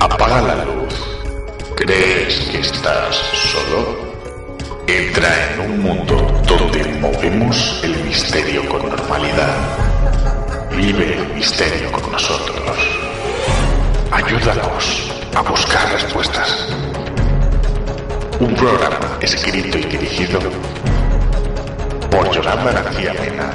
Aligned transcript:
Apaga 0.00 0.40
la 0.40 0.64
luz. 0.64 0.94
¿Crees 1.76 2.48
que 2.50 2.60
estás 2.60 3.16
solo? 3.52 3.98
Entra 4.86 5.28
en 5.52 5.60
un 5.60 5.82
mundo 5.82 6.16
donde 6.48 6.84
movemos 7.00 7.80
el 7.84 8.02
misterio 8.04 8.66
con 8.66 8.88
normalidad. 8.88 9.56
Vive 10.74 11.18
el 11.18 11.34
misterio 11.34 11.92
con 11.92 12.10
nosotros. 12.10 12.78
Ayúdanos 14.10 15.12
a 15.34 15.42
buscar 15.42 15.92
respuestas. 15.92 16.66
Un 18.40 18.54
programa 18.54 19.18
escrito 19.20 19.76
y 19.76 19.82
dirigido 19.82 20.40
por 22.10 22.30
Yolanda 22.30 22.72
García 22.72 23.12
Mena 23.12 23.50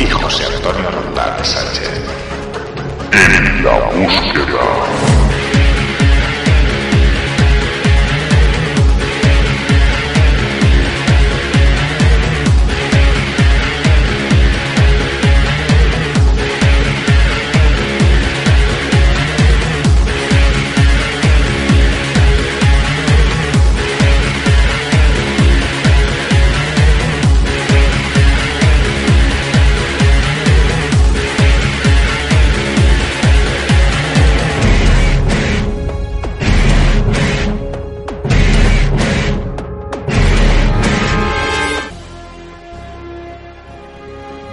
y 0.00 0.06
José 0.06 0.44
Antonio 0.46 0.90
Roldán 0.90 1.44
Sánchez. 1.44 2.27
En 3.12 3.64
la 3.64 3.78
búsqueda. 3.90 5.17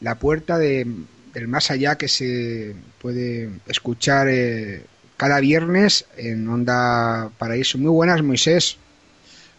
La 0.00 0.16
Puerta 0.16 0.58
de, 0.58 0.86
del 1.32 1.46
Más 1.46 1.70
Allá, 1.70 1.96
que 1.96 2.08
se 2.08 2.74
puede 3.00 3.48
escuchar 3.66 4.26
eh, 4.28 4.82
cada 5.16 5.38
viernes 5.38 6.04
en 6.16 6.48
Onda 6.48 7.30
Paraíso. 7.38 7.78
Muy 7.78 7.90
buenas, 7.90 8.22
Moisés. 8.22 8.76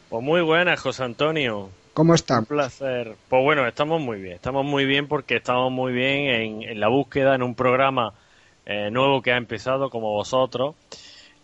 Pues 0.09 0.23
muy 0.23 0.41
buenas, 0.41 0.81
José 0.81 1.03
Antonio. 1.03 1.69
¿Cómo 1.94 2.13
está? 2.13 2.39
Un 2.39 2.45
placer. 2.45 3.15
Pues 3.29 3.44
bueno, 3.44 3.65
estamos 3.65 4.01
muy 4.01 4.19
bien. 4.19 4.35
Estamos 4.35 4.65
muy 4.65 4.85
bien 4.85 5.07
porque 5.07 5.38
estamos 5.38 5.71
muy 5.71 5.94
bien 5.94 6.29
en, 6.29 6.63
en 6.63 6.79
la 6.81 6.89
búsqueda, 6.89 7.33
en 7.33 7.44
un 7.44 7.55
programa 7.55 8.13
eh, 8.65 8.91
nuevo 8.91 9.21
que 9.21 9.31
ha 9.31 9.38
empezado 9.38 9.89
como 9.89 10.11
vosotros. 10.11 10.75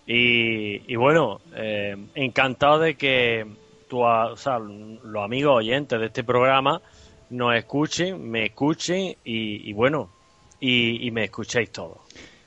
Y, 0.05 0.91
y 0.91 0.95
bueno, 0.95 1.41
eh, 1.55 1.95
encantado 2.15 2.79
de 2.79 2.95
que 2.95 3.45
tu, 3.87 4.01
o 4.01 4.35
sea, 4.37 4.59
los 4.59 5.23
amigos 5.23 5.57
oyentes 5.57 5.99
de 5.99 6.07
este 6.07 6.23
programa 6.23 6.81
nos 7.29 7.55
escuchen, 7.55 8.29
me 8.29 8.45
escuchen 8.45 9.15
y, 9.23 9.69
y 9.69 9.73
bueno, 9.73 10.09
y, 10.59 11.07
y, 11.07 11.11
me 11.11 11.25
escuchéis 11.25 11.71
todos. 11.71 11.97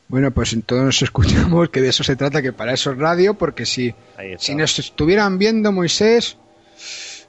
Bueno, 0.09 0.31
pues 0.31 0.53
en 0.53 0.63
todos 0.63 0.85
nos 0.85 1.03
escuchamos, 1.03 1.69
que 1.71 1.81
de 1.81 1.89
eso 1.89 2.05
se 2.05 2.15
trata, 2.15 2.41
que 2.41 2.53
para 2.53 2.73
eso 2.73 2.93
es 2.93 2.99
radio, 2.99 3.35
porque 3.35 3.67
si, 3.67 3.95
si 4.39 4.55
nos 4.55 4.79
estuvieran 4.79 5.39
viendo, 5.39 5.73
Moisés... 5.73 6.37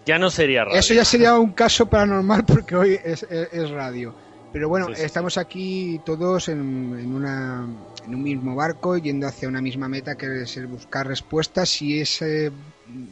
Ya 0.06 0.20
no 0.20 0.30
sería 0.30 0.64
radio. 0.64 0.80
Eso 0.80 0.94
ya 0.94 1.04
sería 1.04 1.38
un 1.38 1.52
caso 1.52 1.88
paranormal 1.90 2.46
porque 2.46 2.76
hoy 2.76 3.00
es, 3.04 3.24
es, 3.24 3.52
es 3.52 3.70
radio. 3.72 4.14
Pero 4.58 4.70
bueno, 4.70 4.88
sí, 4.88 4.94
sí. 4.96 5.02
estamos 5.04 5.38
aquí 5.38 6.02
todos 6.04 6.50
en, 6.50 6.98
en, 7.00 7.14
una, 7.14 7.64
en, 8.04 8.16
un 8.16 8.24
mismo 8.24 8.56
barco, 8.56 8.98
yendo 8.98 9.28
hacia 9.28 9.48
una 9.48 9.62
misma 9.62 9.88
meta 9.88 10.16
que 10.16 10.42
es 10.42 10.58
el 10.58 10.66
buscar 10.66 11.06
respuestas 11.06 11.80
y 11.84 12.00
ese, 12.00 12.52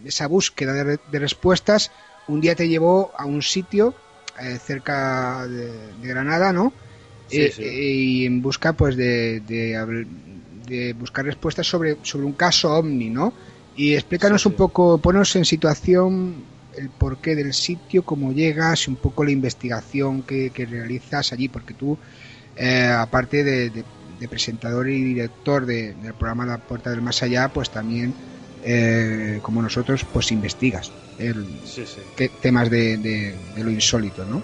esa 0.04 0.26
búsqueda 0.26 0.74
de, 0.74 0.98
de, 1.12 1.20
respuestas 1.20 1.92
un 2.28 2.42
día 2.42 2.56
te 2.56 2.68
llevó 2.68 3.12
a 3.16 3.26
un 3.26 3.44
sitio 3.44 3.94
eh, 4.42 4.58
cerca 4.58 5.46
de, 5.46 5.72
de, 6.02 6.08
Granada, 6.08 6.52
¿no? 6.52 6.74
Sí, 7.28 7.42
eh, 7.60 7.92
y 7.94 8.26
en 8.26 8.42
busca 8.42 8.74
pues 8.74 8.96
de, 8.96 9.42
de, 9.42 10.94
buscar 10.94 11.26
respuestas 11.26 11.68
sobre, 11.68 11.98
sobre 12.02 12.26
un 12.26 12.34
caso 12.34 12.74
ovni, 12.74 13.12
¿no? 13.12 13.34
Y 13.76 13.94
explícanos 13.94 14.48
un 14.48 14.54
poco, 14.54 14.98
ponos 14.98 15.36
en 15.36 15.46
situación 15.46 16.38
el 16.78 16.90
porqué 16.90 17.36
del 17.36 17.54
sitio, 17.54 18.04
cómo 18.04 18.32
llegas, 18.32 18.88
un 18.88 18.96
poco 18.96 19.24
la 19.24 19.32
investigación 19.32 20.24
que, 20.24 20.50
que 20.50 20.66
realizas 20.66 21.34
allí, 21.34 21.48
porque 21.48 21.74
tú, 21.74 21.98
eh, 22.56 22.92
aparte 22.96 23.44
de, 23.44 23.70
de, 23.70 23.84
de, 24.20 24.28
presentador 24.28 24.90
y 24.90 25.04
director 25.04 25.66
de, 25.66 25.94
del 25.94 26.14
programa 26.14 26.46
La 26.46 26.58
Puerta 26.58 26.90
del 26.90 27.02
Más 27.02 27.22
Allá, 27.24 27.50
pues 27.50 27.70
también, 27.70 28.14
eh, 28.64 29.40
como 29.42 29.62
nosotros, 29.62 30.06
pues 30.12 30.32
investigas 30.32 30.92
el, 31.20 31.46
sí, 31.64 31.86
sí. 31.86 32.02
Que, 32.16 32.30
temas 32.30 32.70
de, 32.70 32.98
de, 32.98 33.64
lo 33.64 33.72
insólito, 33.72 34.26
¿no? 34.26 34.42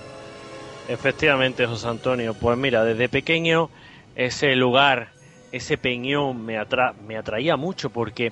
Efectivamente, 0.88 1.66
José 1.66 1.88
Antonio. 1.88 2.34
Pues 2.34 2.58
mira, 2.58 2.84
desde 2.84 3.10
pequeño 3.10 3.70
ese 4.16 4.56
lugar, 4.56 5.10
ese 5.52 5.78
peñón 5.78 6.46
me, 6.46 6.58
atra 6.58 6.94
me 7.08 7.18
atraía 7.18 7.56
mucho 7.56 7.90
porque 7.90 8.32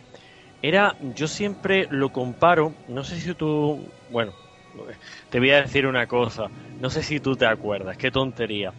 era, 0.62 0.96
yo 1.16 1.28
siempre 1.28 1.88
lo 1.90 2.10
comparo, 2.10 2.74
no 2.88 3.04
sé 3.04 3.20
si 3.20 3.34
tú, 3.34 3.86
bueno, 4.10 4.34
te 5.30 5.40
voy 5.40 5.52
a 5.52 5.62
decir 5.62 5.88
una 5.88 6.06
cosa, 6.08 6.50
no 6.80 6.90
sé 6.90 7.04
si 7.04 7.20
tú 7.20 7.36
te 7.36 7.46
acuerdas, 7.46 7.98
qué 7.98 8.12
tontería. 8.12 8.74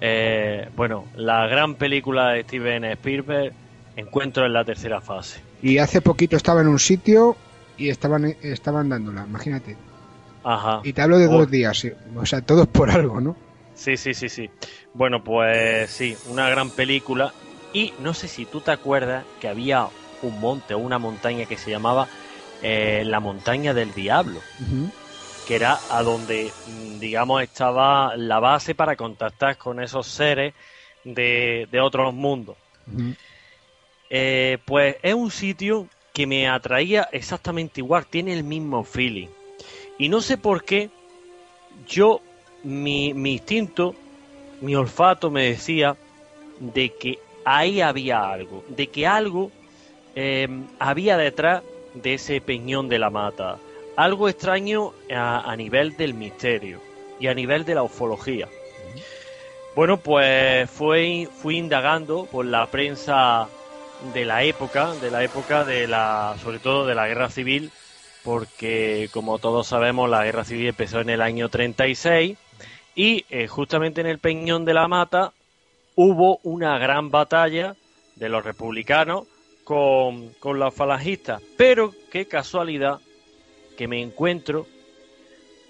Eh, 0.00 0.68
bueno, 0.74 1.06
la 1.14 1.46
gran 1.46 1.76
película 1.76 2.32
de 2.32 2.42
Steven 2.42 2.84
Spielberg, 2.84 3.54
Encuentro 3.94 4.46
en 4.46 4.54
la 4.54 4.64
tercera 4.64 5.00
fase. 5.00 5.42
Y 5.60 5.78
hace 5.78 6.00
poquito 6.00 6.36
estaba 6.36 6.62
en 6.62 6.68
un 6.68 6.78
sitio 6.78 7.36
y 7.76 7.90
estaban, 7.90 8.24
estaban 8.42 8.88
dándola, 8.88 9.26
imagínate. 9.28 9.76
Ajá. 10.44 10.80
Y 10.82 10.92
te 10.92 11.02
hablo 11.02 11.18
de 11.18 11.26
dos 11.26 11.50
días, 11.50 11.86
o 12.16 12.26
sea, 12.26 12.40
todo 12.40 12.64
por 12.64 12.90
algo, 12.90 13.20
¿no? 13.20 13.36
Sí, 13.74 13.96
sí, 13.96 14.14
sí, 14.14 14.28
sí. 14.28 14.48
Bueno, 14.94 15.22
pues 15.22 15.90
sí, 15.90 16.16
una 16.26 16.48
gran 16.48 16.70
película. 16.70 17.34
Y 17.72 17.92
no 17.98 18.14
sé 18.14 18.28
si 18.28 18.44
tú 18.46 18.60
te 18.60 18.70
acuerdas 18.70 19.26
que 19.40 19.48
había 19.48 19.88
un 20.22 20.40
monte 20.40 20.74
o 20.74 20.78
una 20.78 20.98
montaña 20.98 21.46
que 21.46 21.56
se 21.56 21.70
llamaba 21.70 22.08
eh, 22.62 23.02
la 23.04 23.20
montaña 23.20 23.74
del 23.74 23.92
diablo, 23.92 24.38
uh 24.38 24.64
-huh. 24.64 24.90
que 25.46 25.56
era 25.56 25.78
a 25.90 26.02
donde, 26.02 26.52
digamos, 27.00 27.42
estaba 27.42 28.16
la 28.16 28.38
base 28.40 28.74
para 28.74 28.96
contactar 28.96 29.56
con 29.58 29.82
esos 29.82 30.06
seres 30.06 30.54
de, 31.04 31.68
de 31.70 31.80
otros 31.80 32.14
mundos. 32.14 32.56
Uh 32.86 32.98
-huh. 32.98 33.16
eh, 34.10 34.58
pues 34.64 34.96
es 35.02 35.14
un 35.14 35.30
sitio 35.30 35.88
que 36.12 36.26
me 36.26 36.48
atraía 36.48 37.08
exactamente 37.12 37.80
igual, 37.80 38.06
tiene 38.06 38.32
el 38.32 38.44
mismo 38.44 38.84
feeling. 38.84 39.28
Y 39.98 40.08
no 40.08 40.20
sé 40.20 40.36
por 40.36 40.64
qué 40.64 40.90
yo, 41.86 42.20
mi, 42.62 43.08
instinto, 43.08 43.94
mi 44.60 44.74
olfato 44.74 45.30
me 45.30 45.44
decía 45.46 45.96
de 46.60 46.90
que 46.90 47.18
ahí 47.44 47.80
había 47.80 48.30
algo, 48.30 48.64
de 48.68 48.86
que 48.88 49.06
algo 49.06 49.50
eh, 50.14 50.48
había 50.78 51.16
detrás 51.16 51.62
de 51.94 52.14
ese 52.14 52.40
peñón 52.40 52.88
de 52.88 52.98
la 52.98 53.10
mata. 53.10 53.58
Algo 53.96 54.28
extraño 54.28 54.92
a, 55.14 55.54
nivel 55.56 55.96
del 55.96 56.14
misterio 56.14 56.80
y 57.20 57.26
a 57.26 57.34
nivel 57.34 57.64
de 57.64 57.74
la 57.74 57.82
ufología. 57.82 58.48
Bueno, 59.74 59.98
pues 59.98 60.70
fui, 60.70 61.28
fui 61.40 61.58
indagando 61.58 62.26
por 62.26 62.44
la 62.44 62.66
prensa 62.66 63.48
de 64.14 64.24
la 64.24 64.42
época, 64.42 64.94
de 64.94 65.10
la 65.10 65.22
época 65.22 65.64
de 65.64 65.86
la, 65.86 66.36
sobre 66.42 66.58
todo 66.58 66.86
de 66.86 66.94
la 66.94 67.06
guerra 67.06 67.30
civil, 67.30 67.70
porque 68.24 69.08
como 69.12 69.38
todos 69.38 69.66
sabemos 69.66 70.08
la 70.08 70.24
guerra 70.24 70.44
civil 70.44 70.68
empezó 70.68 71.00
en 71.00 71.10
el 71.10 71.20
año 71.20 71.48
36 71.48 72.36
y 72.94 73.24
eh, 73.30 73.46
justamente 73.46 74.00
en 74.00 74.06
el 74.06 74.18
Peñón 74.18 74.64
de 74.64 74.74
la 74.74 74.88
Mata 74.88 75.32
hubo 75.94 76.38
una 76.42 76.78
gran 76.78 77.10
batalla 77.10 77.74
de 78.16 78.28
los 78.28 78.44
republicanos 78.44 79.24
con, 79.64 80.30
con 80.34 80.58
los 80.58 80.74
falangistas. 80.74 81.42
Pero 81.56 81.94
qué 82.10 82.26
casualidad 82.26 83.00
que 83.76 83.88
me 83.88 84.00
encuentro 84.00 84.66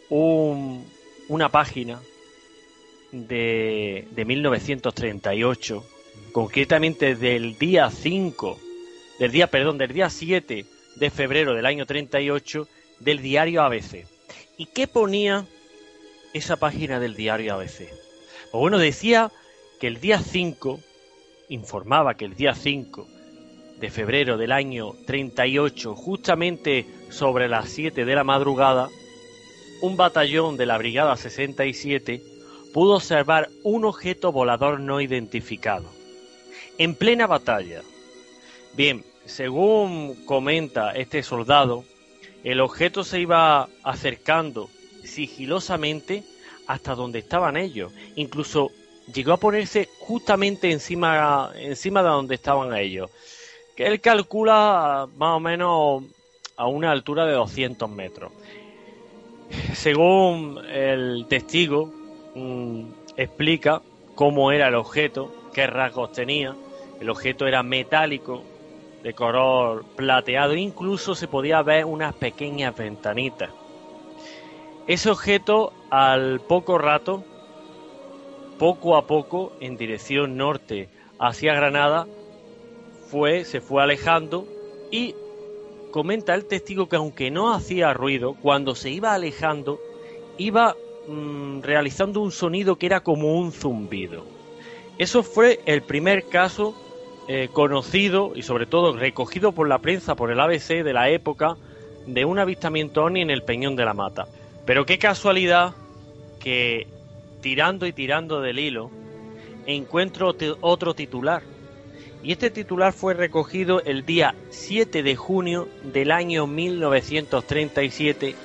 un, 0.09 0.87
una 1.29 1.49
página 1.50 2.00
de, 3.12 4.09
de 4.11 4.25
1938 4.25 5.85
concretamente 6.33 7.15
del 7.15 7.59
día 7.59 7.91
5, 7.91 8.59
del 9.19 9.33
día, 9.33 9.47
perdón, 9.49 9.79
del 9.79 9.93
día 9.93 10.11
7 10.11 10.67
de 10.97 11.11
febrero 11.11 11.55
del 11.55 11.67
año 11.67 11.87
38 11.87 12.69
del 13.00 13.23
diario 13.23 13.62
ABC. 13.62 14.06
¿Y 14.56 14.67
qué 14.67 14.87
ponía 14.87 15.47
esa 16.33 16.56
página 16.56 17.00
del 17.00 17.15
diario 17.15 17.55
ABC? 17.55 17.88
Pues 18.50 18.61
bueno, 18.61 18.79
decía 18.79 19.31
que 19.81 19.87
el 19.87 20.00
día 20.00 20.19
5, 20.19 20.81
informaba 21.49 22.17
que 22.17 22.25
el 22.25 22.35
día 22.35 22.55
5 22.55 23.06
de 23.82 23.90
febrero 23.90 24.38
del 24.38 24.52
año 24.52 24.93
38, 25.06 25.96
justamente 25.96 26.87
sobre 27.11 27.49
las 27.49 27.69
7 27.69 28.05
de 28.05 28.14
la 28.14 28.23
madrugada, 28.23 28.88
un 29.81 29.96
batallón 29.96 30.56
de 30.56 30.67
la 30.67 30.79
Brigada 30.79 31.17
67 31.17 32.23
pudo 32.73 32.94
observar 32.94 33.49
un 33.64 33.84
objeto 33.84 34.31
volador 34.31 34.79
no 34.79 35.00
identificado 35.00 35.90
en 36.79 36.94
plena 36.94 37.26
batalla. 37.26 37.82
Bien, 38.76 39.05
según 39.25 40.26
comenta 40.26 40.93
este 40.93 41.25
soldado, 41.25 41.85
el 42.44 42.61
objeto 42.61 43.02
se 43.02 43.19
iba 43.19 43.69
acercando 43.82 44.70
sigilosamente 45.02 46.23
hasta 46.69 46.94
donde 46.94 47.19
estaban 47.19 47.56
ellos. 47.56 47.93
Incluso 48.14 48.70
llegó 49.12 49.32
a 49.32 49.38
ponerse 49.38 49.88
justamente 49.99 50.70
encima, 50.70 51.50
encima 51.56 52.05
de 52.05 52.08
donde 52.11 52.37
estaban 52.37 52.76
ellos. 52.76 53.11
Que 53.77 53.87
él 53.87 54.01
calcula 54.01 55.09
más 55.17 55.37
o 55.37 55.41
menos 55.41 56.05
a 56.57 56.67
una 56.67 56.91
altura 56.91 57.27
de 57.27 57.33
200 57.33 57.89
metros. 57.91 58.33
Según 59.75 60.59
el 60.71 61.27
testigo, 61.29 61.93
mm, 62.35 62.85
explica 63.17 63.83
cómo 64.15 64.53
era 64.53 64.69
el 64.69 64.75
objeto 64.75 65.33
qué 65.53 65.67
rasgos 65.67 66.13
tenía. 66.13 66.55
El 67.01 67.11
objeto 67.11 67.47
era 67.47 67.63
metálico, 67.63 68.43
de 69.03 69.15
color 69.15 69.85
plateado, 69.97 70.55
incluso 70.55 71.15
se 71.15 71.29
podía 71.29 71.61
ver 71.63 71.85
unas 71.85 72.15
pequeñas 72.15 72.77
ventanitas. 72.77 73.51
Ese 74.87 75.11
objeto 75.11 75.73
al 75.91 76.41
poco 76.41 76.79
rato, 76.79 77.25
poco 78.59 78.97
a 78.97 79.07
poco, 79.07 79.53
en 79.61 79.77
dirección 79.77 80.37
norte 80.37 80.89
hacia 81.19 81.55
Granada, 81.55 82.07
fue, 83.12 83.44
se 83.44 83.61
fue 83.61 83.82
alejando 83.82 84.47
y 84.91 85.14
comenta 85.91 86.35
el 86.35 86.47
testigo 86.47 86.88
que 86.88 86.97
aunque 86.97 87.31
no 87.31 87.53
hacía 87.53 87.93
ruido, 87.93 88.35
cuando 88.41 88.75
se 88.75 88.88
iba 88.88 89.12
alejando, 89.12 89.79
iba 90.38 90.75
mm, 91.06 91.61
realizando 91.61 92.23
un 92.23 92.32
sonido 92.32 92.76
que 92.76 92.87
era 92.87 93.00
como 93.00 93.38
un 93.38 93.53
zumbido. 93.53 94.25
Eso 94.97 95.23
fue 95.23 95.61
el 95.67 95.82
primer 95.82 96.25
caso 96.25 96.75
eh, 97.29 97.50
conocido 97.53 98.32
y 98.35 98.41
sobre 98.44 98.64
todo 98.64 98.97
recogido 98.97 99.53
por 99.53 99.69
la 99.69 99.81
prensa, 99.81 100.14
por 100.14 100.31
el 100.32 100.41
ABC 100.41 100.82
de 100.82 100.94
la 100.94 101.11
época, 101.11 101.59
de 102.06 102.25
un 102.25 102.38
avistamiento 102.38 103.05
OVNI 103.05 103.20
en 103.20 103.31
el 103.31 103.43
Peñón 103.43 103.76
de 103.76 103.85
la 103.85 103.93
Mata. 103.93 104.26
Pero 104.64 104.87
qué 104.87 104.99
casualidad 104.99 105.75
que 106.41 106.87
tirando 107.43 107.85
y 107.87 107.93
tirando 107.93 108.41
del 108.41 108.59
hilo 108.59 108.91
encuentro 109.67 110.35
otro 110.62 110.94
titular. 110.94 111.43
Y 112.23 112.33
este 112.33 112.51
titular 112.51 112.93
fue 112.93 113.15
recogido 113.15 113.83
el 113.83 114.07
día 114.07 114.35
7 114.51 115.03
de 115.03 115.17
junio 115.17 115.69
del 115.83 116.13
año 116.13 116.47
1937 116.47 118.37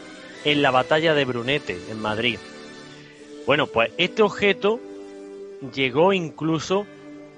en 0.46 0.62
la 0.64 0.72
batalla 0.72 1.14
de 1.14 1.26
Brunete, 1.26 1.78
en 1.92 2.02
Madrid. 2.02 2.40
Bueno, 3.46 3.68
pues 3.68 3.92
este 3.98 4.24
objeto 4.24 4.80
llegó 5.74 6.12
incluso 6.12 6.88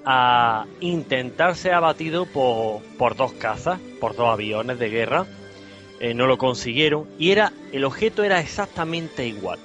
a 0.06 0.66
intentar 0.80 1.56
ser 1.56 1.74
abatido 1.74 2.26
por, 2.26 2.82
por 2.98 3.18
dos 3.18 3.34
cazas, 3.34 3.80
por 4.00 4.16
dos 4.16 4.30
aviones 4.30 4.80
de 4.80 4.90
guerra. 4.90 5.26
Eh, 6.00 6.14
no 6.14 6.26
lo 6.26 6.38
consiguieron 6.38 7.06
y 7.20 7.32
era 7.32 7.52
el 7.74 7.84
objeto 7.84 8.24
era 8.24 8.40
exactamente 8.40 9.28
igual. 9.28 9.60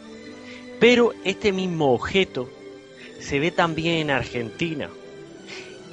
Pero 0.80 1.12
este 1.24 1.52
mismo 1.52 1.94
objeto 1.94 2.50
se 3.20 3.38
ve 3.38 3.52
también 3.52 3.98
en 3.98 4.10
Argentina. 4.10 4.90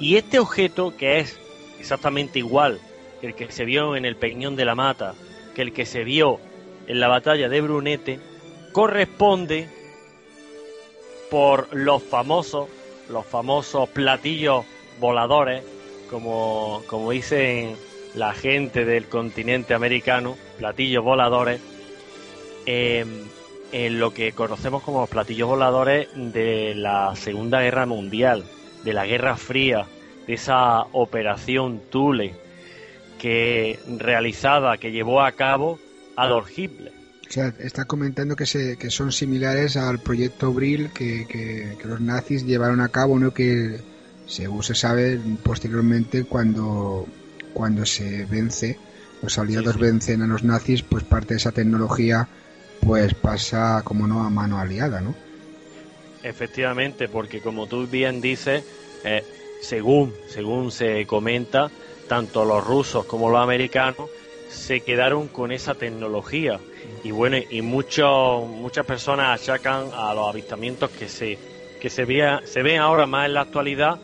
Y 0.02 0.16
este 0.16 0.40
objeto, 0.40 0.96
que 0.96 1.20
es 1.20 1.38
exactamente 1.78 2.40
igual 2.40 2.80
que 3.20 3.28
el 3.28 3.34
que 3.36 3.52
se 3.52 3.64
vio 3.64 3.94
en 3.94 4.04
el 4.04 4.16
Peñón 4.16 4.56
de 4.56 4.64
la 4.64 4.74
Mata, 4.74 5.14
que 5.54 5.62
el 5.62 5.72
que 5.72 5.86
se 5.86 6.02
vio 6.02 6.40
en 6.88 6.98
la 6.98 7.06
batalla 7.06 7.48
de 7.48 7.60
Brunete, 7.60 8.18
corresponde 8.72 9.68
por 11.30 11.72
los 11.72 12.02
famosos, 12.02 12.68
los 13.08 13.24
famosos 13.24 13.88
platillos 13.90 14.64
voladores, 14.98 15.62
como, 16.10 16.82
como 16.88 17.12
dicen 17.12 17.76
la 18.16 18.32
gente 18.32 18.84
del 18.84 19.06
continente 19.06 19.72
americano, 19.72 20.36
platillos 20.58 21.04
voladores, 21.04 21.60
em, 22.66 23.22
en 23.70 24.00
lo 24.00 24.12
que 24.12 24.32
conocemos 24.32 24.82
como 24.82 25.02
los 25.02 25.08
platillos 25.08 25.48
voladores 25.48 26.08
de 26.16 26.74
la 26.74 27.14
Segunda 27.14 27.60
Guerra 27.62 27.86
Mundial, 27.86 28.44
de 28.84 28.92
la 28.92 29.06
Guerra 29.06 29.36
Fría, 29.36 29.86
de 30.26 30.34
esa 30.34 30.82
operación 30.92 31.80
Thule 31.90 32.34
que 33.18 33.78
realizada, 33.98 34.78
que 34.78 34.90
llevó 34.90 35.22
a 35.22 35.32
cabo 35.32 35.78
Adolf 36.16 36.58
Hitler 36.58 37.02
está 37.58 37.84
comentando 37.84 38.36
que, 38.36 38.46
se, 38.46 38.76
que 38.76 38.90
son 38.90 39.12
similares 39.12 39.76
al 39.76 39.98
proyecto 40.00 40.52
Brill 40.52 40.90
que, 40.90 41.76
los 41.84 42.00
nazis 42.00 42.44
llevaron 42.44 42.80
a 42.80 42.88
cabo, 42.88 43.18
¿no? 43.18 43.32
que 43.32 43.80
según 44.26 44.62
se 44.62 44.74
sabe 44.74 45.18
posteriormente 45.42 46.24
cuando, 46.24 47.06
cuando 47.54 47.86
se 47.86 48.24
vence, 48.26 48.78
los 49.22 49.38
aliados 49.38 49.78
vencen 49.78 50.22
a 50.22 50.26
los 50.26 50.42
nazis, 50.42 50.82
pues 50.82 51.04
parte 51.04 51.34
de 51.34 51.38
esa 51.38 51.52
tecnología 51.52 52.28
pues 52.80 53.14
pasa 53.14 53.82
como 53.84 54.06
no 54.06 54.24
a 54.24 54.30
mano 54.30 54.58
aliada, 54.58 55.00
¿no? 55.00 55.14
Efectivamente, 56.24 57.08
porque 57.08 57.40
como 57.40 57.66
tú 57.66 57.86
bien 57.86 58.20
dices, 58.20 58.64
eh, 59.04 59.24
según, 59.62 60.12
según 60.26 60.70
se 60.70 61.06
comenta, 61.06 61.70
tanto 62.08 62.44
los 62.44 62.62
rusos 62.66 63.06
como 63.06 63.30
los 63.30 63.40
americanos 63.40 64.10
se 64.48 64.80
quedaron 64.80 65.28
con 65.28 65.50
esa 65.52 65.74
tecnología. 65.74 66.60
Y 67.04 67.10
bueno 67.12 67.38
y 67.48 67.62
muchos 67.62 68.46
muchas 68.46 68.84
personas 68.84 69.40
achacan 69.40 69.90
a 69.94 70.12
los 70.14 70.28
avistamientos 70.28 70.90
que 70.90 71.08
se 71.08 71.38
que 71.80 71.88
se 71.90 72.04
vea, 72.04 72.42
se 72.44 72.62
ven 72.62 72.80
ahora 72.80 73.06
más 73.06 73.26
en 73.26 73.34
la 73.34 73.40
actualidad 73.40 73.98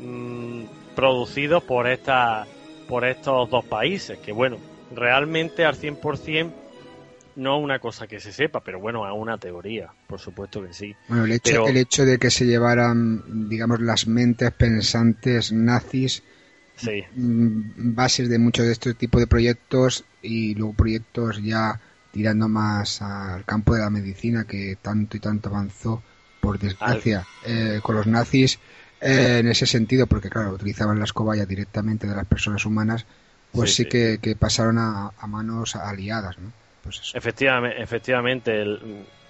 mm, 0.00 0.62
producidos 0.94 1.62
por 1.64 1.88
esta 1.88 2.46
por 2.88 3.04
estos 3.04 3.50
dos 3.50 3.64
países 3.64 4.18
que 4.18 4.32
bueno 4.32 4.58
realmente 4.92 5.64
al 5.64 5.76
100% 5.76 6.50
no 7.36 7.58
una 7.58 7.78
cosa 7.78 8.06
que 8.06 8.20
se 8.20 8.32
sepa, 8.32 8.60
pero 8.60 8.80
bueno, 8.80 9.06
es 9.06 9.12
una 9.16 9.38
teoría, 9.38 9.90
por 10.06 10.20
supuesto 10.20 10.62
que 10.62 10.72
sí. 10.72 10.94
Bueno, 11.08 11.24
el 11.24 11.32
hecho, 11.32 11.66
el 11.66 11.76
hecho 11.76 12.04
de 12.04 12.18
que 12.18 12.30
se 12.30 12.46
llevaran, 12.46 13.48
digamos, 13.48 13.80
las 13.80 14.06
mentes 14.06 14.50
pensantes 14.52 15.52
nazis, 15.52 16.22
sí. 16.76 17.04
Mm, 17.14 17.94
bases 17.94 18.28
de 18.28 18.38
muchos 18.38 18.66
de 18.66 18.72
estos 18.72 18.96
tipos 18.96 19.20
de 19.20 19.26
proyectos 19.26 20.04
y 20.22 20.54
luego 20.54 20.74
proyectos 20.74 21.42
ya 21.42 21.80
tirando 22.12 22.48
más 22.48 23.02
al 23.02 23.44
campo 23.44 23.74
de 23.74 23.80
la 23.80 23.90
medicina 23.90 24.44
que 24.44 24.76
tanto 24.80 25.16
y 25.16 25.20
tanto 25.20 25.48
avanzó, 25.48 26.02
por 26.40 26.58
desgracia, 26.58 27.26
eh, 27.44 27.80
con 27.82 27.96
los 27.96 28.06
nazis. 28.06 28.58
Eh, 29.00 29.38
en 29.38 29.48
ese 29.48 29.64
sentido, 29.64 30.06
porque 30.06 30.28
claro, 30.28 30.52
utilizaban 30.52 30.98
la 30.98 31.04
escoba 31.04 31.34
ya 31.34 31.46
directamente 31.46 32.06
de 32.06 32.14
las 32.14 32.26
personas 32.26 32.66
humanas, 32.66 33.06
pues 33.52 33.74
sí, 33.74 33.86
Que, 33.86 34.36
pasaron 34.38 34.78
a, 34.78 35.12
manos 35.26 35.74
aliadas, 35.74 36.38
¿no? 36.38 36.52
Pues 36.82 37.12
efectivamente, 37.14 37.82
efectivamente 37.82 38.64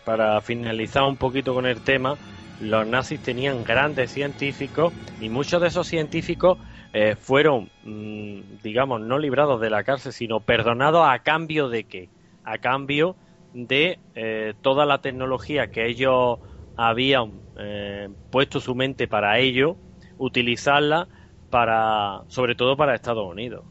para 0.04 0.40
finalizar 0.40 1.02
un 1.04 1.16
poquito 1.16 1.54
con 1.54 1.66
el 1.66 1.80
tema, 1.80 2.16
los 2.60 2.86
nazis 2.86 3.20
tenían 3.20 3.64
grandes 3.64 4.10
científicos 4.12 4.92
y 5.20 5.28
muchos 5.28 5.60
de 5.60 5.68
esos 5.68 5.86
científicos 5.86 6.58
eh, 6.92 7.16
fueron, 7.16 7.70
mm, 7.84 8.62
digamos, 8.62 9.00
no 9.00 9.18
librados 9.18 9.60
de 9.60 9.70
la 9.70 9.84
cárcel, 9.84 10.12
sino 10.12 10.40
perdonados 10.40 11.06
a 11.08 11.20
cambio 11.20 11.68
de 11.68 11.84
qué? 11.84 12.08
A 12.44 12.58
cambio 12.58 13.16
de 13.52 13.98
eh, 14.14 14.54
toda 14.60 14.86
la 14.86 15.00
tecnología 15.00 15.68
que 15.68 15.86
ellos 15.86 16.38
habían 16.76 17.42
eh, 17.56 18.08
puesto 18.30 18.60
su 18.60 18.74
mente 18.74 19.06
para 19.06 19.38
ello, 19.38 19.76
utilizarla 20.18 21.08
para, 21.50 22.22
sobre 22.28 22.54
todo 22.54 22.76
para 22.76 22.94
Estados 22.94 23.26
Unidos. 23.26 23.64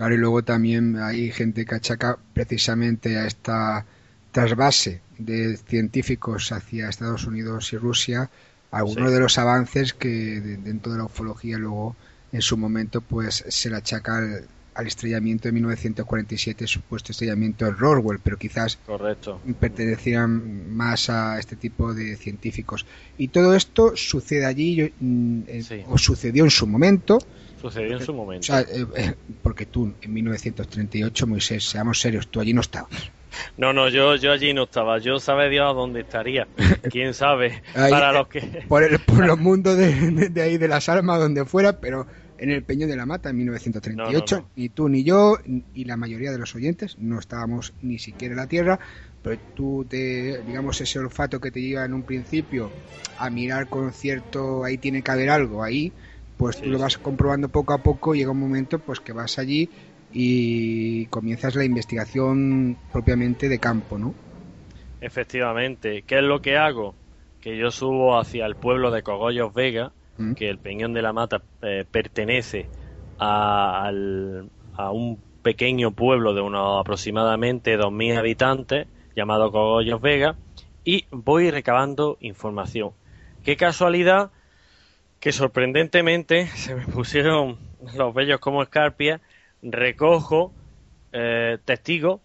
Claro, 0.00 0.14
y 0.14 0.16
luego 0.16 0.42
también 0.42 0.96
hay 0.96 1.30
gente 1.30 1.66
que 1.66 1.74
achaca 1.74 2.18
precisamente 2.32 3.18
a 3.18 3.26
esta 3.26 3.84
trasvase 4.32 5.02
de 5.18 5.58
científicos 5.58 6.52
hacia 6.52 6.88
Estados 6.88 7.26
Unidos 7.26 7.70
y 7.74 7.76
Rusia 7.76 8.30
algunos 8.70 9.12
de 9.12 9.20
los 9.20 9.36
avances 9.36 9.92
que 9.92 10.40
dentro 10.40 10.92
de 10.92 10.96
la 10.96 11.04
ufología 11.04 11.58
luego 11.58 11.96
en 12.32 12.40
su 12.40 12.56
momento 12.56 13.02
pues 13.02 13.44
se 13.46 13.68
le 13.68 13.76
achaca 13.76 14.16
al, 14.16 14.48
al 14.74 14.86
estrellamiento 14.86 15.48
de 15.48 15.52
1947, 15.52 16.66
supuesto 16.66 17.12
estrellamiento 17.12 17.66
de 17.66 17.72
Roswell, 17.72 18.20
pero 18.22 18.38
quizás 18.38 18.78
Correcto. 18.86 19.40
pertenecieran 19.60 20.74
más 20.74 21.10
a 21.10 21.38
este 21.38 21.56
tipo 21.56 21.92
de 21.92 22.16
científicos. 22.16 22.86
Y 23.18 23.28
todo 23.28 23.54
esto 23.54 23.92
sucede 23.96 24.46
allí, 24.46 24.92
mm, 24.98 25.40
eh, 25.46 25.84
o 25.88 25.98
sucedió 25.98 26.44
en 26.44 26.50
su 26.50 26.66
momento. 26.66 27.18
Sucedió 27.60 27.98
en 27.98 28.04
su 28.04 28.14
momento. 28.14 28.58
Eh, 28.58 28.86
eh, 28.96 29.14
porque 29.42 29.66
tú, 29.66 29.92
en 30.00 30.12
1938, 30.12 31.26
Moisés, 31.26 31.64
seamos 31.64 32.00
serios, 32.00 32.28
tú 32.28 32.40
allí 32.40 32.54
no 32.54 32.60
estabas. 32.60 33.10
No, 33.56 33.72
no, 33.72 33.88
yo, 33.88 34.16
yo 34.16 34.32
allí 34.32 34.52
no 34.54 34.64
estaba. 34.64 34.98
Yo 34.98 35.20
sabe 35.20 35.48
Dios 35.50 35.70
a 35.70 35.72
dónde 35.72 36.00
estaría. 36.00 36.48
¿Quién 36.90 37.14
sabe? 37.14 37.62
para 37.74 38.12
los 38.12 38.28
que... 38.28 38.64
Por, 38.68 38.82
el, 38.82 38.98
por 39.00 39.26
los 39.26 39.38
mundos 39.40 39.76
de, 39.76 40.30
de, 40.30 40.42
ahí, 40.42 40.58
de 40.58 40.68
las 40.68 40.88
almas, 40.88 41.20
donde 41.20 41.44
fuera, 41.44 41.80
pero 41.80 42.06
en 42.38 42.50
el 42.50 42.62
Peñón 42.62 42.88
de 42.88 42.96
la 42.96 43.06
Mata 43.06 43.30
en 43.30 43.36
1938. 43.36 44.48
Ni 44.56 44.68
tú 44.70 44.88
ni 44.88 45.04
yo, 45.04 45.36
y 45.74 45.84
la 45.84 45.96
mayoría 45.96 46.32
de 46.32 46.38
los 46.38 46.54
oyentes, 46.54 46.96
no 46.98 47.18
estábamos 47.18 47.74
ni 47.82 47.98
siquiera 47.98 48.32
en 48.32 48.38
la 48.38 48.46
Tierra, 48.46 48.80
pero 49.22 49.38
tú 49.54 49.86
te, 49.88 50.42
digamos, 50.42 50.80
ese 50.80 50.98
olfato 50.98 51.40
que 51.40 51.50
te 51.50 51.60
lleva 51.60 51.84
en 51.84 51.92
un 51.92 52.02
principio 52.02 52.70
a 53.18 53.28
mirar 53.28 53.68
con 53.68 53.92
cierto, 53.92 54.64
ahí 54.64 54.78
tiene 54.78 55.02
que 55.02 55.10
haber 55.10 55.28
algo, 55.28 55.62
ahí, 55.62 55.92
pues 56.40 56.58
tú 56.58 56.70
lo 56.70 56.78
vas 56.78 56.96
comprobando 56.96 57.50
poco 57.50 57.74
a 57.74 57.82
poco, 57.82 58.14
llega 58.14 58.30
un 58.30 58.40
momento 58.40 58.78
pues 58.78 58.98
que 58.98 59.12
vas 59.12 59.38
allí 59.38 59.68
y 60.10 61.04
comienzas 61.06 61.54
la 61.54 61.66
investigación 61.66 62.78
propiamente 62.90 63.46
de 63.50 63.58
campo, 63.58 63.98
¿no? 63.98 64.14
Efectivamente. 65.02 66.02
¿Qué 66.06 66.16
es 66.16 66.22
lo 66.22 66.40
que 66.40 66.56
hago? 66.56 66.94
Que 67.42 67.58
yo 67.58 67.70
subo 67.70 68.18
hacia 68.18 68.46
el 68.46 68.54
pueblo 68.54 68.90
de 68.90 69.02
Cogollos 69.02 69.52
Vega, 69.52 69.92
que 70.34 70.48
el 70.48 70.56
Peñón 70.56 70.94
de 70.94 71.02
la 71.02 71.12
Mata 71.12 71.42
eh, 71.60 71.84
pertenece 71.90 72.68
a, 73.18 73.90
un 74.92 75.18
pequeño 75.42 75.90
pueblo 75.90 76.32
de 76.32 76.40
unos 76.40 76.80
aproximadamente 76.80 77.78
2.000 77.78 78.16
habitantes 78.16 78.86
llamado 79.14 79.52
Cogollos 79.52 80.00
Vega 80.00 80.36
y 80.84 81.04
voy 81.10 81.50
recabando 81.50 82.16
información. 82.20 82.92
Qué 83.44 83.56
casualidad 83.56 84.30
que 85.20 85.32
sorprendentemente 85.32 86.46
se 86.48 86.74
me 86.74 86.86
pusieron 86.86 87.58
los 87.94 88.14
bellos 88.14 88.40
como 88.40 88.62
escarpia, 88.62 89.20
recojo 89.62 90.52
eh, 91.12 91.58
testigos 91.64 92.20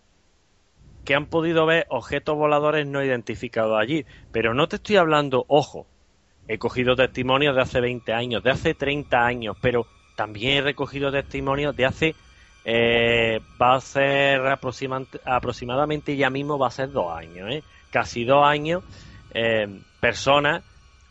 que 1.04 1.14
han 1.14 1.28
podido 1.28 1.66
ver 1.66 1.86
objetos 1.90 2.36
voladores 2.36 2.88
no 2.88 3.04
identificados 3.04 3.78
allí. 3.80 4.06
Pero 4.32 4.54
no 4.54 4.68
te 4.68 4.78
estoy 4.78 4.96
hablando, 4.96 5.46
ojo, 5.48 5.86
He 6.48 6.60
cogido 6.60 6.96
testimonios 6.96 7.56
de 7.56 7.62
hace 7.62 7.82
20 7.82 8.14
años, 8.14 8.44
de 8.44 8.52
hace 8.52 8.76
30 8.76 9.26
años, 9.26 9.58
pero 9.62 9.88
también 10.16 10.58
he 10.58 10.62
recogido 10.62 11.12
testimonios 11.12 11.76
de 11.76 11.86
hace, 11.86 12.16
eh, 12.66 13.40
va 13.60 13.76
a 13.76 13.82
ser 13.82 14.42
aproximadamente 14.46 16.16
ya 16.16 16.30
mismo, 16.30 16.60
va 16.60 16.68
a 16.68 16.72
ser 16.72 16.92
dos 16.92 17.12
años, 17.12 17.52
¿eh? 17.52 17.64
casi 17.90 18.26
dos 18.26 18.46
años, 18.46 18.84
eh, 19.34 19.82
personas 20.00 20.64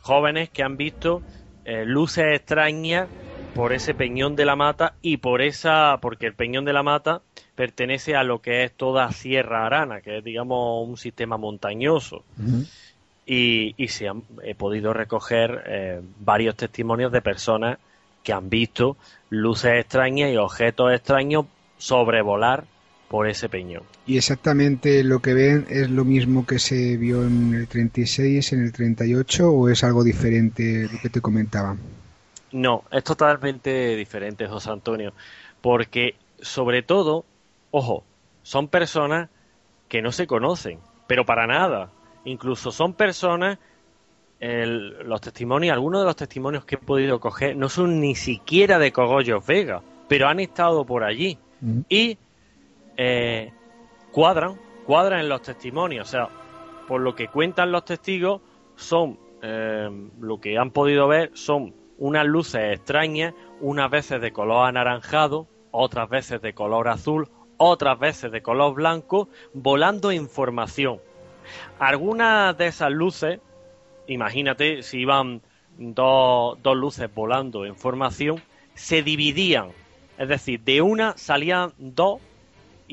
jóvenes 0.02 0.50
que 0.50 0.62
han 0.62 0.76
visto 0.76 1.22
luces 1.66 2.24
extrañas 2.34 3.08
por 3.54 3.72
ese 3.72 3.94
peñón 3.94 4.36
de 4.36 4.44
la 4.44 4.56
mata 4.56 4.94
y 5.00 5.18
por 5.18 5.40
esa, 5.40 5.98
porque 6.02 6.26
el 6.26 6.34
peñón 6.34 6.64
de 6.64 6.72
la 6.72 6.82
mata 6.82 7.22
pertenece 7.54 8.16
a 8.16 8.24
lo 8.24 8.40
que 8.40 8.64
es 8.64 8.72
toda 8.72 9.10
Sierra 9.12 9.64
Arana, 9.64 10.00
que 10.00 10.18
es 10.18 10.24
digamos 10.24 10.86
un 10.86 10.96
sistema 10.96 11.36
montañoso. 11.36 12.24
Y, 13.26 13.74
y 13.78 13.88
se 13.88 14.08
han 14.08 14.22
he 14.42 14.54
podido 14.54 14.92
recoger 14.92 15.64
eh, 15.66 16.02
varios 16.18 16.56
testimonios 16.56 17.10
de 17.10 17.22
personas 17.22 17.78
que 18.22 18.34
han 18.34 18.50
visto 18.50 18.98
luces 19.30 19.80
extrañas 19.80 20.30
y 20.30 20.36
objetos 20.36 20.92
extraños 20.92 21.46
sobrevolar 21.78 22.64
por 23.08 23.28
ese 23.28 23.48
peñón. 23.48 23.82
¿Y 24.06 24.16
exactamente 24.16 25.04
lo 25.04 25.20
que 25.20 25.34
ven 25.34 25.66
es 25.68 25.90
lo 25.90 26.04
mismo 26.04 26.46
que 26.46 26.58
se 26.58 26.96
vio 26.96 27.24
en 27.24 27.54
el 27.54 27.68
36, 27.68 28.52
en 28.52 28.62
el 28.64 28.72
38 28.72 29.50
o 29.50 29.68
es 29.68 29.84
algo 29.84 30.02
diferente 30.02 30.88
lo 30.90 30.98
que 30.98 31.10
te 31.10 31.20
comentaba? 31.20 31.76
No, 32.52 32.84
es 32.90 33.04
totalmente 33.04 33.96
diferente, 33.96 34.46
José 34.46 34.70
Antonio, 34.70 35.12
porque 35.60 36.14
sobre 36.40 36.82
todo, 36.82 37.24
ojo, 37.70 38.04
son 38.42 38.68
personas 38.68 39.28
que 39.88 40.02
no 40.02 40.12
se 40.12 40.26
conocen, 40.26 40.78
pero 41.06 41.24
para 41.24 41.46
nada. 41.46 41.90
Incluso 42.24 42.70
son 42.72 42.94
personas, 42.94 43.58
los 44.40 45.20
testimonios, 45.20 45.72
algunos 45.72 46.02
de 46.02 46.06
los 46.06 46.16
testimonios 46.16 46.64
que 46.64 46.76
he 46.76 46.78
podido 46.78 47.18
coger 47.18 47.56
no 47.56 47.68
son 47.68 48.00
ni 48.00 48.14
siquiera 48.14 48.78
de 48.78 48.92
Cogollos 48.92 49.46
Vega, 49.46 49.82
pero 50.08 50.28
han 50.28 50.40
estado 50.40 50.84
por 50.84 51.04
allí. 51.04 51.38
Mm. 51.60 51.80
Y 51.88 52.18
eh, 52.96 53.52
cuadran, 54.12 54.58
cuadran 54.86 55.20
en 55.20 55.28
los 55.28 55.42
testimonios. 55.42 56.08
O 56.08 56.10
sea, 56.10 56.28
por 56.86 57.00
lo 57.00 57.14
que 57.14 57.28
cuentan 57.28 57.72
los 57.72 57.84
testigos, 57.84 58.40
son 58.76 59.18
eh, 59.42 59.88
lo 60.20 60.40
que 60.40 60.58
han 60.58 60.70
podido 60.70 61.06
ver 61.08 61.30
son 61.34 61.74
unas 61.98 62.26
luces 62.26 62.74
extrañas, 62.74 63.34
unas 63.60 63.90
veces 63.90 64.20
de 64.20 64.32
color 64.32 64.66
anaranjado, 64.66 65.46
otras 65.70 66.08
veces 66.08 66.40
de 66.42 66.54
color 66.54 66.88
azul, 66.88 67.28
otras 67.56 67.98
veces 67.98 68.32
de 68.32 68.42
color 68.42 68.74
blanco, 68.74 69.28
volando 69.52 70.12
información. 70.12 71.00
Algunas 71.78 72.56
de 72.56 72.66
esas 72.66 72.90
luces, 72.90 73.40
imagínate 74.06 74.82
si 74.82 75.00
iban 75.00 75.42
dos, 75.78 76.58
dos 76.62 76.76
luces 76.76 77.12
volando 77.14 77.64
en 77.64 77.76
formación, 77.76 78.42
se 78.74 79.02
dividían. 79.02 79.68
Es 80.18 80.28
decir, 80.28 80.60
de 80.60 80.80
una 80.80 81.16
salían 81.16 81.72
dos 81.78 82.20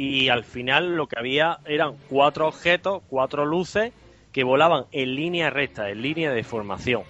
y 0.01 0.29
al 0.29 0.43
final 0.43 0.95
lo 0.95 1.07
que 1.07 1.19
había 1.19 1.59
eran 1.63 1.93
cuatro 2.09 2.47
objetos, 2.47 3.03
cuatro 3.07 3.45
luces 3.45 3.93
que 4.31 4.43
volaban 4.43 4.85
en 4.91 5.15
línea 5.15 5.51
recta, 5.51 5.91
en 5.91 6.01
línea 6.01 6.31
de 6.31 6.43
formación. 6.43 7.03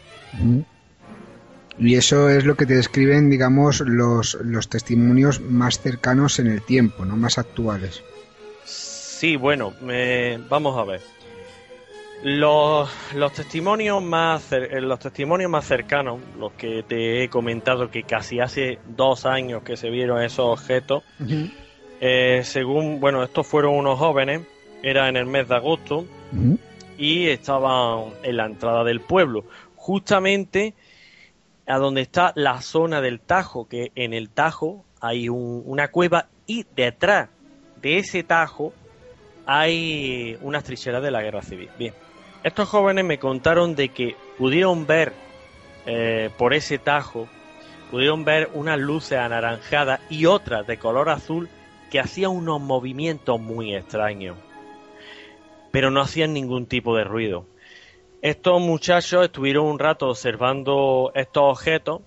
Y 1.80 1.96
eso 1.96 2.30
es 2.30 2.44
lo 2.44 2.56
que 2.56 2.66
te 2.66 2.76
describen, 2.76 3.30
digamos, 3.30 3.80
los, 3.80 4.38
los 4.44 4.68
testimonios 4.68 5.40
más 5.40 5.80
cercanos 5.80 6.40
en 6.40 6.48
el 6.48 6.64
tiempo, 6.64 7.06
no 7.06 7.16
más 7.16 7.38
actuales. 7.38 8.04
Sí, 8.66 9.38
bueno, 9.38 9.72
vamos 10.50 10.78
a 10.78 10.84
ver. 10.84 11.02
Los, 12.24 12.90
los, 13.16 13.34
testimonios 13.34 14.04
más 14.04 14.52
eh, 14.52 14.80
los 14.82 15.00
testimonios 15.00 15.50
más 15.50 15.66
cercanos, 15.66 16.20
los 16.38 16.52
que 16.52 16.84
te 16.84 17.24
he 17.24 17.30
comentado 17.30 17.90
que 17.90 18.04
casi 18.04 18.40
hace 18.40 18.80
dos 18.86 19.26
años 19.26 19.64
que 19.64 19.76
se 19.76 19.90
vieron 19.90 20.22
esos 20.22 20.46
objetos, 20.46 21.04
eh, 22.02 22.42
según 22.44 23.00
bueno 23.00 23.24
estos 23.24 23.46
fueron 23.46 23.76
unos 23.76 24.00
jóvenes, 24.00 24.42
era 24.82 25.08
en 25.08 25.16
el 25.16 25.28
mes 25.28 25.48
de 25.48 25.56
agosto 25.56 26.06
y 26.98 27.28
estaban 27.28 28.06
en 28.24 28.38
la 28.38 28.46
entrada 28.48 28.84
del 28.84 29.02
pueblo, 29.02 29.46
justamente 29.76 30.74
a 31.68 31.78
donde 31.78 32.02
está 32.02 32.34
la 32.36 32.60
zona 32.62 33.02
del 33.02 33.20
Tajo, 33.20 33.68
que 33.68 33.92
en 33.96 34.14
el 34.14 34.30
Tajo 34.30 34.84
hay 35.00 35.30
una 35.30 35.90
cueva 35.90 36.28
y 36.48 36.66
detrás 36.76 37.30
de 37.82 38.00
ese 38.00 38.24
Tajo 38.24 38.74
hay 39.46 40.38
unas 40.42 40.64
trincheras 40.64 41.04
de 41.04 41.12
la 41.12 41.22
guerra 41.22 41.44
civil. 41.44 41.70
Bien, 41.78 41.94
estos 42.44 42.68
jóvenes 42.68 43.06
me 43.06 43.20
contaron 43.20 43.76
de 43.76 43.90
que 43.90 44.16
pudieron 44.40 44.88
ver 44.88 45.14
eh, 45.86 46.32
por 46.38 46.56
ese 46.56 46.80
tajo, 46.80 47.28
pudieron 47.92 48.24
ver 48.24 48.50
unas 48.54 48.80
luces 48.80 49.20
anaranjadas 49.20 50.00
y 50.10 50.26
otras 50.26 50.66
de 50.66 50.78
color 50.78 51.10
azul 51.10 51.50
que 51.92 52.00
hacían 52.00 52.32
unos 52.32 52.62
movimientos 52.62 53.40
muy 53.40 53.76
extraños, 53.76 54.38
pero 55.72 55.92
no 55.92 56.02
hacían 56.02 56.34
ningún 56.34 56.66
tipo 56.66 56.96
de 56.96 57.04
ruido. 57.04 57.46
Estos 58.22 58.62
muchachos 58.62 59.26
estuvieron 59.26 59.66
un 59.66 59.78
rato 59.78 60.10
observando 60.10 61.12
estos 61.14 61.44
objetos 61.44 62.02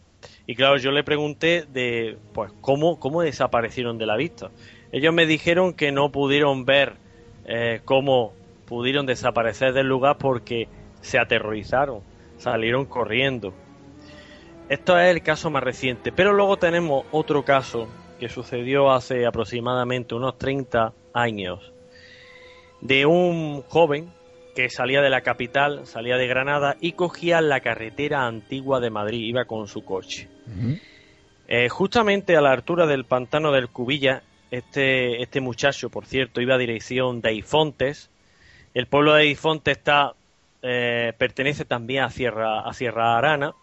y 0.47 0.55
claro, 0.55 0.79
yo 0.79 0.91
le 0.91 1.05
pregunté 1.05 1.67
de 1.71 2.17
pues 2.33 2.51
cómo, 2.61 2.99
cómo 2.99 3.23
desaparecieron 3.23 3.99
de 3.99 4.07
la 4.07 4.17
vista. 4.17 4.51
Ellos 4.91 5.13
me 5.13 5.27
dijeron 5.27 5.75
que 5.75 5.93
no 5.93 6.11
pudieron 6.11 6.65
ver 6.65 6.95
eh, 7.47 7.81
cómo 7.85 8.33
pudieron 8.67 9.05
desaparecer 9.05 9.75
del 9.75 9.87
lugar 9.87 10.17
porque 10.17 10.69
se 11.03 11.19
aterrorizaron, 11.19 12.01
salieron 12.39 12.87
corriendo. 12.87 13.53
Esto 14.71 14.99
es 14.99 15.11
el 15.11 15.23
caso 15.23 15.51
más 15.51 15.63
reciente, 15.63 16.11
pero 16.11 16.33
luego 16.33 16.57
tenemos 16.57 17.05
otro 17.13 17.45
caso 17.45 17.87
que 18.19 18.29
sucedió 18.29 18.91
hace 18.91 19.27
aproximadamente 19.27 20.15
unos 20.15 20.39
30 20.39 20.93
años 21.13 21.73
de 22.81 23.07
un 23.07 23.63
joven 23.63 24.13
que 24.55 24.71
salía 24.71 25.03
de 25.03 25.11
la 25.11 25.23
capital, 25.23 25.87
salía 25.87 26.17
de 26.17 26.27
Granada 26.27 26.77
y 26.81 26.93
cogía 26.93 27.41
la 27.41 27.61
carretera 27.61 28.27
antigua 28.27 28.81
de 28.81 28.91
Madrid, 28.91 29.21
iba 29.21 29.47
con 29.47 29.67
su 29.67 29.85
coche. 29.85 30.29
Eh, 31.49 31.69
justamente 31.69 32.37
a 32.37 32.41
la 32.41 32.53
altura 32.53 32.87
del 32.87 33.05
pantano 33.05 33.53
del 33.53 33.69
Cubilla, 33.69 34.23
este, 34.51 35.23
este 35.23 35.41
muchacho, 35.41 35.91
por 35.91 36.07
cierto, 36.07 36.41
iba 36.41 36.55
a 36.55 36.59
dirección 36.59 37.21
de 37.21 37.35
Ifontes. 37.35 38.11
El 38.73 38.87
pueblo 38.87 39.15
de 39.15 39.27
Ifontes 39.27 39.79
está, 39.79 40.15
eh, 40.63 41.13
pertenece 41.19 41.65
también 41.65 42.05
a 42.05 42.11
Sierra, 42.11 42.61
a 42.61 42.73
Sierra 42.73 43.19
Arana. 43.19 43.55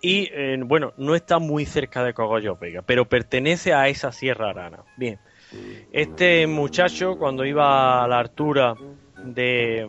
Y 0.00 0.28
eh, 0.32 0.56
bueno, 0.64 0.92
no 0.96 1.14
está 1.14 1.38
muy 1.38 1.64
cerca 1.64 2.04
de 2.04 2.14
Cogollo 2.14 2.56
Vega, 2.56 2.82
pero 2.82 3.06
pertenece 3.08 3.72
a 3.72 3.88
esa 3.88 4.12
Sierra 4.12 4.50
Arana. 4.50 4.84
Bien, 4.96 5.18
este 5.92 6.46
muchacho, 6.46 7.16
cuando 7.18 7.44
iba 7.44 8.04
a 8.04 8.08
la 8.08 8.18
altura 8.18 8.74
de, 9.24 9.88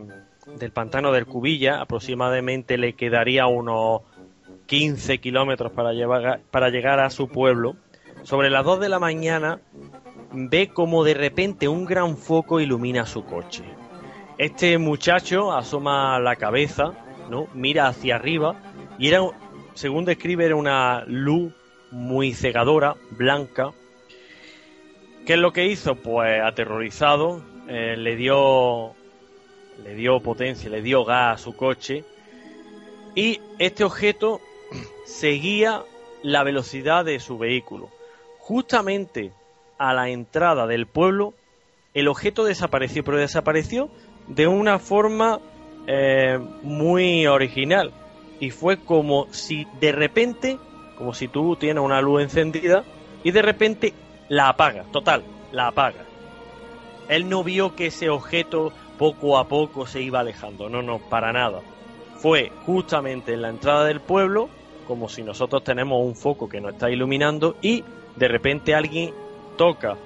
del 0.58 0.72
pantano 0.72 1.12
del 1.12 1.26
Cubilla, 1.26 1.80
aproximadamente 1.80 2.76
le 2.76 2.94
quedaría 2.94 3.46
unos 3.46 4.02
15 4.66 5.18
kilómetros 5.18 5.72
para, 5.72 6.40
para 6.50 6.70
llegar 6.70 7.00
a 7.00 7.10
su 7.10 7.28
pueblo. 7.28 7.76
Sobre 8.22 8.50
las 8.50 8.64
2 8.64 8.80
de 8.80 8.88
la 8.88 8.98
mañana 8.98 9.60
ve 10.32 10.68
como 10.68 11.04
de 11.04 11.14
repente 11.14 11.68
un 11.68 11.84
gran 11.84 12.16
foco 12.16 12.60
ilumina 12.60 13.06
su 13.06 13.24
coche. 13.24 13.64
Este 14.38 14.78
muchacho 14.78 15.52
asoma 15.52 16.18
la 16.18 16.36
cabeza, 16.36 16.92
¿no? 17.28 17.46
mira 17.52 17.88
hacia 17.88 18.16
arriba 18.16 18.56
y 18.98 19.08
era, 19.08 19.20
según 19.80 20.04
describe, 20.04 20.44
era 20.44 20.56
una 20.56 21.04
luz 21.06 21.54
muy 21.90 22.34
cegadora, 22.34 22.96
blanca. 23.12 23.72
¿Qué 25.24 25.32
es 25.32 25.38
lo 25.38 25.54
que 25.54 25.68
hizo? 25.68 25.94
Pues 25.94 26.42
aterrorizado, 26.42 27.42
eh, 27.66 27.96
le 27.96 28.14
dio 28.14 28.94
le 29.82 29.94
dio 29.94 30.20
potencia, 30.20 30.68
le 30.68 30.82
dio 30.82 31.06
gas 31.06 31.40
a 31.40 31.42
su 31.42 31.56
coche 31.56 32.04
y 33.14 33.40
este 33.58 33.82
objeto 33.82 34.42
seguía 35.06 35.82
la 36.22 36.42
velocidad 36.42 37.06
de 37.06 37.18
su 37.18 37.38
vehículo. 37.38 37.88
Justamente 38.38 39.32
a 39.78 39.94
la 39.94 40.10
entrada 40.10 40.66
del 40.66 40.88
pueblo, 40.88 41.32
el 41.94 42.08
objeto 42.08 42.44
desapareció, 42.44 43.02
pero 43.02 43.16
desapareció 43.16 43.88
de 44.28 44.46
una 44.46 44.78
forma 44.78 45.40
eh, 45.86 46.38
muy 46.62 47.26
original. 47.26 47.94
Y 48.40 48.50
fue 48.50 48.78
como 48.78 49.26
si 49.30 49.66
de 49.80 49.92
repente, 49.92 50.58
como 50.96 51.14
si 51.14 51.28
tú 51.28 51.56
tienes 51.56 51.84
una 51.84 52.00
luz 52.00 52.22
encendida 52.22 52.84
y 53.22 53.30
de 53.30 53.42
repente 53.42 53.94
la 54.28 54.48
apagas, 54.48 54.90
total, 54.90 55.22
la 55.52 55.68
apagas. 55.68 56.06
Él 57.08 57.28
no 57.28 57.44
vio 57.44 57.76
que 57.76 57.86
ese 57.86 58.08
objeto 58.08 58.72
poco 58.98 59.38
a 59.38 59.48
poco 59.48 59.86
se 59.86 60.00
iba 60.00 60.20
alejando. 60.20 60.68
No, 60.68 60.82
no, 60.82 60.98
para 60.98 61.32
nada. 61.32 61.60
Fue 62.16 62.52
justamente 62.66 63.34
en 63.34 63.42
la 63.42 63.48
entrada 63.48 63.84
del 63.84 64.00
pueblo, 64.00 64.48
como 64.86 65.08
si 65.08 65.22
nosotros 65.22 65.64
tenemos 65.64 66.04
un 66.04 66.14
foco 66.14 66.48
que 66.48 66.60
nos 66.60 66.74
está 66.74 66.90
iluminando 66.90 67.56
y 67.62 67.84
de 68.16 68.28
repente 68.28 68.74
alguien 68.74 69.12
toca 69.56 69.96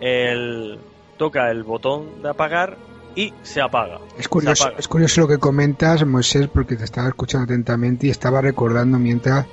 el 0.00 0.78
toca 1.16 1.50
el 1.50 1.62
botón 1.64 2.22
de 2.22 2.30
apagar 2.30 2.76
y 3.14 3.32
se 3.42 3.60
apaga. 3.60 3.98
Es 4.18 4.28
curioso, 4.28 4.70
es 4.78 4.88
curioso 4.88 5.22
lo 5.22 5.28
que 5.28 5.38
comentas, 5.38 6.04
Moisés, 6.06 6.48
porque 6.52 6.76
te 6.76 6.84
estaba 6.84 7.08
escuchando 7.08 7.44
atentamente 7.44 8.06
y 8.06 8.10
estaba 8.10 8.40
recordando 8.40 8.98
mientras 8.98 9.46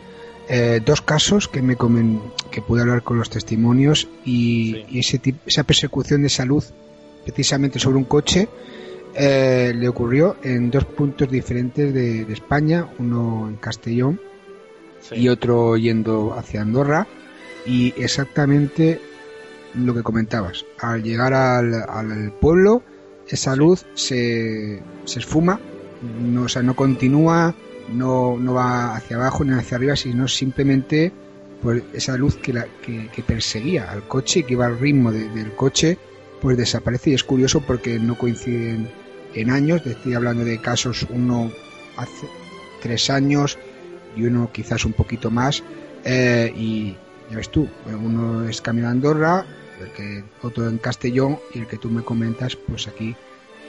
eh, 0.49 0.81
dos 0.85 1.01
casos 1.01 1.47
que 1.47 1.61
me 1.61 1.75
comen, 1.75 2.21
que 2.51 2.61
pude 2.61 2.81
hablar 2.81 3.03
con 3.03 3.17
los 3.17 3.29
testimonios 3.29 4.07
y, 4.23 4.85
y 4.89 4.99
ese 4.99 5.19
esa 5.45 5.63
persecución 5.63 6.23
de 6.23 6.29
salud 6.29 6.63
precisamente 7.25 7.79
sobre 7.79 7.97
un 7.97 8.05
coche 8.05 8.47
eh, 9.19 9.73
le 9.75 9.87
ocurrió 9.87 10.37
en 10.43 10.69
dos 10.69 10.85
puntos 10.85 11.27
diferentes 11.27 11.91
de, 11.91 12.21
España, 12.31 12.87
uno 12.99 13.47
en 13.49 13.55
Castellón 13.55 14.21
y 15.11 15.29
otro 15.29 15.75
yendo 15.75 16.35
hacia 16.37 16.61
Andorra, 16.61 17.07
y 17.65 17.95
exactamente 17.97 19.01
lo 19.73 19.95
que 19.95 20.03
comentabas. 20.03 20.65
Al 20.79 21.01
llegar 21.01 21.33
al, 21.33 22.31
pueblo, 22.39 22.83
esa 23.29 23.55
luz 23.55 23.85
se, 23.93 24.81
se 25.05 25.19
esfuma, 25.19 25.59
no, 26.21 26.43
o 26.43 26.49
sea, 26.49 26.63
no 26.63 26.75
continúa, 26.75 27.55
no, 27.93 28.37
no 28.37 28.53
va 28.53 28.95
hacia 28.95 29.17
abajo 29.17 29.43
ni 29.43 29.53
hacia 29.53 29.77
arriba, 29.77 29.95
sino 29.95 30.27
simplemente 30.27 31.11
pues, 31.61 31.83
esa 31.93 32.17
luz 32.17 32.35
que, 32.35 32.53
la, 32.53 32.67
que, 32.81 33.23
perseguía 33.25 33.89
al 33.89 34.07
coche, 34.07 34.43
que 34.43 34.53
iba 34.53 34.65
al 34.65 34.79
ritmo 34.79 35.11
del 35.11 35.53
coche, 35.53 35.97
pues 36.41 36.57
desaparece. 36.57 37.11
Y 37.11 37.13
es 37.13 37.23
curioso 37.23 37.61
porque 37.61 37.99
no 37.99 38.17
coinciden 38.17 38.89
en 39.33 39.49
años, 39.49 39.85
estoy 39.85 40.13
hablando 40.13 40.43
de 40.43 40.59
casos 40.59 41.05
uno 41.09 41.51
hace 41.97 42.27
tres 42.81 43.09
años 43.09 43.57
y 44.15 44.23
uno 44.23 44.51
quizás 44.51 44.85
un 44.85 44.93
poquito 44.93 45.31
más, 45.31 45.63
eh, 46.03 46.51
y 46.55 46.95
ya 47.29 47.37
ves 47.37 47.49
tú, 47.49 47.67
uno 47.85 48.47
es 48.47 48.61
Camino 48.61 48.87
a 48.87 48.91
Andorra, 48.91 49.45
el 49.81 49.91
que, 49.91 50.23
otro 50.41 50.67
en 50.67 50.77
Castellón 50.77 51.39
y 51.53 51.59
el 51.59 51.67
que 51.67 51.77
tú 51.77 51.89
me 51.89 52.03
comentas, 52.03 52.55
pues 52.55 52.87
aquí 52.87 53.15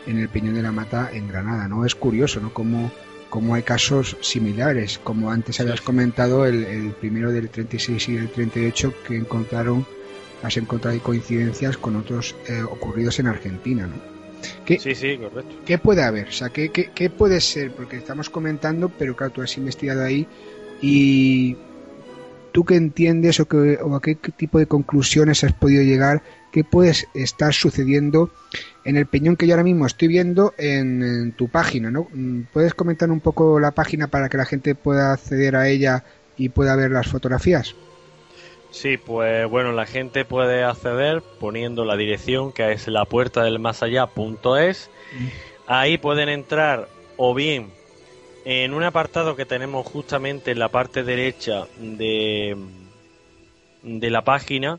en 0.07 0.19
el 0.19 0.29
Peñón 0.29 0.55
de 0.55 0.63
la 0.63 0.73
Mata 0.73 1.11
en 1.13 1.29
Granada, 1.29 1.69
¿no? 1.69 1.85
Es 1.85 1.95
curioso, 1.95 2.41
¿no? 2.41 2.53
Como, 2.53 2.91
como 3.29 3.55
hay 3.55 3.63
casos 3.63 4.17
similares, 4.21 4.99
como 5.03 5.31
antes 5.31 5.61
habías 5.61 5.81
comentado, 5.81 6.47
el, 6.47 6.93
primero 7.01 7.31
del 7.31 7.51
36 7.51 8.09
y 8.09 8.17
el 8.17 8.31
38 8.31 8.95
que 9.07 9.17
encontraron, 9.17 9.87
has 10.43 10.57
encontrado 10.57 10.99
coincidencias 11.01 11.77
con 11.77 11.97
otros 11.97 12.35
eh, 12.47 12.63
ocurridos 12.63 13.19
en 13.19 13.27
Argentina, 13.27 13.87
¿no? 13.87 14.19
¿Qué, 14.65 14.79
sí, 14.79 14.95
sí, 14.95 15.19
correcto. 15.19 15.57
¿Qué 15.67 15.79
puede 15.79 16.03
haber? 16.05 16.29
O 16.29 16.33
sea, 16.33 16.51
¿qué, 16.51 16.71
qué, 16.71 17.11
puede 17.11 17.41
ser? 17.41 17.73
Porque 17.73 17.97
estamos 17.97 18.31
comentando, 18.31 18.89
pero 18.89 19.17
claro, 19.17 19.33
tú 19.33 19.43
has 19.43 19.57
investigado 19.57 20.05
ahí 20.05 20.29
y 20.81 21.57
tú 22.53 22.65
qué 22.65 22.77
entiendes 22.77 23.41
o, 23.41 23.47
o 23.83 23.95
a 23.97 24.03
qué 24.03 24.15
tipo 24.15 24.59
de 24.59 24.67
conclusiones 24.67 25.45
has 25.45 25.53
podido 25.53 25.83
llegar, 25.83 26.23
qué 26.53 26.65
puede 26.65 26.93
estar 27.15 27.53
sucediendo 27.53 28.31
en 28.85 28.97
el 28.97 29.07
peñón 29.07 29.37
que 29.37 29.47
yo 29.47 29.55
ahora 29.55 29.65
mismo 29.65 29.87
estoy 29.87 30.09
viendo 30.09 30.55
en, 30.57 31.33
tu 31.33 31.49
página, 31.49 31.91
¿no? 31.91 32.09
Mm, 32.13 32.43
¿Puedes 32.53 32.75
comentar 32.75 33.11
un 33.11 33.21
poco 33.21 33.61
la 33.61 33.73
página 33.73 34.09
para 34.09 34.29
que 34.29 34.37
la 34.37 34.47
gente 34.47 34.75
pueda 34.75 35.13
acceder 35.13 35.57
a 35.57 35.69
ella 35.69 36.05
y 36.37 36.49
pueda 36.49 36.75
ver 36.77 36.91
las 36.91 37.07
fotografías? 37.07 37.75
Sí, 38.71 38.97
pues 38.97 39.49
bueno, 39.49 39.73
la 39.73 39.87
gente 39.87 40.25
puede 40.25 40.63
acceder 40.63 41.23
poniendo 41.41 41.85
la 41.85 41.97
dirección 41.97 42.53
que 42.53 42.73
es 42.73 42.87
la 42.89 43.05
puerta 43.05 43.43
del 43.43 43.59
más 43.59 43.83
allá.es. 43.83 44.91
Ahí 45.67 45.99
pueden 45.99 46.29
entrar 46.29 46.89
o 47.17 47.35
bien 47.35 47.78
en 48.51 48.73
un 48.73 48.83
apartado 48.83 49.37
que 49.37 49.45
tenemos 49.45 49.87
justamente 49.87 50.53
en 50.53 50.59
la 50.59 50.71
parte 50.71 51.05
derecha 51.05 51.67
de, 51.79 52.57
de 53.83 54.11
la 54.11 54.25
página 54.25 54.79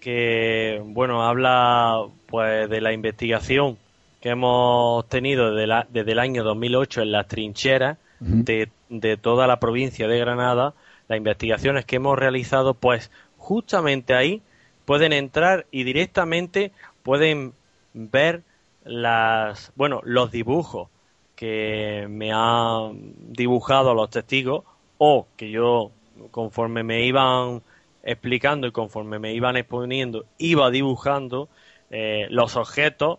que 0.00 0.82
bueno 0.84 1.22
habla 1.22 2.02
pues 2.26 2.68
de 2.68 2.80
la 2.80 2.92
investigación 2.92 3.78
que 4.20 4.30
hemos 4.30 5.08
tenido 5.08 5.54
desde, 5.54 6.10
el 6.10 6.18
año 6.18 6.42
2008 6.42 7.02
en 7.02 7.12
las 7.12 7.28
trincheras 7.28 7.96
de, 8.18 8.70
de 8.88 9.16
toda 9.16 9.46
la 9.46 9.60
provincia 9.60 10.08
de 10.08 10.18
Granada. 10.18 10.74
Las 11.06 11.18
investigaciones 11.18 11.84
que 11.84 11.96
hemos 11.96 12.18
realizado, 12.18 12.74
pues 12.74 13.12
justamente 13.36 14.14
ahí 14.14 14.42
pueden 14.84 15.12
entrar 15.12 15.66
y 15.70 15.84
directamente 15.84 16.72
pueden 17.04 17.52
ver 17.94 18.42
las, 18.84 19.70
bueno, 19.76 20.00
los 20.02 20.32
dibujos 20.32 20.88
que 21.36 22.06
me 22.10 22.32
han 22.32 23.12
dibujado 23.28 23.94
los 23.94 24.10
testigos 24.10 24.64
o 24.98 25.26
que 25.36 25.50
yo 25.50 25.92
conforme 26.30 26.82
me 26.82 27.06
iban 27.06 27.62
explicando 28.02 28.66
y 28.66 28.72
conforme 28.72 29.18
me 29.18 29.34
iban 29.34 29.56
exponiendo 29.56 30.24
iba 30.38 30.70
dibujando 30.70 31.48
eh, 31.90 32.26
los 32.30 32.56
objetos 32.56 33.18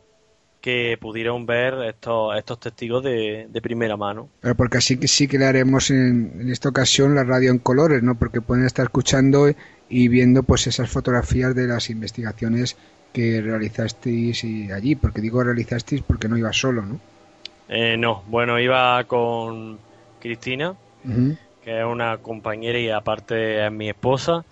que 0.60 0.98
pudieron 1.00 1.46
ver 1.46 1.76
estos, 1.88 2.36
estos 2.36 2.60
testigos 2.60 3.04
de, 3.04 3.48
primera 3.62 3.96
mano. 3.96 4.28
Pero 4.42 4.56
porque 4.56 4.80
así 4.80 4.98
que 4.98 5.08
sí 5.08 5.28
que 5.28 5.38
le 5.38 5.46
haremos 5.46 5.92
en, 5.92 6.34
en, 6.42 6.50
esta 6.50 6.70
ocasión 6.70 7.16
la 7.16 7.24
radio 7.24 7.52
en 7.52 7.60
colores, 7.60 8.02
¿no? 8.04 8.18
Porque 8.18 8.42
pueden 8.42 8.66
estar 8.66 8.86
escuchando 8.86 9.48
y 9.88 10.08
viendo 10.08 10.44
pues 10.44 10.68
esas 10.68 10.90
fotografías 10.90 11.56
de 11.56 11.68
las 11.68 11.90
investigaciones 11.90 12.76
que 13.14 13.40
realizasteis 13.42 14.44
allí, 14.74 14.96
porque 14.96 15.22
digo 15.22 15.44
realizasteis 15.44 16.02
porque 16.02 16.28
no 16.28 16.38
iba 16.38 16.52
solo, 16.52 16.82
¿no? 16.82 17.00
Eh, 17.70 17.98
no, 17.98 18.24
bueno, 18.28 18.60
iba 18.60 19.04
con 19.06 19.78
Cristina, 20.20 20.76
que 21.64 21.80
es 21.80 21.86
una 21.86 22.18
compañera 22.18 22.80
y 22.80 22.90
aparte 22.90 23.66
es 23.66 23.72
mi 23.72 23.90
esposa, 23.90 24.46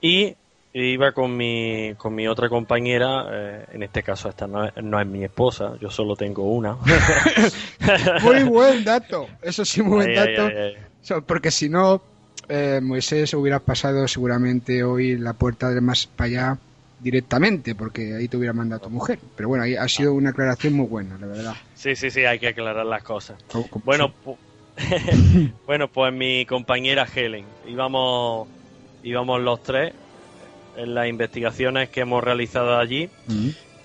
y 0.00 0.34
iba 0.72 1.12
con 1.12 1.36
mi, 1.36 1.94
con 1.96 2.14
mi 2.14 2.28
otra 2.28 2.48
compañera, 2.48 3.26
eh, 3.30 3.64
en 3.72 3.82
este 3.82 4.02
caso 4.02 4.28
esta 4.28 4.46
no 4.46 4.66
es, 5.00 5.06
mi 5.06 5.24
esposa, 5.24 5.72
yo 5.80 5.90
solo 5.90 6.14
tengo 6.14 6.44
una. 6.44 6.76
muy 8.22 8.44
buen 8.44 8.84
dato, 8.84 9.26
eso 9.42 9.64
sí, 9.64 9.82
muy 9.82 10.06
buen 10.06 10.14
dato, 10.14 11.22
porque 11.26 11.50
si 11.50 11.68
no, 11.68 12.00
eh, 12.48 12.80
Moisés 12.82 13.34
hubiera 13.34 13.58
pasado 13.58 14.06
seguramente 14.06 14.84
hoy 14.84 15.16
la 15.16 15.32
puerta 15.32 15.70
de 15.70 15.80
más 15.80 16.06
para 16.06 16.26
allá 16.26 16.58
directamente, 17.00 17.74
porque 17.74 18.14
ahí 18.14 18.28
te 18.28 18.36
hubiera 18.36 18.52
mandado 18.52 18.82
tu 18.82 18.90
mujer. 18.90 19.18
Pero 19.36 19.48
bueno, 19.48 19.64
ahí 19.64 19.76
ha 19.76 19.88
sido 19.88 20.14
una 20.14 20.30
aclaración 20.30 20.74
muy 20.74 20.86
buena, 20.86 21.18
la 21.18 21.26
verdad. 21.26 21.54
Sí, 21.74 21.96
sí, 21.96 22.10
sí, 22.10 22.24
hay 22.24 22.38
que 22.38 22.48
aclarar 22.48 22.86
las 22.86 23.02
cosas. 23.02 23.42
Bueno, 23.84 24.12
bueno, 25.66 25.88
pues 25.88 26.12
mi 26.12 26.46
compañera 26.46 27.06
Helen, 27.12 27.44
íbamos, 27.66 28.48
íbamos 29.02 29.40
los 29.40 29.62
tres 29.62 29.92
en 30.76 30.94
las 30.94 31.08
investigaciones 31.08 31.88
que 31.88 32.00
hemos 32.00 32.22
realizado 32.22 32.78
allí. 32.78 33.10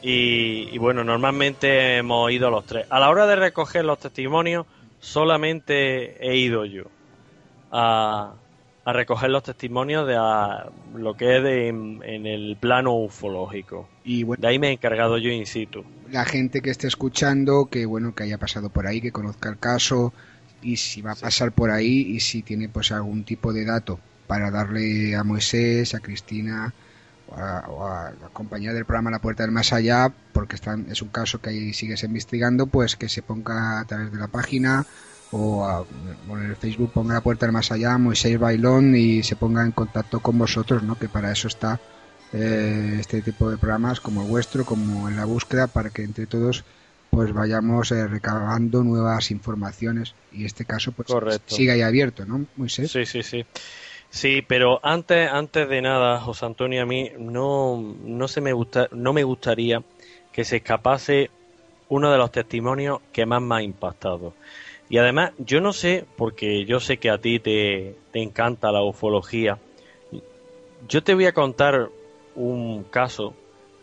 y, 0.01 0.69
y, 0.71 0.77
bueno, 0.77 1.03
normalmente 1.03 1.97
hemos 1.97 2.31
ido 2.31 2.49
los 2.51 2.65
tres. 2.65 2.85
A 2.89 2.99
la 2.99 3.09
hora 3.09 3.25
de 3.25 3.35
recoger 3.35 3.85
los 3.85 3.99
testimonios, 3.99 4.65
solamente 4.99 6.17
he 6.25 6.37
ido 6.37 6.65
yo 6.65 6.83
a, 7.71 8.33
a 8.85 8.93
recoger 8.93 9.31
los 9.31 9.43
testimonios 9.43 10.07
de 10.07 10.13
lo 10.13 11.17
que 11.17 11.37
es 11.37 11.43
en 11.43 12.25
el 12.27 12.55
plano 12.59 12.93
ufológico. 12.93 13.89
Y 14.03 14.23
de 14.23 14.47
ahí 14.47 14.59
me 14.59 14.69
he 14.69 14.71
encargado 14.73 15.17
yo 15.17 15.31
in 15.31 15.47
situ. 15.47 15.83
La 16.11 16.23
gente 16.23 16.61
que 16.61 16.69
esté 16.69 16.87
escuchando, 16.87 17.65
que 17.65 17.87
bueno, 17.87 18.13
que 18.13 18.23
haya 18.23 18.37
pasado 18.37 18.69
por 18.69 18.85
ahí, 18.85 19.01
que 19.01 19.11
conozca 19.11 19.49
el 19.49 19.57
caso 19.57 20.13
y 20.61 20.77
si 20.77 21.01
va 21.01 21.13
a 21.13 21.15
pasar 21.15 21.51
por 21.51 21.71
ahí 21.71 22.01
y 22.01 22.19
si 22.19 22.43
tiene 22.43 22.69
pues 22.69 22.91
algún 22.91 23.23
tipo 23.23 23.53
de 23.53 23.65
dato 23.65 23.99
para 24.27 24.51
darle 24.51 25.15
a 25.15 25.23
Moisés, 25.23 25.95
a 25.95 25.99
Cristina 25.99 26.71
o 27.27 27.87
a, 27.87 28.11
la 28.21 28.27
compañía 28.33 28.71
del 28.71 28.85
programa 28.85 29.09
La 29.09 29.19
Puerta 29.19 29.41
del 29.41 29.51
Más 29.51 29.73
Allá, 29.73 30.11
porque 30.31 30.55
están, 30.55 30.85
es 30.91 31.01
un 31.01 31.09
caso 31.09 31.41
que 31.41 31.49
ahí 31.49 31.73
sigues 31.73 32.03
investigando, 32.03 32.67
pues 32.67 32.95
que 32.95 33.09
se 33.09 33.23
ponga 33.23 33.79
a 33.79 33.85
través 33.85 34.11
de 34.11 34.19
la 34.19 34.27
página 34.27 34.85
o, 35.31 35.85
en 36.29 36.49
el 36.49 36.55
Facebook 36.55 36.91
ponga 36.93 37.15
la 37.15 37.21
puerta 37.21 37.45
del 37.45 37.53
más 37.53 37.71
allá, 37.71 37.97
Moisés 37.97 38.39
Bailón 38.39 38.95
y 38.95 39.23
se 39.23 39.35
ponga 39.35 39.63
en 39.63 39.71
contacto 39.71 40.19
con 40.19 40.37
vosotros, 40.37 40.83
¿no? 40.83 40.97
que 40.97 41.09
para 41.09 41.31
eso 41.31 41.47
está 41.47 41.79
eh, 42.33 42.97
este 42.99 43.21
tipo 43.21 43.49
de 43.49 43.57
programas 43.57 43.99
como 43.99 44.21
el 44.21 44.27
vuestro, 44.27 44.65
como 44.65 45.09
en 45.09 45.15
la 45.15 45.25
búsqueda, 45.25 45.67
para 45.67 45.89
que 45.89 46.03
entre 46.03 46.25
todos 46.25 46.63
pues 47.09 47.31
vayamos 47.33 47.91
eh, 47.91 48.07
recabando 48.07 48.83
nuevas 48.83 49.31
informaciones 49.31 50.15
y 50.33 50.45
este 50.45 50.65
caso 50.65 50.91
pues 50.91 51.07
siga 51.45 51.73
ahí 51.73 51.81
abierto, 51.81 52.25
¿no, 52.25 52.45
Moisés? 52.57 52.91
Sí, 52.91 53.05
sí, 53.05 53.23
sí. 53.23 53.45
Sí, 54.09 54.41
pero 54.47 54.79
antes, 54.83 55.29
antes 55.29 55.67
de 55.67 55.81
nada, 55.81 56.19
José 56.21 56.45
Antonio, 56.45 56.81
a 56.81 56.85
mí 56.85 57.11
no, 57.17 57.95
no, 58.03 58.27
se 58.27 58.39
me 58.39 58.53
gusta, 58.53 58.87
no 58.91 59.11
me 59.11 59.23
gustaría 59.23 59.83
que 60.31 60.45
se 60.45 60.57
escapase 60.57 61.31
uno 61.89 62.11
de 62.11 62.17
los 62.17 62.31
testimonios 62.31 62.99
que 63.11 63.25
más 63.25 63.41
me 63.41 63.55
ha 63.55 63.61
impactado. 63.61 64.33
Y 64.89 64.97
además, 64.97 65.31
yo 65.37 65.61
no 65.61 65.73
sé, 65.73 66.05
porque 66.15 66.65
yo 66.65 66.79
sé 66.79 66.97
que 66.97 67.09
a 67.09 67.17
ti 67.17 67.39
te, 67.39 67.95
encanta 68.13 68.71
la 68.71 68.83
ufología, 68.83 69.57
yo 70.87 71.03
te 71.03 71.15
voy 71.15 71.25
a 71.25 71.33
contar 71.33 71.89
un 72.35 72.83
caso 72.83 73.33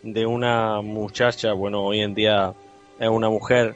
de 0.01 0.25
una 0.25 0.81
muchacha, 0.81 1.53
bueno, 1.53 1.83
hoy 1.83 1.99
en 2.01 2.13
día 2.13 2.53
es 2.99 3.09
una 3.09 3.29
mujer, 3.29 3.75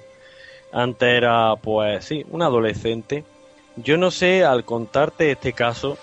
antes 0.72 1.10
era, 1.10 1.56
pues 1.58 2.06
sí, 2.06 2.26
una 2.30 2.46
adolescente. 2.46 3.24
Yo 3.76 3.98
no 3.98 4.12
sé, 4.12 4.44
al 4.44 4.64
contarte 4.64 5.32
este 5.32 5.54
caso, 5.54 5.98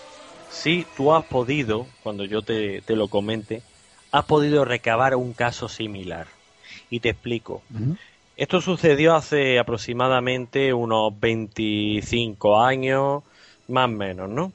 si 0.50 0.86
tú 0.96 1.12
has 1.12 1.24
podido, 1.24 1.86
cuando 2.02 2.24
yo 2.24 2.42
te, 2.42 2.82
te 2.82 2.96
lo 2.96 3.08
comente, 3.08 3.62
has 4.12 4.24
podido 4.26 4.64
recabar 4.64 5.16
un 5.16 5.32
caso 5.32 5.68
similar. 5.68 6.26
Y 6.90 7.00
te 7.00 7.10
explico. 7.10 7.62
Esto 8.36 8.60
sucedió 8.60 9.14
hace 9.14 9.60
aproximadamente 9.60 10.74
unos 10.74 11.18
25 11.20 12.60
años, 12.60 13.22
más 13.68 13.84
o 13.84 13.92
menos, 13.92 14.28
¿no? 14.28 14.52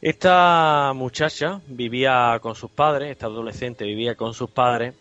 Esta 0.00 0.92
muchacha 0.94 1.60
vivía 1.68 2.38
con 2.42 2.56
sus 2.56 2.70
padres, 2.70 3.12
esta 3.12 3.26
adolescente 3.26 3.84
vivía 3.84 4.16
con 4.16 4.34
sus 4.34 4.50
padres. 4.50 4.94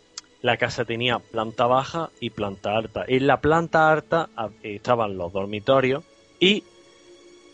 La 0.44 0.58
casa 0.58 0.86
tenía 0.86 1.18
planta 1.18 1.66
baja 1.66 2.12
y 2.20 2.30
planta 2.30 2.78
alta. 2.78 3.04
En 3.08 3.26
la 3.26 3.42
planta 3.42 3.92
alta 3.92 4.30
estaban 4.62 5.18
los 5.18 5.34
dormitorios 5.34 6.04
y 6.40 6.64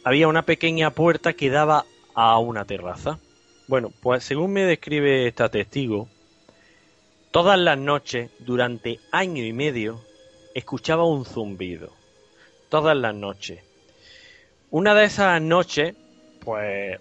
había 0.04 0.28
una 0.28 0.44
pequeña 0.44 0.90
puerta 0.92 1.32
que 1.32 1.50
daba 1.50 1.86
a 2.14 2.40
una 2.40 2.66
terraza. 2.66 3.20
Bueno, 3.68 3.90
pues 4.02 4.26
según 4.26 4.52
me 4.52 4.66
describe 4.66 5.28
esta 5.28 5.48
testigo, 5.48 6.10
Todas 7.34 7.58
las 7.58 7.80
noches, 7.80 8.30
durante 8.38 9.00
año 9.12 9.44
y 9.44 9.54
medio, 9.54 10.00
escuchaba 10.54 11.04
un 11.04 11.26
zumbido. 11.26 11.90
Todas 12.70 12.96
las 12.96 13.16
noches. 13.16 13.64
Una 14.70 14.94
de 14.94 15.06
esas 15.06 15.42
noches, 15.42 15.96
pues, 16.46 17.00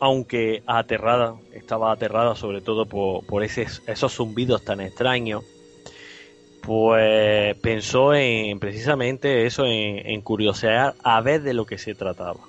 aunque 0.00 0.64
aterrada, 0.66 1.36
estaba 1.52 1.92
aterrada 1.92 2.34
sobre 2.34 2.60
todo 2.62 2.84
por, 2.86 3.44
esos 3.44 4.12
zumbidos 4.12 4.64
tan 4.64 4.80
extraños, 4.80 5.44
pues 6.62 7.56
pensó 7.58 8.12
en 8.12 8.58
precisamente 8.58 9.46
eso, 9.46 9.66
en, 9.66 10.04
en 10.04 10.20
curiosear 10.20 10.96
a 11.04 11.20
ver 11.20 11.42
de 11.42 11.54
lo 11.54 11.64
que 11.64 11.78
se 11.78 11.94
trataba. 11.94 12.40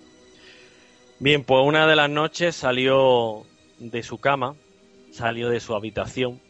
Bien, 1.19 1.43
pues 1.43 1.63
una 1.63 1.85
de 1.85 1.95
las 1.95 2.09
noches 2.09 2.55
salió 2.55 3.43
de 3.77 4.01
su 4.01 4.17
cama, 4.17 4.55
salió 5.11 5.49
de 5.49 5.59
su 5.59 5.75
habitación, 5.75 6.41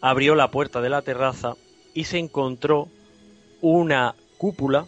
abrió 0.00 0.34
la 0.34 0.50
puerta 0.50 0.80
de 0.80 0.88
la 0.88 1.02
terraza 1.02 1.56
y 1.94 2.04
se 2.04 2.18
encontró 2.18 2.88
una 3.60 4.14
cúpula 4.38 4.86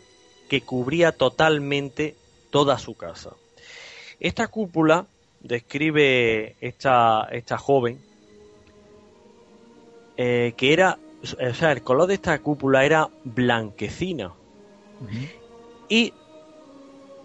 que 0.49 0.61
cubría 0.63 1.13
totalmente 1.13 2.17
toda 2.51 2.79
su 2.79 2.95
casa. 2.95 3.31
Esta 4.21 4.49
cúpula 4.49 5.07
describe 5.41 6.57
esta, 6.61 7.27
esta 7.31 7.59
joven 7.59 7.99
eh, 10.17 10.55
que 10.57 10.73
era, 10.73 10.99
o 11.23 11.55
sea, 11.55 11.73
el 11.73 11.83
color 11.83 12.07
de 12.07 12.15
esta 12.15 12.39
cúpula 12.39 12.85
era 12.85 13.09
blanquecina 13.25 14.33
y 15.89 16.13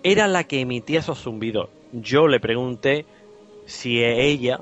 era 0.03 0.27
la 0.27 0.45
que 0.45 0.61
emitía 0.61 0.99
esos 0.99 1.19
zumbidos. 1.19 1.69
Yo 1.91 2.27
le 2.27 2.39
pregunté 2.39 3.05
si 3.65 4.03
ella 4.03 4.61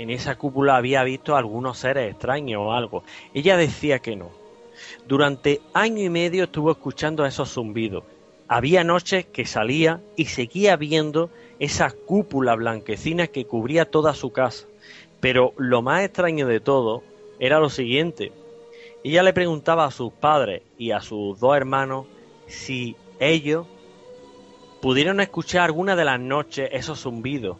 en 0.00 0.08
esa 0.08 0.38
cúpula 0.38 0.76
había 0.76 1.04
visto 1.04 1.36
algunos 1.36 1.76
seres 1.76 2.10
extraños 2.10 2.62
o 2.64 2.72
algo. 2.72 3.04
Ella 3.34 3.58
decía 3.58 3.98
que 3.98 4.16
no. 4.16 4.30
Durante 5.06 5.60
año 5.74 6.02
y 6.02 6.08
medio 6.08 6.44
estuvo 6.44 6.70
escuchando 6.70 7.26
esos 7.26 7.52
zumbidos. 7.52 8.04
Había 8.48 8.82
noches 8.82 9.26
que 9.26 9.44
salía 9.44 10.00
y 10.16 10.24
seguía 10.24 10.76
viendo 10.76 11.28
esa 11.58 11.90
cúpula 11.90 12.54
blanquecina 12.54 13.26
que 13.26 13.44
cubría 13.44 13.90
toda 13.90 14.14
su 14.14 14.32
casa. 14.32 14.66
Pero 15.20 15.52
lo 15.58 15.82
más 15.82 16.02
extraño 16.02 16.46
de 16.46 16.60
todo 16.60 17.02
era 17.38 17.60
lo 17.60 17.68
siguiente. 17.68 18.32
Ella 19.04 19.22
le 19.22 19.34
preguntaba 19.34 19.84
a 19.84 19.90
sus 19.90 20.14
padres 20.14 20.62
y 20.78 20.92
a 20.92 21.02
sus 21.02 21.38
dos 21.38 21.54
hermanos 21.54 22.06
si 22.46 22.96
ellos 23.18 23.66
pudieron 24.80 25.20
escuchar 25.20 25.64
alguna 25.64 25.94
de 25.94 26.06
las 26.06 26.18
noches 26.18 26.70
esos 26.72 27.00
zumbidos 27.00 27.58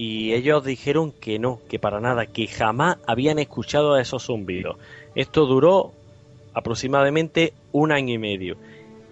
y 0.00 0.32
ellos 0.32 0.64
dijeron 0.64 1.12
que 1.12 1.38
no, 1.38 1.60
que 1.68 1.78
para 1.78 2.00
nada, 2.00 2.24
que 2.24 2.46
jamás 2.46 2.96
habían 3.06 3.38
escuchado 3.38 3.98
esos 3.98 4.24
zumbidos. 4.24 4.78
Esto 5.14 5.44
duró 5.44 5.92
aproximadamente 6.54 7.52
un 7.70 7.92
año 7.92 8.14
y 8.14 8.16
medio. 8.16 8.56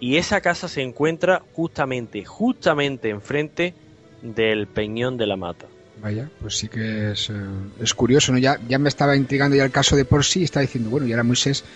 Y 0.01 0.17
esa 0.17 0.41
casa 0.41 0.67
se 0.67 0.81
encuentra 0.81 1.43
justamente, 1.53 2.25
justamente 2.25 3.11
enfrente 3.11 3.75
del 4.23 4.67
Peñón 4.67 5.19
de 5.19 5.27
la 5.27 5.37
Mata. 5.37 5.67
Vaya, 6.01 6.31
pues 6.41 6.57
sí 6.57 6.69
que 6.69 7.11
es, 7.11 7.29
eh, 7.29 7.95
curioso, 7.95 8.33
¿no? 8.33 8.39
Ya, 8.39 8.59
ya 8.67 8.79
me 8.79 8.89
estaba 8.89 9.15
intrigando 9.15 9.57
ya 9.59 9.67
el 9.67 9.71
caso 9.71 9.95
de 9.95 10.07
por 10.07 10.25
sí, 10.25 10.43
está 10.43 10.61
diciendo, 10.61 10.89
bueno, 10.89 11.07
y 11.07 11.13
ahora 11.13 11.23
Moisés, 11.23 11.67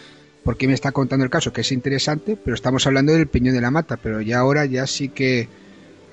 ¿por 0.42 0.56
qué 0.56 0.66
me 0.66 0.72
está 0.72 0.90
contando 0.90 1.22
el 1.22 1.30
caso? 1.30 1.52
Que 1.52 1.60
es 1.60 1.72
interesante, 1.72 2.38
pero 2.42 2.54
estamos 2.54 2.86
hablando 2.86 3.12
del 3.12 3.26
Peñón 3.26 3.54
de 3.54 3.60
la 3.60 3.70
Mata, 3.70 3.98
pero 3.98 4.22
ya 4.22 4.38
ahora 4.38 4.64
ya 4.64 4.86
sí 4.86 5.10
que 5.10 5.50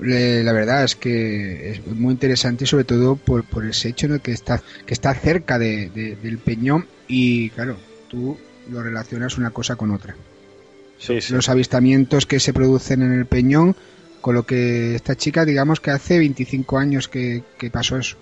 la 0.01 0.53
verdad 0.53 0.83
es 0.83 0.95
que 0.95 1.71
es 1.71 1.87
muy 1.87 2.13
interesante 2.13 2.65
sobre 2.65 2.85
todo 2.85 3.15
por, 3.15 3.43
por 3.43 3.65
ese 3.65 3.89
hecho 3.89 4.07
¿no? 4.07 4.19
que 4.19 4.31
está 4.31 4.61
que 4.85 4.93
está 4.93 5.13
cerca 5.13 5.59
de, 5.59 5.89
del 5.89 6.37
Peñón 6.37 6.87
y 7.07 7.49
claro 7.49 7.77
tú 8.07 8.37
lo 8.69 8.81
relacionas 8.81 9.37
una 9.37 9.49
cosa 9.51 9.75
con 9.75 9.91
otra. 9.91 10.15
Los 11.29 11.49
avistamientos 11.49 12.25
que 12.25 12.39
se 12.39 12.53
producen 12.53 13.01
en 13.01 13.13
el 13.13 13.25
Peñón 13.25 13.75
con 14.21 14.35
lo 14.35 14.43
que 14.43 14.95
esta 14.95 15.15
chica 15.15 15.45
digamos 15.45 15.79
que 15.79 15.91
hace 15.91 16.17
25 16.17 16.77
años 16.77 17.07
que, 17.07 17.43
que 17.57 17.69
pasó 17.69 17.97
eso. 17.97 18.17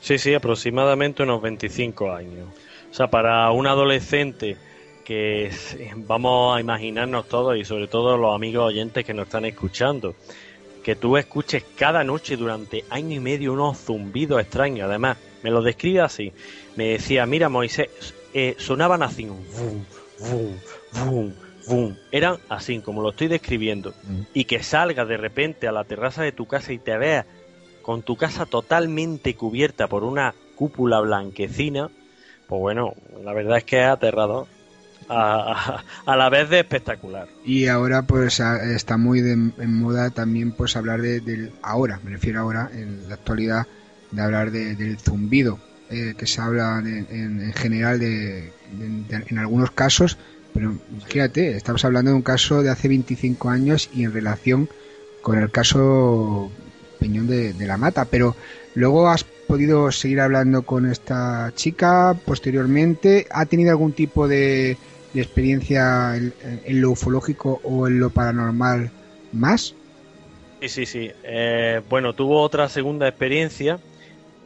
Sí 0.00 0.18
sí 0.18 0.34
aproximadamente 0.34 1.22
unos 1.22 1.42
25 1.42 2.12
años. 2.12 2.48
O 2.90 2.94
sea 2.94 3.08
para 3.08 3.50
un 3.50 3.66
adolescente 3.66 4.56
que 5.04 5.50
vamos 5.96 6.56
a 6.56 6.60
imaginarnos 6.60 7.28
todos 7.28 7.56
y 7.56 7.64
sobre 7.64 7.88
todo 7.88 8.16
los 8.16 8.34
amigos 8.34 8.66
oyentes 8.66 9.04
que 9.04 9.14
nos 9.14 9.26
están 9.26 9.46
escuchando, 9.46 10.14
que 10.88 10.96
tú 10.96 11.18
escuches 11.18 11.64
cada 11.76 12.02
noche 12.02 12.38
durante 12.38 12.82
año 12.88 13.16
y 13.16 13.20
medio 13.20 13.52
unos 13.52 13.76
zumbidos 13.76 14.40
extraños. 14.40 14.88
Además, 14.88 15.18
me 15.42 15.50
lo 15.50 15.60
describe 15.60 16.00
así. 16.00 16.32
Me 16.76 16.92
decía, 16.92 17.26
mira 17.26 17.50
Moisés, 17.50 17.90
eh, 18.32 18.56
sonaban 18.56 19.02
así, 19.02 19.28
Eran 22.10 22.38
así, 22.48 22.78
como 22.78 23.02
lo 23.02 23.10
estoy 23.10 23.28
describiendo. 23.28 23.90
Mm. 24.04 24.20
Y 24.32 24.44
que 24.44 24.62
salgas 24.62 25.06
de 25.06 25.18
repente 25.18 25.68
a 25.68 25.72
la 25.72 25.84
terraza 25.84 26.22
de 26.22 26.32
tu 26.32 26.46
casa 26.46 26.72
y 26.72 26.78
te 26.78 26.96
veas 26.96 27.26
con 27.82 28.00
tu 28.00 28.16
casa 28.16 28.46
totalmente 28.46 29.34
cubierta 29.34 29.88
por 29.88 30.04
una 30.04 30.34
cúpula 30.54 31.00
blanquecina, 31.00 31.90
pues 32.46 32.60
bueno, 32.62 32.94
la 33.22 33.34
verdad 33.34 33.58
es 33.58 33.64
que 33.64 33.80
es 33.80 33.88
aterrador. 33.88 34.46
A, 35.08 35.82
la 36.06 36.28
vez 36.28 36.50
de 36.50 36.60
espectacular. 36.60 37.28
Y 37.44 37.66
ahora 37.66 38.02
pues 38.02 38.40
está 38.40 38.96
muy 38.96 39.20
en 39.20 39.74
moda 39.74 40.10
también 40.10 40.52
pues 40.52 40.76
hablar 40.76 41.00
de, 41.00 41.20
del 41.20 41.52
ahora, 41.62 42.00
me 42.04 42.10
refiero 42.10 42.40
ahora 42.40 42.70
en 42.72 43.08
la 43.08 43.14
actualidad 43.14 43.66
de 44.10 44.22
hablar 44.22 44.50
del 44.50 44.98
zumbido, 44.98 45.58
eh, 45.90 46.14
que 46.16 46.26
se 46.26 46.40
habla 46.40 46.78
en, 46.84 47.52
general 47.54 47.98
de, 47.98 48.52
en 48.70 49.38
algunos 49.38 49.70
casos, 49.70 50.18
pero 50.54 50.76
fíjate, 51.06 51.56
estamos 51.56 51.84
hablando 51.84 52.10
de 52.10 52.16
un 52.16 52.22
caso 52.22 52.62
de 52.62 52.70
hace 52.70 52.88
25 52.88 53.48
años 53.50 53.90
y 53.94 54.04
en 54.04 54.12
relación 54.12 54.68
con 55.22 55.38
el 55.38 55.50
caso 55.50 56.50
Peñón 56.98 57.26
de, 57.26 57.54
la 57.58 57.76
Mata, 57.76 58.06
pero 58.06 58.34
luego 58.74 59.08
has 59.08 59.24
podido 59.24 59.92
seguir 59.92 60.20
hablando 60.20 60.62
con 60.62 60.90
esta 60.90 61.52
chica 61.54 62.16
posteriormente, 62.24 63.26
¿ha 63.30 63.46
tenido 63.46 63.70
algún 63.70 63.92
tipo 63.92 64.26
de, 64.26 64.76
experiencia 65.14 66.16
en, 66.16 66.80
lo 66.80 66.90
ufológico 66.90 67.60
o 67.64 67.86
en 67.86 67.98
lo 67.98 68.10
paranormal 68.10 68.90
más? 69.32 69.74
Sí, 70.60 70.68
sí, 70.68 70.86
sí. 70.86 71.10
Eh, 71.22 71.80
bueno, 71.88 72.14
tuvo 72.14 72.40
otra 72.42 72.68
segunda 72.68 73.08
experiencia, 73.08 73.78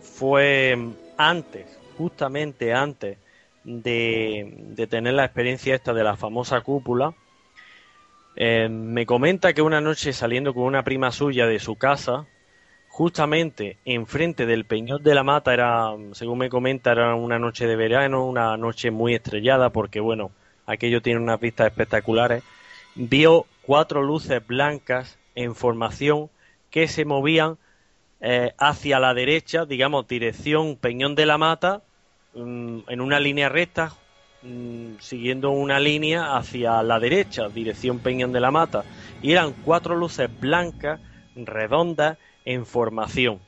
fue 0.00 0.76
antes, 1.16 1.66
justamente 1.96 2.72
antes 2.74 3.18
de, 3.64 4.86
tener 4.88 5.14
la 5.14 5.24
experiencia 5.24 5.74
esta 5.74 5.92
de 5.92 6.04
la 6.04 6.16
famosa 6.16 6.60
cúpula, 6.60 7.14
eh, 8.36 8.68
me 8.68 9.06
comenta 9.06 9.52
que 9.52 9.62
una 9.62 9.80
noche 9.80 10.12
saliendo 10.12 10.54
con 10.54 10.64
una 10.64 10.84
prima 10.84 11.10
suya 11.10 11.46
de 11.46 11.58
su 11.58 11.76
casa, 11.76 12.26
justamente 12.88 13.78
enfrente 13.84 14.46
del 14.46 14.64
Peñón 14.64 15.02
de 15.02 15.14
la 15.14 15.22
Mata, 15.22 15.52
era, 15.54 15.92
según 16.12 16.38
me 16.38 16.48
comenta, 16.48 16.92
era 16.92 17.14
una 17.14 17.38
noche 17.38 17.66
de 17.66 17.76
verano, 17.76 18.26
una 18.26 18.56
noche 18.56 18.90
muy 18.90 19.14
estrellada, 19.14 19.70
porque 19.70 20.00
bueno, 20.00 20.30
aquello 20.72 21.02
tiene 21.02 21.20
unas 21.20 21.40
vistas 21.40 21.68
espectaculares, 21.68 22.42
vio 22.94 23.46
cuatro 23.62 24.02
luces 24.02 24.44
blancas 24.46 25.18
en 25.34 25.54
formación 25.54 26.30
que 26.70 26.88
se 26.88 27.04
movían 27.04 27.58
eh, 28.20 28.52
hacia 28.58 29.00
la 29.00 29.14
derecha, 29.14 29.64
digamos, 29.64 30.06
dirección 30.06 30.76
Peñón 30.76 31.14
de 31.14 31.26
la 31.26 31.38
Mata, 31.38 31.82
mm, 32.34 32.80
en 32.88 33.00
una 33.00 33.18
línea 33.18 33.48
recta, 33.48 33.92
mm, 34.42 34.98
siguiendo 35.00 35.50
una 35.50 35.80
línea 35.80 36.36
hacia 36.36 36.82
la 36.82 37.00
derecha, 37.00 37.48
dirección 37.48 37.98
Peñón 37.98 38.32
de 38.32 38.40
la 38.40 38.50
Mata. 38.50 38.84
Y 39.22 39.32
eran 39.32 39.52
cuatro 39.64 39.96
luces 39.96 40.30
blancas, 40.40 41.00
redondas, 41.34 42.18
en 42.44 42.66
formación. 42.66 43.40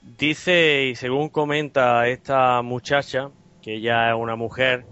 Dice, 0.00 0.86
y 0.86 0.94
según 0.94 1.28
comenta 1.28 2.06
esta 2.08 2.62
muchacha, 2.62 3.30
que 3.62 3.80
ya 3.80 4.10
es 4.10 4.14
una 4.16 4.36
mujer, 4.36 4.84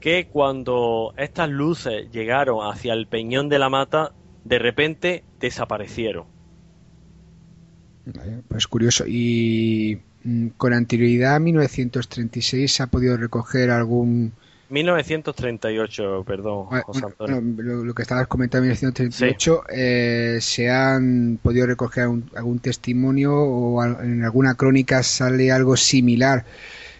que 0.00 0.28
cuando 0.28 1.14
estas 1.16 1.48
luces 1.48 2.10
llegaron 2.10 2.66
hacia 2.66 2.92
el 2.92 3.06
peñón 3.06 3.48
de 3.48 3.58
la 3.58 3.68
mata, 3.68 4.12
de 4.44 4.58
repente 4.58 5.24
desaparecieron. 5.40 6.26
Pues 8.48 8.66
curioso. 8.66 9.04
¿Y 9.06 10.00
mm, 10.24 10.48
con 10.56 10.72
anterioridad 10.72 11.36
a 11.36 11.38
1936 11.40 12.72
se 12.72 12.82
ha 12.82 12.86
podido 12.86 13.16
recoger 13.16 13.70
algún 13.70 14.32
1938, 14.70 16.24
perdón, 16.26 16.66
José 16.66 17.06
Antonio. 17.06 17.40
lo, 17.84 17.94
que 17.94 18.02
estabas 18.02 18.26
comentando 18.26 18.66
en 18.66 18.72
1938, 18.72 19.64
eh, 19.70 20.38
¿se 20.42 20.70
han 20.70 21.38
podido 21.42 21.66
recoger 21.66 22.04
algún, 22.04 22.58
testimonio 22.58 23.34
o 23.34 23.82
en 23.82 24.24
alguna 24.24 24.54
crónica 24.54 25.02
sale 25.02 25.50
algo 25.50 25.76
similar 25.76 26.44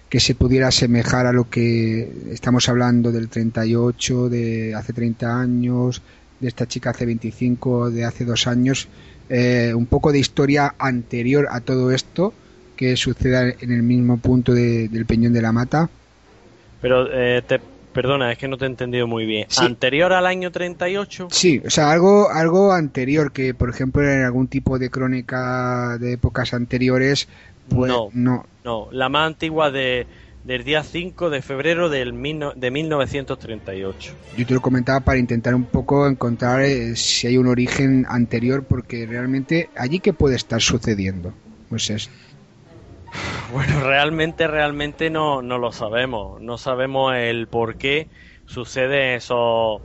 que 0.09 0.21
se 0.21 0.35
pudiera 0.35 0.69
asemejar 0.69 1.27
a 1.27 1.33
lo 1.33 1.51
que 1.51 2.11
estamos 2.31 2.69
hablando 2.69 3.13
del 3.13 3.29
38, 3.29 4.29
de 4.29 4.75
hace 4.75 4.93
30 4.93 5.41
años, 5.41 6.03
de 6.41 6.49
esta 6.49 6.67
chica 6.67 6.91
hace 6.91 7.07
25, 7.07 7.91
de 7.91 8.05
hace 8.05 8.25
dos 8.25 8.47
años? 8.47 8.89
Eh, 9.29 9.73
un 9.75 9.87
poco 9.87 10.11
de 10.11 10.19
historia 10.19 10.75
anterior 10.79 11.49
a 11.51 11.61
todo 11.61 11.91
esto 11.91 12.33
que 12.77 12.97
suceda 12.97 13.43
en 13.43 13.73
el 13.73 13.83
mismo 13.83 14.19
punto 14.19 14.55
del 14.55 15.05
Peñón 15.05 15.33
de 15.33 15.43
la 15.43 15.53
Mata. 15.53 15.91
Pero, 16.81 17.09
eh, 17.13 17.43
te, 17.47 17.61
perdona, 17.93 18.31
es 18.31 18.39
que 18.39 18.47
no 18.47 18.57
te 18.57 18.65
he 18.65 18.69
entendido 18.69 19.07
muy 19.09 19.27
bien. 19.27 19.49
¿Anterior 19.59 20.13
al 20.13 20.27
año 20.27 20.53
38? 20.53 21.29
Sí, 21.31 21.61
o 21.67 21.71
sea, 21.71 21.91
algo, 21.91 22.31
algo 22.31 22.73
anterior, 22.73 23.33
que 23.33 23.53
por 23.53 23.69
ejemplo 23.69 24.03
en 24.09 24.23
algún 24.23 24.47
tipo 24.47 24.79
de 24.79 24.89
crónica 24.89 25.99
de 25.99 26.13
épocas 26.13 26.55
anteriores, 26.55 27.29
pues 27.69 27.91
no, 27.91 28.09
no. 28.15 28.47
No, 28.69 28.87
la 28.93 29.09
más 29.09 29.29
antigua 29.29 29.71
de, 29.71 30.07
del 30.45 30.63
día 30.63 30.83
5 30.83 31.31
de 31.31 31.41
febrero 31.41 31.89
del 31.89 32.13
de 32.55 32.71
1938. 32.71 34.15
Yo 34.37 34.47
te 34.47 34.53
lo 34.53 34.61
comentaba 34.61 35.01
para 35.01 35.19
intentar 35.19 35.55
un 35.55 35.65
poco 35.65 36.07
encontrar 36.07 36.61
eh, 36.61 36.95
si 36.95 37.29
hay 37.29 37.39
un 37.39 37.47
origen 37.47 38.05
anterior, 38.11 38.65
porque 38.65 39.07
realmente 39.07 39.71
allí 39.75 40.01
qué 40.01 40.13
puede 40.13 40.37
estar 40.37 40.61
sucediendo. 40.61 41.33
Pues 41.71 41.89
es 41.89 42.11
Bueno, 43.55 43.81
realmente, 43.81 44.47
realmente 44.47 45.09
no, 45.09 45.41
no 45.41 45.57
lo 45.57 45.73
sabemos. 45.73 46.39
No 46.43 46.59
sabemos 46.59 47.15
el 47.17 47.47
por 47.47 47.79
qué 47.79 48.09
sucede 48.45 49.15
eso. 49.15 49.81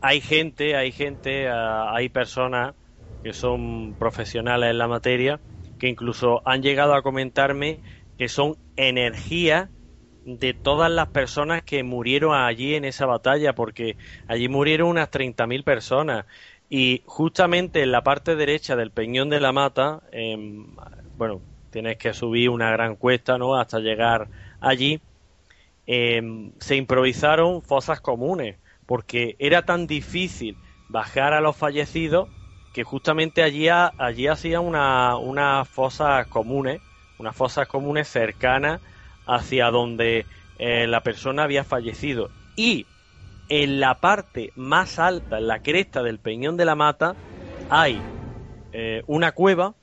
Hay 0.00 0.20
gente, 0.20 0.74
hay 0.74 0.90
gente, 0.90 1.46
ah, 1.46 1.94
hay 1.94 2.08
personas 2.08 2.74
que 3.22 3.32
son 3.32 3.94
profesionales 3.96 4.72
en 4.72 4.78
la 4.78 4.88
materia 4.88 5.38
que 5.78 5.88
incluso 5.88 6.42
han 6.44 6.62
llegado 6.62 6.94
a 6.94 7.02
comentarme 7.02 7.80
que 8.18 8.28
son 8.28 8.58
energía 8.76 9.70
de 10.24 10.54
todas 10.54 10.90
las 10.90 11.08
personas 11.08 11.62
que 11.62 11.82
murieron 11.84 12.34
allí 12.34 12.74
en 12.74 12.84
esa 12.84 13.06
batalla, 13.06 13.54
porque 13.54 13.96
allí 14.26 14.48
murieron 14.48 14.88
unas 14.90 15.10
30.000 15.10 15.64
personas. 15.64 16.26
Y 16.68 17.02
justamente 17.06 17.82
en 17.82 17.92
la 17.92 18.02
parte 18.04 18.36
derecha 18.36 18.76
del 18.76 18.92
Peñón 18.92 19.30
de 19.30 19.40
la 19.40 19.52
Mata, 19.52 20.02
bueno, 21.16 21.42
tienes 21.70 21.96
que 21.98 22.12
subir 22.14 22.50
una 22.50 22.70
gran 22.70 22.96
cuesta, 22.96 23.38
¿no? 23.38 23.56
Hasta 23.56 23.80
llegar 23.80 24.30
allí. 24.60 25.00
Em, 25.86 26.52
se 26.60 26.76
improvisaron 26.76 27.62
fosas 27.62 28.00
comunes, 28.00 28.58
porque 28.86 29.36
era 29.38 29.64
tan 29.64 29.86
difícil 29.86 30.60
bajar 30.88 31.32
a 31.32 31.40
los 31.40 31.56
fallecidos 31.56 32.30
que 32.72 32.84
justamente 32.84 33.42
allí, 33.42 33.68
allí 33.68 34.26
hacían 34.26 34.64
unas 34.64 35.16
una 35.20 35.64
fosas 35.64 36.26
comunes, 36.28 36.82
unas 37.18 37.36
fosas 37.36 37.68
comunes 37.68 38.08
cercanas 38.08 38.80
hacia 39.26 39.70
donde 39.70 40.26
eh, 40.58 40.86
la 40.86 41.02
persona 41.02 41.44
había 41.44 41.64
fallecido. 41.64 42.30
Y 42.56 42.86
en 43.48 43.80
la 43.80 43.94
parte 43.94 44.52
más 44.56 44.98
alta, 44.98 45.38
en 45.38 45.48
la 45.48 45.60
cresta 45.60 46.02
del 46.02 46.18
Peñón 46.18 46.56
de 46.56 46.64
la 46.64 46.74
Mata, 46.74 47.14
hay 47.70 48.00
eh, 48.72 49.02
una 49.06 49.32
cueva 49.32 49.74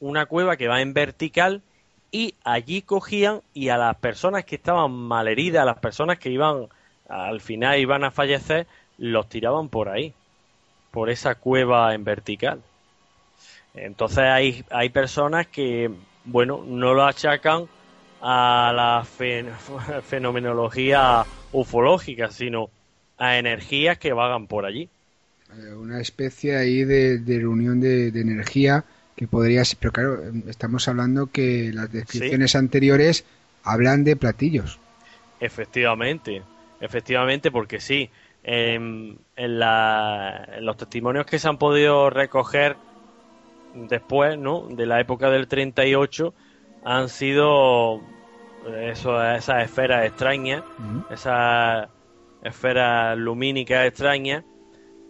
una 0.00 0.26
cueva 0.26 0.56
que 0.56 0.66
va 0.66 0.80
en 0.80 0.94
vertical 0.94 1.62
y 2.10 2.34
allí 2.42 2.82
cogían 2.82 3.42
y 3.54 3.68
a 3.68 3.76
las 3.76 3.96
personas 3.96 4.44
que 4.44 4.56
estaban 4.56 4.90
malheridas, 4.90 5.62
a 5.62 5.66
las 5.66 5.78
personas 5.78 6.18
que 6.18 6.30
iban 6.30 6.68
al 7.08 7.40
final 7.40 7.78
iban 7.78 8.04
a 8.04 8.10
fallecer, 8.10 8.66
los 8.96 9.28
tiraban 9.28 9.68
por 9.68 9.88
ahí, 9.88 10.14
por 10.90 11.10
esa 11.10 11.34
cueva 11.34 11.92
en 11.94 12.04
vertical. 12.04 12.62
Entonces 13.74 14.18
hay, 14.18 14.64
hay 14.70 14.90
personas 14.90 15.46
que, 15.48 15.90
bueno, 16.24 16.64
no 16.66 16.94
lo 16.94 17.04
achacan 17.04 17.66
a 18.20 18.72
la 18.74 19.04
fenomenología 20.02 21.24
ufológica, 21.52 22.30
sino 22.30 22.70
a 23.18 23.38
energías 23.38 23.98
que 23.98 24.12
vagan 24.12 24.46
por 24.46 24.64
allí. 24.64 24.88
Eh, 25.56 25.74
una 25.74 26.00
especie 26.00 26.56
ahí 26.56 26.84
de, 26.84 27.18
de 27.18 27.38
reunión 27.38 27.80
de, 27.80 28.10
de 28.10 28.20
energía 28.20 28.84
que 29.16 29.26
podría 29.26 29.64
ser, 29.64 29.78
pero 29.80 29.92
claro, 29.92 30.22
estamos 30.48 30.88
hablando 30.88 31.26
que 31.26 31.72
las 31.74 31.92
descripciones 31.92 32.56
anteriores 32.56 33.24
hablan 33.62 34.04
de 34.04 34.16
platillos. 34.16 34.78
Efectivamente, 35.40 36.42
efectivamente, 36.80 37.50
porque 37.50 37.80
sí, 37.80 38.10
en, 38.44 39.18
los 39.36 40.76
testimonios 40.76 41.26
que 41.26 41.38
se 41.38 41.48
han 41.48 41.58
podido 41.58 42.10
recoger 42.10 42.76
después, 43.74 44.38
¿no? 44.38 44.66
De 44.68 44.86
la 44.86 45.00
época 45.00 45.30
del 45.30 45.48
38, 45.48 46.34
han 46.84 47.08
sido 47.08 48.00
eso, 48.80 49.22
esas 49.22 49.64
esferas 49.64 50.06
extrañas, 50.06 50.62
esas 51.10 51.88
esferas 52.42 53.16
lumínicas 53.18 53.86
extrañas, 53.86 54.44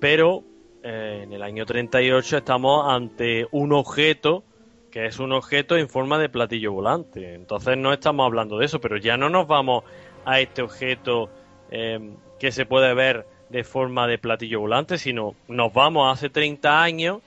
pero 0.01 0.44
eh, 0.83 1.20
en 1.25 1.33
el 1.33 1.42
año 1.42 1.66
38 1.66 2.38
estamos 2.38 2.87
ante 2.88 3.46
un 3.51 3.73
objeto 3.73 4.44
que 4.90 5.07
es 5.07 5.20
un 5.20 5.33
objeto 5.33 5.77
en 5.77 5.88
forma 5.88 6.18
de 6.18 6.29
platillo 6.29 6.73
volante. 6.73 7.35
Entonces 7.35 7.77
no 7.77 7.92
estamos 7.92 8.27
hablando 8.27 8.59
de 8.59 8.66
eso, 8.66 8.81
pero 8.81 8.96
ya 8.96 9.16
no 9.16 9.29
nos 9.29 9.46
vamos 9.46 9.85
a 10.25 10.40
este 10.40 10.62
objeto 10.62 11.31
eh, 11.70 12.11
que 12.40 12.51
se 12.51 12.66
puede 12.66 12.92
ver 12.94 13.27
de 13.51 13.62
forma 13.64 14.07
de 14.07 14.18
platillo 14.18 14.61
volante, 14.61 14.99
sino 14.99 15.35
nos 15.49 15.73
vamos 15.73 16.12
hace 16.12 16.29
30 16.29 16.83
años 16.83 17.20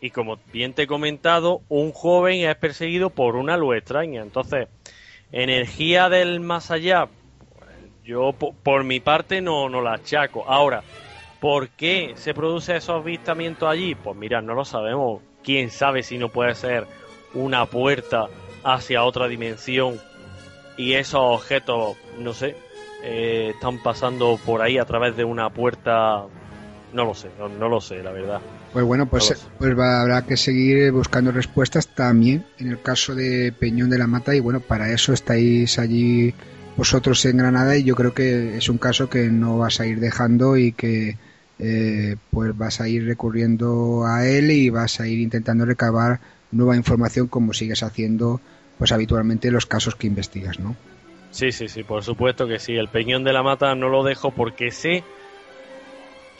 y 0.00 0.10
como 0.10 0.38
bien 0.52 0.74
te 0.74 0.82
he 0.82 0.86
comentado, 0.86 1.62
un 1.68 1.92
joven 1.92 2.48
es 2.48 2.56
perseguido 2.56 3.10
por 3.10 3.36
una 3.36 3.56
luz 3.56 3.76
extraña. 3.76 4.22
Entonces, 4.22 4.68
energía 5.32 6.08
del 6.08 6.40
más 6.40 6.70
allá, 6.70 7.08
yo 8.04 8.32
por, 8.32 8.84
mi 8.84 9.00
parte 9.00 9.40
no, 9.40 9.68
no 9.68 9.80
la 9.80 9.94
achaco. 9.94 10.44
Ahora, 10.46 10.82
¿por 11.40 11.70
qué 11.70 12.12
se 12.16 12.34
produce 12.34 12.76
esos 12.76 13.02
avistamientos 13.02 13.68
allí? 13.68 13.94
Pues 13.94 14.16
mira, 14.16 14.40
no 14.40 14.54
lo 14.54 14.64
sabemos. 14.64 15.22
Quién 15.42 15.70
sabe 15.70 16.02
si 16.02 16.18
no 16.18 16.28
puede 16.28 16.54
ser 16.54 16.86
una 17.34 17.66
puerta 17.66 18.28
hacia 18.64 19.04
otra 19.04 19.28
dimensión 19.28 20.00
y 20.76 20.94
esos 20.94 21.20
objetos, 21.20 21.96
no 22.18 22.34
sé, 22.34 22.56
eh, 23.02 23.52
están 23.54 23.82
pasando 23.82 24.38
por 24.44 24.62
ahí 24.62 24.78
a 24.78 24.84
través 24.84 25.16
de 25.16 25.24
una 25.24 25.50
puerta. 25.50 26.26
No 26.96 27.04
lo 27.04 27.12
sé, 27.12 27.28
no, 27.38 27.68
lo 27.68 27.78
sé, 27.78 28.02
la 28.02 28.10
verdad. 28.10 28.40
Pues 28.72 28.82
bueno, 28.86 29.04
pues, 29.04 29.46
pues 29.58 29.78
habrá 29.78 30.22
que 30.22 30.38
seguir 30.38 30.90
buscando 30.92 31.30
respuestas 31.30 31.88
también 31.88 32.46
en 32.56 32.68
el 32.68 32.80
caso 32.80 33.14
de 33.14 33.52
Peñón 33.52 33.90
de 33.90 33.98
la 33.98 34.06
Mata 34.06 34.34
y 34.34 34.40
bueno, 34.40 34.60
para 34.60 34.90
eso 34.90 35.12
estáis 35.12 35.78
allí 35.78 36.32
vosotros 36.74 37.22
en 37.26 37.36
Granada 37.36 37.76
y 37.76 37.84
yo 37.84 37.94
creo 37.94 38.14
que 38.14 38.56
es 38.56 38.70
un 38.70 38.78
caso 38.78 39.10
que 39.10 39.28
no 39.28 39.58
vas 39.58 39.78
a 39.78 39.86
ir 39.86 40.00
dejando 40.00 40.56
y 40.56 40.72
que 40.72 41.18
eh, 41.58 42.16
pues 42.30 42.56
vas 42.56 42.80
a 42.80 42.88
ir 42.88 43.04
recurriendo 43.04 44.06
a 44.06 44.26
él 44.26 44.50
y 44.50 44.70
vas 44.70 44.98
a 44.98 45.06
ir 45.06 45.20
intentando 45.20 45.66
recabar 45.66 46.20
nueva 46.50 46.76
información 46.76 47.26
como 47.26 47.52
sigues 47.52 47.82
haciendo 47.82 48.40
pues 48.78 48.90
habitualmente 48.90 49.50
los 49.50 49.66
casos 49.66 49.96
que 49.96 50.06
investigas, 50.06 50.58
¿no? 50.60 50.76
Sí, 51.30 51.52
sí, 51.52 51.68
sí, 51.68 51.82
por 51.82 52.02
supuesto 52.02 52.48
que 52.48 52.58
sí. 52.58 52.74
El 52.74 52.88
peñón 52.88 53.22
de 53.22 53.34
la 53.34 53.42
mata 53.42 53.74
no 53.74 53.90
lo 53.90 54.02
dejo 54.02 54.30
porque 54.30 54.70
sé 54.70 55.04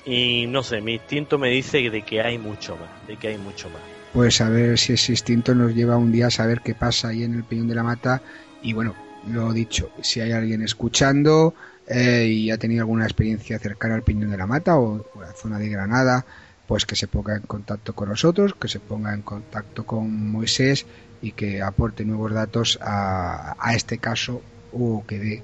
y 0.06 0.46
no 0.46 0.62
sé, 0.62 0.80
mi 0.80 0.94
instinto 0.94 1.38
me 1.38 1.50
dice 1.50 1.90
de 1.90 2.02
que 2.02 2.22
hay 2.22 2.38
mucho 2.38 2.76
más, 2.76 3.06
de 3.06 3.16
que 3.16 3.28
hay 3.28 3.38
mucho 3.38 3.68
más. 3.68 3.82
Pues 4.12 4.40
a 4.40 4.48
ver 4.48 4.78
si 4.78 4.94
ese 4.94 5.12
instinto 5.12 5.54
nos 5.54 5.74
lleva 5.74 5.96
un 5.96 6.12
día 6.12 6.28
a 6.28 6.30
saber 6.30 6.62
qué 6.62 6.74
pasa 6.74 7.08
ahí 7.08 7.24
en 7.24 7.34
el 7.34 7.44
peñón 7.44 7.68
de 7.68 7.74
la 7.74 7.82
mata 7.82 8.22
y 8.62 8.72
bueno, 8.72 8.94
lo 9.26 9.52
dicho, 9.52 9.90
si 10.00 10.20
hay 10.20 10.32
alguien 10.32 10.62
escuchando 10.62 11.54
eh, 11.86 12.26
y 12.26 12.50
ha 12.50 12.58
tenido 12.58 12.82
alguna 12.82 13.04
experiencia 13.04 13.58
cercana 13.58 13.94
al 13.94 14.02
Piñón 14.02 14.30
de 14.30 14.36
la 14.36 14.46
Mata 14.46 14.76
o, 14.76 15.04
la 15.20 15.32
zona 15.32 15.58
de 15.58 15.68
Granada, 15.68 16.24
pues 16.66 16.84
que 16.84 16.96
se 16.96 17.06
ponga 17.06 17.36
en 17.36 17.42
contacto 17.42 17.94
con 17.94 18.08
nosotros, 18.08 18.54
que 18.54 18.68
se 18.68 18.80
ponga 18.80 19.14
en 19.14 19.22
contacto 19.22 19.86
con 19.86 20.30
Moisés 20.30 20.86
y 21.22 21.32
que 21.32 21.62
aporte 21.62 22.04
nuevos 22.04 22.32
datos 22.32 22.78
a, 22.82 23.54
este 23.74 23.98
caso 23.98 24.42
o 24.72 25.04
que 25.06 25.18
dé 25.18 25.42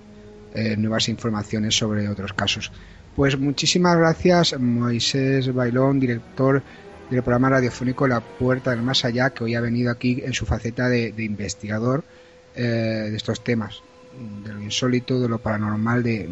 eh, 0.55 0.77
nuevas 0.77 1.09
informaciones 1.09 1.77
sobre 1.77 2.09
otros 2.09 2.33
casos. 2.33 2.73
Pues 3.17 3.39
muchísimas 3.39 3.97
gracias 3.97 4.59
Moisés 4.59 5.53
Bailón, 5.53 6.01
director 6.01 6.63
del 7.11 7.23
programa 7.23 7.51
radiofónico 7.51 8.07
La 8.07 8.21
Puerta 8.21 8.71
del 8.71 8.83
Más 8.83 9.05
Allá, 9.05 9.31
que 9.31 9.45
hoy 9.45 9.55
ha 9.55 9.61
venido 9.61 9.91
aquí 9.91 10.23
en 10.25 10.33
su 10.33 10.47
faceta 10.47 10.89
de 10.89 11.13
investigador 11.19 12.05
eh, 12.55 13.09
de 13.11 13.17
estos 13.17 13.43
temas, 13.43 13.83
de 14.45 14.53
lo 14.53 14.61
insólito, 14.61 15.19
de 15.19 15.29
lo 15.29 15.39
paranormal, 15.39 16.03
de 16.03 16.29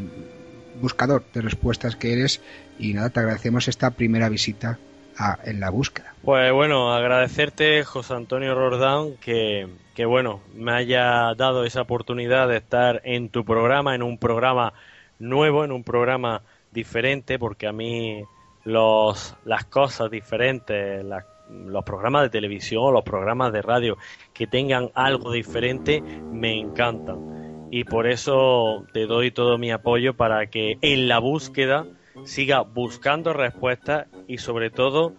buscador 0.82 1.24
de 1.32 1.40
respuestas 1.40 1.96
que 1.96 2.12
eres. 2.12 2.42
Y 2.78 2.92
nada, 2.92 3.08
te 3.08 3.20
agradecemos 3.20 3.68
esta 3.68 3.90
primera 3.92 4.28
visita 4.28 4.78
a, 5.16 5.38
en 5.44 5.60
la 5.60 5.70
búsqueda. 5.70 6.14
Pues 6.22 6.52
bueno, 6.52 6.92
agradecerte, 6.92 7.84
José 7.84 8.14
Antonio 8.14 8.54
Rordán, 8.54 9.16
que, 9.16 9.66
que 9.94 10.04
bueno, 10.04 10.42
me 10.54 10.72
haya 10.72 11.34
dado 11.36 11.64
esa 11.64 11.80
oportunidad 11.80 12.48
de 12.48 12.58
estar 12.58 13.00
en 13.04 13.30
tu 13.30 13.46
programa, 13.46 13.94
en 13.94 14.02
un 14.02 14.18
programa 14.18 14.74
nuevo, 15.18 15.64
en 15.64 15.72
un 15.72 15.84
programa 15.84 16.42
diferente, 16.72 17.38
porque 17.38 17.66
a 17.66 17.72
mí 17.72 18.22
los, 18.64 19.36
las 19.44 19.64
cosas 19.64 20.10
diferentes, 20.10 21.04
las 21.04 21.24
los 21.50 21.84
programas 21.84 22.22
de 22.22 22.30
televisión 22.30 22.82
o 22.84 22.92
los 22.92 23.04
programas 23.04 23.52
de 23.52 23.62
radio 23.62 23.96
que 24.32 24.46
tengan 24.46 24.90
algo 24.94 25.32
diferente 25.32 26.02
me 26.32 26.58
encantan. 26.58 27.68
Y 27.70 27.84
por 27.84 28.06
eso 28.06 28.84
te 28.92 29.06
doy 29.06 29.30
todo 29.30 29.58
mi 29.58 29.70
apoyo 29.70 30.14
para 30.14 30.46
que 30.46 30.78
en 30.80 31.08
la 31.08 31.18
búsqueda 31.18 31.86
siga 32.24 32.62
buscando 32.62 33.32
respuestas 33.32 34.08
y 34.26 34.38
sobre 34.38 34.70
todo 34.70 35.14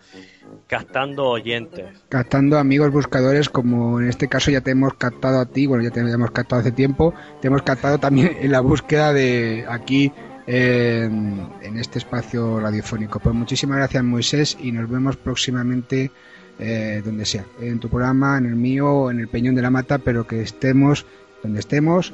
captando 0.67 1.27
oyentes. 1.27 2.03
Captando 2.09 2.57
amigos 2.57 2.91
buscadores, 2.91 3.49
como 3.49 4.01
en 4.01 4.09
este 4.09 4.27
caso 4.27 4.51
ya 4.51 4.61
te 4.61 4.71
hemos 4.71 4.95
captado 4.95 5.39
a 5.39 5.45
ti, 5.45 5.65
bueno, 5.65 5.83
ya 5.83 5.91
te 5.91 6.01
hemos 6.01 6.31
captado 6.31 6.61
hace 6.61 6.73
tiempo, 6.73 7.13
te 7.39 7.47
hemos 7.47 7.61
captado 7.61 7.97
también 7.99 8.37
en 8.41 8.51
la 8.51 8.59
búsqueda 8.59 9.13
de 9.13 9.65
aquí 9.69 10.11
en, 10.51 11.77
este 11.77 11.99
espacio 11.99 12.59
radiofónico. 12.59 13.19
Pues 13.19 13.33
muchísimas 13.33 13.77
gracias 13.77 14.03
Moisés 14.03 14.57
y 14.59 14.71
nos 14.71 14.89
vemos 14.89 15.15
próximamente 15.15 16.11
eh, 16.59 17.01
donde 17.03 17.25
sea, 17.25 17.45
en 17.59 17.79
tu 17.79 17.89
programa, 17.89 18.37
en 18.37 18.45
el 18.45 18.55
mío, 18.55 19.09
en 19.09 19.19
el 19.19 19.27
Peñón 19.29 19.55
de 19.55 19.61
la 19.61 19.69
Mata, 19.69 19.99
pero 19.99 20.27
que 20.27 20.41
estemos 20.41 21.05
donde 21.41 21.59
estemos 21.59 22.13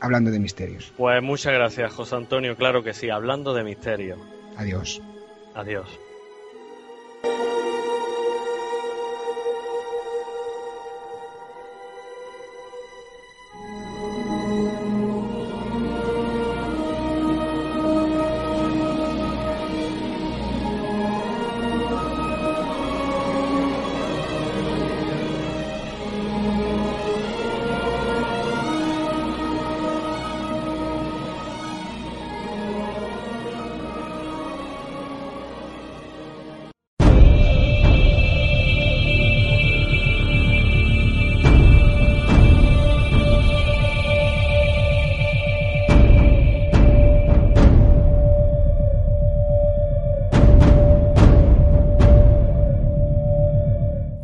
hablando 0.00 0.30
de 0.30 0.40
misterios. 0.40 0.92
Pues 0.96 1.22
muchas 1.22 1.52
gracias 1.52 1.92
José 1.92 2.16
Antonio, 2.16 2.56
claro 2.56 2.82
que 2.82 2.92
sí, 2.92 3.10
hablando 3.10 3.54
de 3.54 3.64
misterios. 3.64 4.18
Adiós. 4.56 5.00
Adiós. 5.54 5.88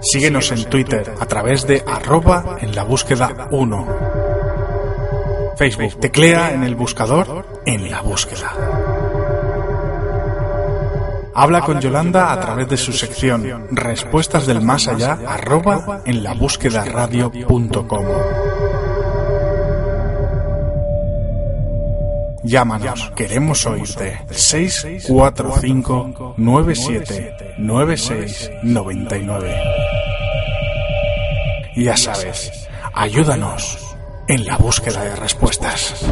Síguenos 0.00 0.50
en 0.50 0.64
Twitter 0.64 1.12
a 1.20 1.26
través 1.26 1.66
de 1.66 1.84
arroba 1.86 2.56
en 2.62 2.74
la 2.74 2.84
búsqueda 2.84 3.48
1. 3.50 3.86
Facebook, 5.58 6.00
teclea 6.00 6.54
en 6.54 6.62
el 6.62 6.74
buscador 6.74 7.60
en 7.66 7.90
la 7.90 8.00
búsqueda. 8.00 8.89
Habla 11.34 11.62
con 11.62 11.80
Yolanda 11.80 12.32
a 12.32 12.40
través 12.40 12.68
de 12.68 12.76
su 12.76 12.92
sección 12.92 13.68
Respuestas 13.70 14.46
del 14.46 14.60
Más 14.60 14.88
Allá 14.88 15.18
arroba 15.26 16.02
en 16.04 16.22
la 16.22 16.34
búsqueda 16.34 16.84
radio.com. 16.84 18.06
Llámanos, 22.42 23.12
queremos 23.14 23.66
oírte. 23.66 24.22
645 24.30 26.34
97 26.36 27.54
96 27.58 28.50
99. 28.62 29.54
Ya 31.76 31.96
sabes, 31.96 32.68
ayúdanos 32.92 33.96
en 34.26 34.44
la 34.46 34.56
búsqueda 34.56 35.04
de 35.04 35.14
respuestas. 35.16 36.04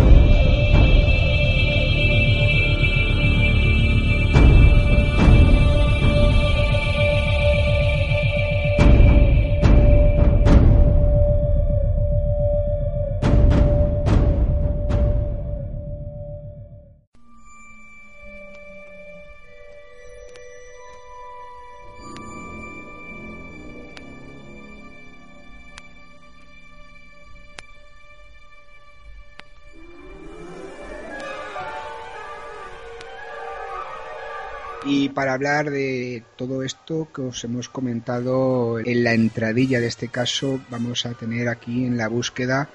Para 35.14 35.34
hablar 35.34 35.70
de 35.70 36.22
todo 36.36 36.62
esto 36.62 37.08
que 37.12 37.22
os 37.22 37.42
hemos 37.44 37.68
comentado 37.68 38.78
en 38.78 39.04
la 39.04 39.14
entradilla 39.14 39.80
de 39.80 39.86
este 39.86 40.08
caso, 40.08 40.60
vamos 40.70 41.06
a 41.06 41.14
tener 41.14 41.48
aquí 41.48 41.84
en 41.84 41.96
la 41.96 42.08
búsqueda 42.08 42.68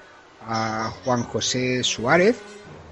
a 0.46 0.92
Juan 1.04 1.22
José 1.22 1.82
Suárez, 1.82 2.36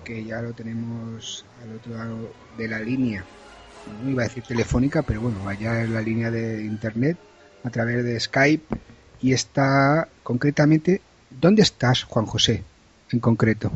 que 0.04 0.24
ya 0.24 0.40
lo 0.40 0.52
tenemos 0.52 1.44
al 1.62 1.76
otro 1.76 1.94
lado 1.94 2.32
de 2.56 2.68
la 2.68 2.80
línea. 2.80 3.24
No 4.02 4.10
iba 4.10 4.22
a 4.22 4.28
decir 4.28 4.44
telefónica, 4.44 5.02
pero 5.02 5.20
bueno, 5.20 5.46
allá 5.48 5.82
en 5.82 5.94
la 5.94 6.00
línea 6.00 6.30
de 6.30 6.62
internet 6.62 7.18
a 7.64 7.70
través 7.70 8.04
de 8.04 8.18
Skype 8.18 8.76
y 9.20 9.32
está 9.32 10.08
concretamente, 10.22 11.00
¿dónde 11.30 11.62
estás, 11.62 12.04
Juan 12.04 12.26
José, 12.26 12.62
en 13.10 13.20
concreto? 13.20 13.70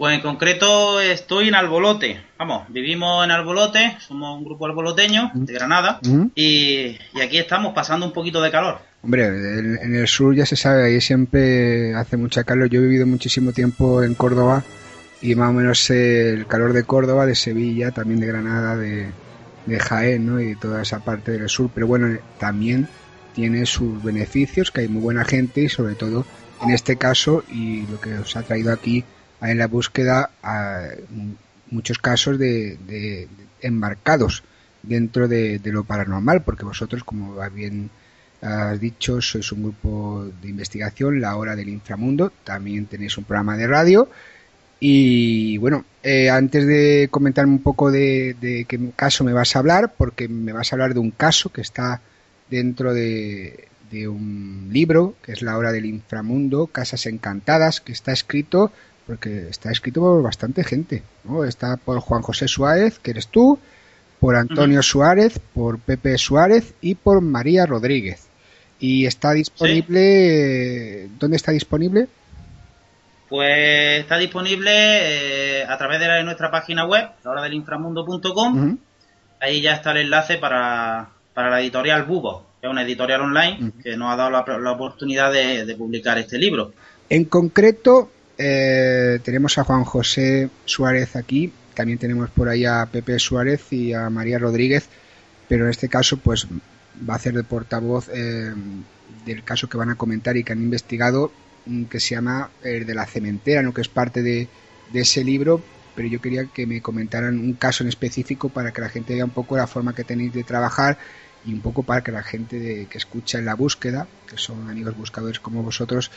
Pues 0.00 0.14
en 0.14 0.22
concreto 0.22 0.98
estoy 0.98 1.48
en 1.48 1.54
Albolote. 1.54 2.22
Vamos, 2.38 2.64
vivimos 2.70 3.22
en 3.22 3.32
Albolote, 3.32 3.98
somos 4.00 4.34
un 4.38 4.46
grupo 4.46 4.64
alboloteño 4.64 5.30
de 5.34 5.52
Granada 5.52 6.00
y, 6.34 6.96
aquí 7.22 7.36
estamos 7.36 7.74
pasando 7.74 8.06
un 8.06 8.12
poquito 8.14 8.40
de 8.40 8.50
calor. 8.50 8.78
Hombre, 9.02 9.26
en, 9.26 9.94
el 9.94 10.08
sur 10.08 10.34
ya 10.34 10.46
se 10.46 10.56
sabe, 10.56 10.86
ahí 10.86 11.02
siempre 11.02 11.94
hace 11.94 12.16
mucha 12.16 12.44
calor. 12.44 12.70
Yo 12.70 12.80
he 12.80 12.84
vivido 12.84 13.06
muchísimo 13.06 13.52
tiempo 13.52 14.02
en 14.02 14.14
Córdoba 14.14 14.64
y 15.20 15.34
más 15.34 15.50
o 15.50 15.52
menos 15.52 15.90
el 15.90 16.46
calor 16.46 16.72
de 16.72 16.84
Córdoba, 16.84 17.26
de 17.26 17.34
Sevilla, 17.34 17.90
también 17.90 18.20
de 18.20 18.26
Granada, 18.26 18.76
de, 18.76 19.10
de 19.66 19.80
Jaén 19.80 20.24
¿no? 20.24 20.40
y 20.40 20.56
toda 20.56 20.80
esa 20.80 21.00
parte 21.00 21.32
del 21.32 21.50
sur. 21.50 21.70
Pero 21.74 21.86
bueno, 21.86 22.18
también 22.38 22.88
tiene 23.34 23.66
sus 23.66 24.02
beneficios, 24.02 24.70
que 24.70 24.80
hay 24.80 24.88
muy 24.88 25.02
buena 25.02 25.26
gente 25.26 25.60
y 25.60 25.68
sobre 25.68 25.94
todo 25.94 26.24
en 26.62 26.70
este 26.70 26.96
caso 26.96 27.44
y 27.50 27.86
lo 27.86 28.00
que 28.00 28.14
os 28.14 28.34
ha 28.36 28.42
traído 28.42 28.72
aquí 28.72 29.04
en 29.42 29.58
la 29.58 29.66
búsqueda 29.66 30.30
a 30.42 30.88
muchos 31.70 31.98
casos 31.98 32.38
de, 32.38 33.28
embarcados 33.60 34.42
dentro 34.82 35.28
de, 35.28 35.60
lo 35.64 35.84
paranormal, 35.84 36.42
porque 36.42 36.64
vosotros, 36.64 37.04
como 37.04 37.36
bien 37.50 37.90
has 38.42 38.80
dicho, 38.80 39.20
sois 39.20 39.52
un 39.52 39.62
grupo 39.64 40.26
de 40.40 40.48
investigación, 40.48 41.20
La 41.20 41.36
Hora 41.36 41.56
del 41.56 41.68
Inframundo, 41.68 42.32
también 42.44 42.86
tenéis 42.86 43.18
un 43.18 43.24
programa 43.24 43.56
de 43.56 43.66
radio. 43.66 44.08
Y 44.82 45.58
bueno, 45.58 45.84
eh, 46.02 46.30
antes 46.30 46.66
de 46.66 47.08
comentarme 47.10 47.52
un 47.52 47.62
poco 47.62 47.90
de, 47.90 48.34
de 48.40 48.64
qué 48.64 48.80
caso 48.96 49.24
me 49.24 49.34
vas 49.34 49.54
a 49.54 49.58
hablar, 49.58 49.92
porque 49.96 50.26
me 50.26 50.52
vas 50.52 50.72
a 50.72 50.76
hablar 50.76 50.94
de 50.94 51.00
un 51.00 51.10
caso 51.10 51.50
que 51.50 51.60
está 51.60 52.00
dentro 52.48 52.94
de, 52.94 53.68
de 53.90 54.08
un 54.08 54.68
libro, 54.72 55.16
que 55.22 55.32
es 55.32 55.42
La 55.42 55.58
Hora 55.58 55.72
del 55.72 55.84
Inframundo, 55.84 56.66
Casas 56.66 57.06
Encantadas, 57.06 57.80
que 57.80 57.92
está 57.92 58.12
escrito 58.12 58.72
porque 59.10 59.48
está 59.48 59.72
escrito 59.72 60.00
por 60.00 60.22
bastante 60.22 60.62
gente, 60.62 61.02
¿no? 61.24 61.42
Está 61.42 61.76
por 61.76 61.98
Juan 61.98 62.22
José 62.22 62.46
Suárez, 62.46 63.00
que 63.00 63.10
eres 63.10 63.26
tú, 63.26 63.58
por 64.20 64.36
Antonio 64.36 64.84
Suárez, 64.84 65.40
por 65.52 65.80
Pepe 65.80 66.16
Suárez 66.16 66.74
y 66.80 66.94
por 66.94 67.20
María 67.20 67.66
Rodríguez. 67.66 68.28
Y 68.78 69.06
está 69.06 69.32
disponible, 69.32 71.08
¿dónde 71.18 71.36
está 71.36 71.50
disponible? 71.50 72.06
Pues 73.28 73.98
está 73.98 74.16
disponible 74.16 74.70
eh, 74.70 75.64
a 75.68 75.76
través 75.76 75.98
de, 75.98 76.22
nuestra 76.22 76.52
página 76.52 76.86
web, 76.86 77.08
lahoradelinframundo.com. 77.24 78.78
Ahí 79.40 79.60
ya 79.60 79.72
está 79.72 79.90
el 79.90 80.02
enlace 80.02 80.36
para, 80.36 81.08
para 81.34 81.50
la 81.50 81.60
editorial 81.60 82.04
Bubo, 82.04 82.46
que 82.60 82.68
es 82.68 82.70
una 82.70 82.82
editorial 82.82 83.22
online 83.22 83.72
que 83.82 83.96
nos 83.96 84.12
ha 84.12 84.16
dado 84.16 84.30
la, 84.30 84.70
oportunidad 84.70 85.32
de 85.32 85.74
publicar 85.76 86.16
este 86.16 86.38
libro. 86.38 86.72
En 87.08 87.24
concreto, 87.24 88.08
eh, 88.42 89.20
tenemos 89.22 89.58
a 89.58 89.64
Juan 89.64 89.84
José 89.84 90.48
Suárez 90.64 91.14
aquí, 91.14 91.52
también 91.74 91.98
tenemos 91.98 92.30
por 92.30 92.48
ahí 92.48 92.64
a 92.64 92.88
Pepe 92.90 93.18
Suárez 93.18 93.70
y 93.70 93.92
a 93.92 94.08
María 94.08 94.38
Rodríguez, 94.38 94.88
pero 95.46 95.64
en 95.64 95.70
este 95.70 95.90
caso 95.90 96.16
pues 96.16 96.46
va 97.08 97.16
a 97.16 97.18
ser 97.18 97.34
de 97.34 97.44
portavoz 97.44 98.08
eh, 98.14 98.54
del 99.26 99.44
caso 99.44 99.68
que 99.68 99.76
van 99.76 99.90
a 99.90 99.96
comentar 99.96 100.38
y 100.38 100.44
que 100.44 100.52
han 100.54 100.62
investigado, 100.62 101.30
mm, 101.66 101.84
que 101.84 102.00
se 102.00 102.14
llama 102.14 102.48
el 102.62 102.86
de 102.86 102.94
la 102.94 103.04
cementera, 103.04 103.60
¿no? 103.60 103.74
que 103.74 103.82
es 103.82 103.88
parte 103.88 104.22
de, 104.22 104.48
ese 104.94 105.22
libro, 105.22 105.62
pero 105.94 106.08
yo 106.08 106.22
quería 106.22 106.46
que 106.46 106.66
me 106.66 106.80
comentaran 106.80 107.38
un 107.38 107.52
caso 107.52 107.84
en 107.84 107.90
específico 107.90 108.48
para 108.48 108.72
que 108.72 108.80
la 108.80 108.88
gente 108.88 109.14
vea 109.14 109.26
un 109.26 109.32
poco 109.32 109.54
la 109.54 109.66
forma 109.66 109.94
que 109.94 110.02
tenéis 110.02 110.32
de 110.32 110.44
trabajar 110.44 110.96
y 111.44 111.52
un 111.52 111.60
poco 111.60 111.82
para 111.82 112.02
que 112.02 112.10
la 112.10 112.22
gente 112.22 112.86
que 112.90 112.98
escucha 112.98 113.38
en 113.38 113.44
la 113.44 113.54
búsqueda, 113.54 114.08
que 114.26 114.38
son 114.38 114.70
amigos 114.70 114.96
buscadores 114.96 115.40
como 115.40 115.62
vosotros, 115.62 116.10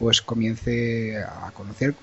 pues 0.00 0.22
comience 0.22 1.22
a 1.22 1.50
conocer 1.52 1.94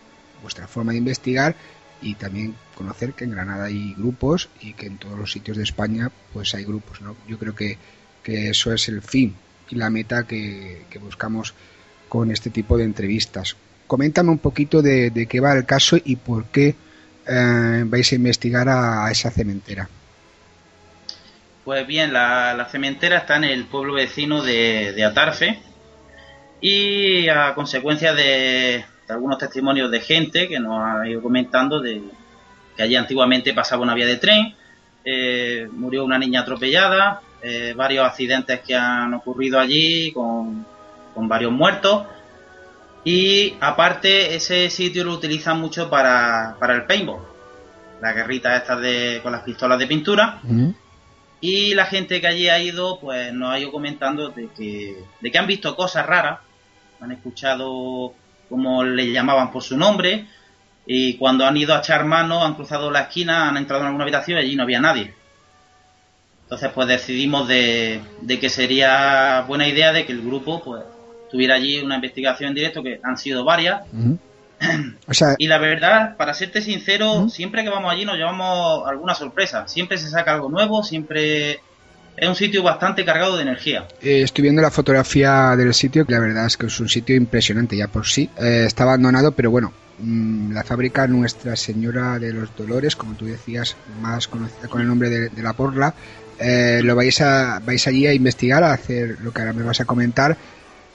vuestra 0.44 0.68
forma 0.68 0.92
de 0.92 1.00
investigar 1.00 1.56
y 2.00 2.14
también 2.14 2.56
conocer 2.76 3.14
que 3.14 3.24
en 3.24 3.32
Granada 3.32 3.66
hay 3.66 3.96
grupos 3.98 4.50
y 4.62 4.74
que 4.74 4.86
en 4.86 4.98
todos 4.98 5.18
los 5.18 5.32
sitios 5.32 5.58
de 5.58 5.64
España 5.64 6.12
pues 6.32 6.54
hay 6.54 6.64
grupos, 6.64 7.02
¿no? 7.02 7.18
Yo 7.28 7.40
creo 7.40 7.56
que, 7.56 7.78
eso 8.24 8.74
es 8.74 8.90
el 8.90 9.02
fin 9.02 9.34
y 9.70 9.76
la 9.76 9.90
meta 9.90 10.28
que, 10.28 10.86
buscamos 11.02 11.54
con 12.08 12.30
este 12.30 12.50
tipo 12.50 12.78
de 12.78 12.84
entrevistas. 12.84 13.56
Coméntame 13.88 14.30
un 14.30 14.38
poquito 14.38 14.82
de, 14.82 15.28
qué 15.30 15.40
va 15.40 15.54
el 15.54 15.66
caso 15.66 15.98
y 16.04 16.18
por 16.18 16.46
qué 16.46 16.76
eh, 17.26 17.84
vais 17.86 18.12
a 18.12 18.16
investigar 18.16 18.68
a, 18.70 19.10
esa 19.10 19.32
cementera. 19.32 19.90
Pues 21.64 21.88
bien, 21.88 22.14
la, 22.14 22.68
cementera 22.70 23.20
está 23.20 23.38
en 23.38 23.46
el 23.46 23.66
pueblo 23.66 23.94
vecino 23.94 24.44
de, 24.44 24.92
de 24.94 25.06
Atarfe, 25.06 25.62
y 26.62 27.28
a 27.30 27.54
consecuencia 27.54 28.14
de, 28.14 28.84
algunos 29.10 29.38
testimonios 29.38 29.90
de 29.92 30.02
gente 30.02 30.48
que 30.48 30.60
nos 30.60 30.82
ha 30.84 31.08
ido 31.08 31.22
comentando 31.22 31.80
de 31.80 32.02
que 32.76 32.84
allí 32.84 32.96
antiguamente 32.96 33.54
pasaba 33.54 33.82
una 33.82 33.94
vía 33.94 34.06
de 34.06 34.18
tren, 34.18 34.56
eh, 35.04 35.68
murió 35.72 36.04
una 36.04 36.20
niña 36.20 36.42
atropellada, 36.42 37.22
eh, 37.42 37.74
varios 37.76 38.06
accidentes 38.06 38.60
que 38.62 38.76
han 38.76 39.14
ocurrido 39.14 39.60
allí 39.60 40.12
con, 40.12 40.66
varios 41.20 41.52
muertos 41.52 42.06
y 43.04 43.56
aparte 43.60 44.36
ese 44.36 44.70
sitio 44.70 45.04
lo 45.04 45.14
utilizan 45.14 45.60
mucho 45.60 45.90
para, 45.90 46.56
para 46.60 46.76
el 46.76 46.84
paintball, 46.84 47.22
las 48.00 48.14
guerritas 48.14 48.62
estas 48.62 48.80
de, 48.82 49.20
con 49.24 49.32
las 49.32 49.42
pistolas 49.42 49.80
de 49.80 49.88
pintura. 49.88 50.40
Y 51.42 51.74
la 51.74 51.86
gente 51.86 52.22
que 52.22 52.28
allí 52.28 52.50
ha 52.50 52.60
ido, 52.60 53.00
pues 53.00 53.34
nos 53.34 53.52
ha 53.52 53.60
ido 53.60 53.72
comentando 53.72 54.30
de 54.30 54.50
que, 54.56 55.04
de 55.22 55.32
que 55.32 55.38
han 55.40 55.48
visto 55.48 55.76
cosas 55.76 56.06
raras 56.06 56.40
han 57.02 57.12
escuchado 57.12 58.14
como 58.50 58.84
le 58.84 59.12
llamaban 59.12 59.52
por 59.52 59.64
su 59.64 59.78
nombre 59.78 60.26
y 60.86 61.16
cuando 61.18 61.46
han 61.46 61.58
ido 61.58 61.76
a 61.76 61.80
echar 61.80 62.06
mano 62.06 62.44
han 62.44 62.56
cruzado 62.56 62.90
la 62.90 63.02
esquina, 63.02 63.50
han 63.50 63.58
entrado 63.58 63.82
en 63.82 63.88
alguna 63.88 64.06
habitación 64.06 64.38
y 64.38 64.42
allí 64.42 64.56
no 64.56 64.64
había 64.64 64.80
nadie. 64.80 65.14
Entonces 66.44 66.72
pues 66.74 66.88
decidimos 66.88 67.48
de, 67.48 68.02
que 68.40 68.50
sería 68.50 69.44
buena 69.48 69.68
idea 69.68 69.92
de 69.92 70.06
que 70.06 70.14
el 70.14 70.22
grupo 70.22 70.64
pues 70.64 70.84
tuviera 71.30 71.56
allí 71.56 71.80
una 71.80 71.96
investigación 71.96 72.50
en 72.50 72.56
directo 72.56 72.82
que 72.82 73.02
han 73.04 73.18
sido 73.18 73.44
varias. 73.44 73.82
y 75.38 75.48
la 75.48 75.58
verdad, 75.58 76.16
para 76.16 76.34
serte 76.34 76.62
sincero, 76.62 77.28
siempre 77.28 77.64
que 77.64 77.70
vamos 77.70 77.92
allí 77.92 78.06
nos 78.06 78.16
llevamos 78.16 78.88
alguna 78.88 79.14
sorpresa. 79.14 79.68
Siempre 79.68 79.98
se 79.98 80.10
saca 80.10 80.34
algo 80.34 80.50
nuevo, 80.50 80.84
siempre 80.84 81.60
es 82.18 82.28
un 82.28 82.36
sitio 82.36 82.64
bastante 82.64 83.06
cargado 83.06 83.36
de 83.36 83.44
energía. 83.44 83.86
Eh, 84.02 84.24
estoy 84.24 84.42
viendo 84.42 84.62
la 84.62 84.72
fotografía 84.72 85.56
del 85.56 85.74
sitio, 85.76 86.06
que 86.06 86.14
la 86.14 86.20
verdad 86.20 86.48
es 86.48 86.58
que 86.58 86.66
es 86.66 86.80
un 86.80 86.90
sitio 86.90 87.16
impresionante 87.16 87.78
ya 87.78 87.88
por 87.88 88.08
sí. 88.08 88.28
Eh, 88.40 88.64
está 88.66 88.84
abandonado, 88.84 89.34
pero 89.34 89.52
bueno, 89.52 89.72
mm, 90.00 90.52
la 90.52 90.64
fábrica 90.64 91.06
Nuestra 91.06 91.56
Señora 91.56 92.18
de 92.18 92.34
los 92.34 92.56
Dolores, 92.58 92.96
como 92.96 93.14
tú 93.14 93.26
decías, 93.26 93.78
más 94.02 94.28
conocida 94.28 94.68
con 94.68 94.82
el 94.82 94.88
nombre 94.88 95.10
de, 95.10 95.44
la 95.44 95.54
Porla, 95.54 95.94
eh, 96.40 96.82
lo 96.84 96.96
vais 96.96 97.22
a 97.22 97.60
vais 97.64 97.88
allí 97.88 98.08
a 98.08 98.14
investigar, 98.14 98.64
a 98.64 98.74
hacer 98.74 99.18
lo 99.22 99.32
que 99.32 99.42
ahora 99.42 99.54
me 99.54 99.64
vas 99.64 99.80
a 99.80 99.86
comentar, 99.86 100.36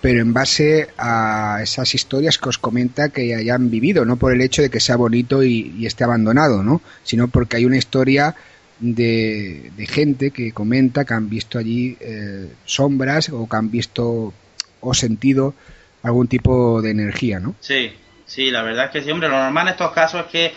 pero 0.01 0.21
en 0.21 0.33
base 0.33 0.89
a 0.99 1.61
esas 1.63 1.95
historias 1.95 2.37
que 2.37 2.49
os 2.49 2.59
comenta 2.59 3.11
que 3.11 3.37
hayan 3.37 3.71
vivido, 3.71 4.05
no 4.05 4.17
por 4.17 4.33
el 4.33 4.41
hecho 4.41 4.61
de 4.61 4.71
que 4.71 4.81
sea 4.81 4.97
bonito 4.97 5.45
y, 5.45 5.73
y 5.79 5.87
esté 5.87 6.03
abandonado, 6.03 6.65
¿no? 6.65 6.83
Sino 7.05 7.29
porque 7.29 7.59
hay 7.59 7.65
una 7.65 7.77
historia 7.77 8.35
de, 8.81 9.73
gente 9.89 10.31
que 10.31 10.53
comenta 10.53 11.05
que 11.05 11.15
han 11.15 11.29
visto 11.29 11.59
allí 11.59 11.97
eh, 12.01 12.53
sombras 12.65 13.29
o 13.31 13.49
que 13.49 13.57
han 13.57 13.71
visto 13.71 14.33
o 14.81 14.95
sentido 14.95 15.55
algún 16.03 16.29
tipo 16.29 16.83
de 16.83 16.91
energía, 16.91 17.39
¿no? 17.39 17.55
Sí, 17.61 17.93
sí, 18.27 18.51
la 18.51 18.63
verdad 18.63 18.87
es 18.87 18.91
que 18.91 19.03
sí, 19.03 19.11
hombre, 19.11 19.29
lo 19.29 19.39
normal 19.39 19.69
en 19.69 19.73
estos 19.73 19.93
casos 19.93 20.27
es 20.27 20.33
que, 20.33 20.53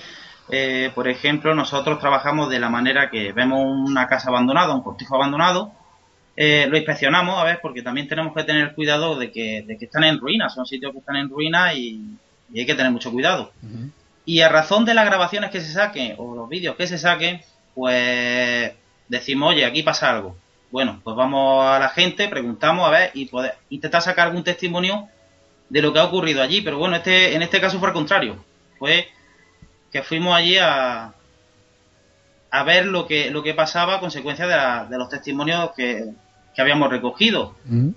eh, 0.50 0.92
por 0.96 1.08
ejemplo, 1.08 1.54
nosotros 1.54 2.00
trabajamos 2.00 2.50
de 2.50 2.60
la 2.60 2.70
manera 2.70 3.10
que 3.10 3.32
vemos 3.32 3.64
una 3.64 4.08
casa 4.08 4.30
abandonada, 4.30 4.74
un 4.74 4.82
cortijo 4.82 5.16
abandonado, 5.16 5.72
eh, 6.36 6.68
lo 6.68 6.78
inspeccionamos, 6.78 7.40
a 7.40 7.44
ver, 7.44 7.60
porque 7.62 7.82
también 7.82 8.08
tenemos 8.08 8.34
que 8.34 8.44
tener 8.44 8.74
cuidado 8.74 9.18
de 9.18 9.32
que, 9.32 9.64
de 9.66 9.78
que 9.78 9.86
están 9.86 10.04
en 10.04 10.20
ruinas, 10.20 10.54
son 10.54 10.66
sitios 10.66 10.92
que 10.92 11.00
están 11.00 11.16
en 11.16 11.30
ruinas 11.30 11.76
y, 11.76 12.18
hay 12.54 12.66
que 12.66 12.76
tener 12.76 12.92
mucho 12.92 13.12
cuidado. 13.12 13.52
Y 14.24 14.42
a 14.42 14.50
razón 14.50 14.86
de 14.86 14.94
las 14.94 15.06
grabaciones 15.06 15.50
que 15.50 15.62
se 15.62 15.74
saquen 15.74 16.14
o 16.18 16.36
los 16.36 16.48
vídeos 16.48 16.76
que 16.76 16.88
se 16.88 16.98
saquen, 16.98 17.42
pues 17.76 18.72
decimos, 19.08 19.52
oye, 19.52 19.66
aquí 19.66 19.84
pasa 19.84 20.10
algo. 20.10 20.36
Bueno, 20.72 21.00
pues 21.04 21.16
vamos 21.16 21.66
a 21.66 21.78
la 21.78 21.90
gente, 21.90 22.28
preguntamos 22.28 22.88
a 22.88 22.92
ver 22.92 23.12
y 23.14 23.26
poder 23.26 23.56
intentar 23.70 24.02
sacar 24.02 24.28
algún 24.28 24.44
testimonio 24.44 25.08
de 25.70 25.82
lo 25.82 25.94
que 25.94 26.00
ha 26.00 26.06
ocurrido 26.06 26.42
allí. 26.42 26.62
Pero 26.62 26.78
bueno, 26.78 26.96
este, 26.96 27.36
en 27.36 27.42
este 27.42 27.62
caso 27.62 27.78
fue 27.80 27.90
al 27.90 27.94
contrario. 27.94 28.44
Fue 28.80 29.08
que 29.92 30.02
fuimos 30.02 30.36
allí 30.36 30.58
a, 30.58 31.14
a 32.50 32.64
ver 32.64 32.86
lo 32.86 33.06
que, 33.06 33.30
lo 33.30 33.44
que 33.44 33.54
pasaba 33.54 33.96
a 33.96 34.00
consecuencia 34.00 34.48
de, 34.48 34.90
de 34.90 34.98
los 34.98 35.10
testimonios 35.10 35.72
que, 35.76 36.06
que 36.56 36.62
habíamos 36.62 36.90
recogido. 36.90 37.56
Mm. 37.66 37.90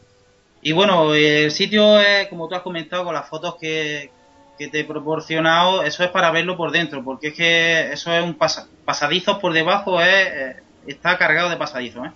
Y 0.61 0.73
bueno, 0.73 1.15
el 1.15 1.51
sitio 1.51 2.01
es, 2.01 2.29
como 2.29 2.49
tú 2.49 2.57
has 2.57 2.63
comentado, 2.63 3.05
con 3.05 3.15
las 3.15 3.29
fotos 3.29 3.57
que, 3.61 4.11
que 4.59 4.69
te 4.69 4.81
he 4.81 4.85
proporcionado, 4.85 5.85
eso 5.85 6.03
es 6.05 6.11
para 6.11 6.31
verlo 6.31 6.57
por 6.57 6.73
dentro, 6.73 7.05
porque 7.05 7.29
es 7.29 7.35
que 7.35 7.93
eso 7.93 8.13
es 8.13 8.23
un 8.23 8.35
pasa, 8.35 8.67
pasadizo 8.85 9.39
por 9.41 9.53
debajo, 9.53 10.01
es, 10.01 10.09
eh, 10.09 10.57
está 10.87 11.17
cargado 11.17 11.49
de 11.49 11.57
pasadizo, 11.57 12.05
¿eh? 12.05 12.13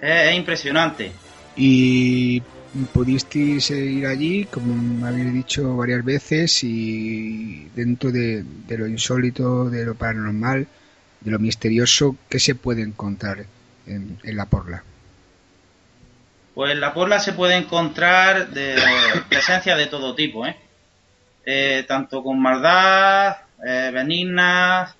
Es, 0.00 0.30
es 0.30 0.36
impresionante. 0.36 1.12
Y 1.56 2.42
pudisteis 2.92 3.70
ir 3.70 4.06
allí, 4.06 4.44
como 4.46 4.74
me 4.74 5.08
habéis 5.08 5.32
dicho 5.32 5.76
varias 5.76 6.04
veces, 6.04 6.62
y 6.64 7.68
dentro 7.74 8.10
de, 8.10 8.44
de 8.66 8.78
lo 8.78 8.86
insólito, 8.86 9.68
de 9.68 9.84
lo 9.84 9.94
paranormal, 9.94 10.66
de 11.20 11.30
lo 11.30 11.38
misterioso, 11.38 12.16
¿qué 12.28 12.38
se 12.38 12.54
puede 12.54 12.82
encontrar 12.82 13.44
en, 13.86 14.18
en 14.22 14.36
la 14.36 14.46
porla? 14.46 14.84
Pues 16.54 16.72
en 16.72 16.80
la 16.80 16.92
porla 16.92 17.18
se 17.18 17.32
puede 17.32 17.56
encontrar 17.56 18.48
de 18.48 18.76
presencia 19.28 19.76
de 19.76 19.86
todo 19.86 20.14
tipo, 20.14 20.46
¿eh? 20.46 20.56
Eh, 21.44 21.84
tanto 21.88 22.22
con 22.22 22.40
maldad, 22.40 23.36
eh, 23.66 23.90
benignas. 23.92 24.94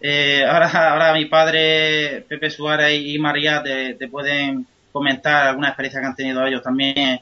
eh, 0.00 0.44
ahora, 0.48 0.68
ahora 0.92 1.12
mi 1.12 1.26
padre, 1.26 2.24
Pepe 2.28 2.50
Suárez 2.50 3.00
y 3.00 3.18
María 3.18 3.62
te, 3.62 3.94
te 3.94 4.08
pueden 4.08 4.66
comentar 4.92 5.48
alguna 5.48 5.68
experiencia 5.68 6.00
que 6.00 6.06
han 6.06 6.16
tenido 6.16 6.44
ellos 6.46 6.62
también 6.62 7.20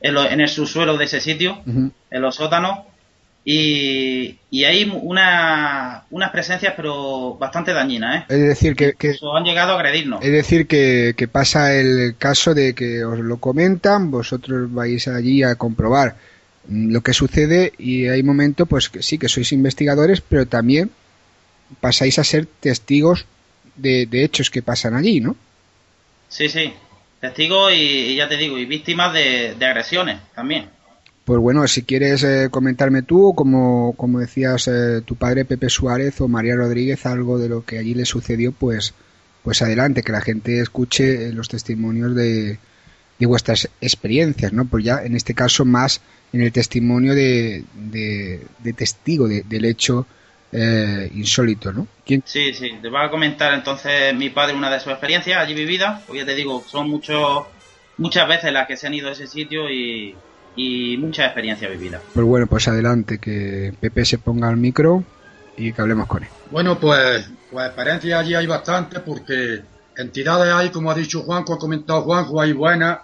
en, 0.00 0.14
lo- 0.14 0.28
en 0.28 0.40
el 0.40 0.48
subsuelo 0.48 0.96
de 0.96 1.04
ese 1.06 1.20
sitio, 1.20 1.62
en 2.10 2.20
los 2.22 2.34
sótanos. 2.36 2.80
Y, 3.44 4.38
y 4.50 4.64
hay 4.64 4.88
una, 5.02 6.04
unas 6.10 6.30
presencias, 6.30 6.74
pero 6.76 7.34
bastante 7.34 7.72
dañinas, 7.72 8.22
¿eh? 8.22 8.24
Es 8.28 8.40
decir, 8.40 8.76
que, 8.76 8.94
han 9.34 9.44
llegado 9.44 9.72
a 9.72 9.74
agredirnos. 9.76 10.24
es 10.24 10.30
decir 10.30 10.68
que, 10.68 11.14
que 11.16 11.26
pasa 11.26 11.74
el 11.74 12.14
caso 12.16 12.54
de 12.54 12.72
que 12.74 13.04
os 13.04 13.18
lo 13.18 13.38
comentan, 13.38 14.12
vosotros 14.12 14.72
vais 14.72 15.08
allí 15.08 15.42
a 15.42 15.56
comprobar 15.56 16.16
lo 16.68 17.00
que 17.00 17.12
sucede 17.12 17.72
y 17.78 18.06
hay 18.06 18.22
momentos 18.22 18.68
pues 18.68 18.88
que 18.88 19.02
sí 19.02 19.18
que 19.18 19.28
sois 19.28 19.50
investigadores, 19.52 20.20
pero 20.20 20.46
también 20.46 20.90
pasáis 21.80 22.20
a 22.20 22.24
ser 22.24 22.46
testigos 22.46 23.26
de, 23.74 24.06
de 24.06 24.22
hechos 24.24 24.50
que 24.50 24.62
pasan 24.62 24.94
allí, 24.94 25.20
¿no? 25.20 25.34
Sí, 26.28 26.48
sí. 26.48 26.72
Testigos 27.20 27.72
y, 27.72 28.12
y 28.12 28.16
ya 28.16 28.28
te 28.28 28.36
digo, 28.36 28.58
y 28.58 28.66
víctimas 28.66 29.12
de, 29.12 29.54
de 29.58 29.66
agresiones 29.66 30.20
también. 30.34 30.68
Pues 31.24 31.38
bueno, 31.38 31.66
si 31.68 31.82
quieres 31.82 32.24
eh, 32.24 32.48
comentarme 32.50 33.02
tú, 33.02 33.32
como, 33.36 33.94
como 33.96 34.18
decías 34.18 34.66
eh, 34.68 35.02
tu 35.04 35.14
padre 35.14 35.44
Pepe 35.44 35.68
Suárez 35.70 36.20
o 36.20 36.26
María 36.28 36.56
Rodríguez, 36.56 37.06
algo 37.06 37.38
de 37.38 37.48
lo 37.48 37.64
que 37.64 37.78
allí 37.78 37.94
le 37.94 38.04
sucedió, 38.04 38.50
pues, 38.50 38.92
pues 39.44 39.62
adelante, 39.62 40.02
que 40.02 40.10
la 40.12 40.20
gente 40.20 40.60
escuche 40.60 41.28
eh, 41.28 41.32
los 41.32 41.48
testimonios 41.48 42.16
de, 42.16 42.58
de 43.20 43.26
vuestras 43.26 43.68
experiencias, 43.80 44.52
¿no? 44.52 44.64
Pues 44.64 44.84
ya 44.84 45.02
en 45.04 45.14
este 45.14 45.32
caso 45.34 45.64
más 45.64 46.00
en 46.32 46.40
el 46.42 46.50
testimonio 46.50 47.14
de, 47.14 47.64
de, 47.74 48.40
de 48.58 48.72
testigo 48.72 49.28
de- 49.28 49.42
del 49.42 49.64
hecho 49.64 50.06
eh, 50.50 51.08
insólito, 51.14 51.72
¿no? 51.72 51.86
Sí, 52.24 52.52
sí. 52.52 52.70
Te 52.82 52.88
va 52.88 53.04
a 53.06 53.10
comentar 53.10 53.54
entonces 53.54 54.12
mi 54.14 54.30
padre 54.30 54.54
una 54.56 54.70
de 54.70 54.80
sus 54.80 54.90
experiencias 54.90 55.38
allí 55.38 55.54
vividas. 55.54 56.02
Pues 56.06 56.18
ya 56.20 56.26
te 56.26 56.34
digo, 56.34 56.64
son 56.66 56.90
muchos, 56.90 57.44
muchas 57.96 58.26
veces 58.26 58.52
las 58.52 58.66
que 58.66 58.76
se 58.76 58.88
han 58.88 58.94
ido 58.94 59.08
a 59.08 59.12
ese 59.12 59.26
sitio 59.28 59.70
y, 59.70 60.16
y 60.56 60.96
muchas 60.98 61.26
experiencias 61.26 61.70
vividas. 61.70 62.02
Pues 62.12 62.26
bueno, 62.26 62.46
pues 62.46 62.68
adelante, 62.68 63.18
que 63.18 63.72
Pepe 63.80 64.04
se 64.04 64.18
ponga 64.18 64.48
al 64.48 64.56
micro 64.56 65.02
y 65.56 65.72
que 65.72 65.80
hablemos 65.82 66.06
con 66.06 66.22
él. 66.22 66.28
Bueno, 66.50 66.78
pues, 66.78 67.28
pues 67.50 67.66
experiencias 67.66 68.20
allí 68.20 68.34
hay 68.34 68.46
bastante 68.46 69.00
porque 69.00 69.62
entidades 69.96 70.52
hay, 70.52 70.70
como 70.70 70.90
ha 70.90 70.94
dicho 70.94 71.22
Juanjo, 71.22 71.54
ha 71.54 71.58
comentado 71.58 72.02
Juanjo, 72.02 72.40
hay 72.40 72.52
buenas, 72.52 72.98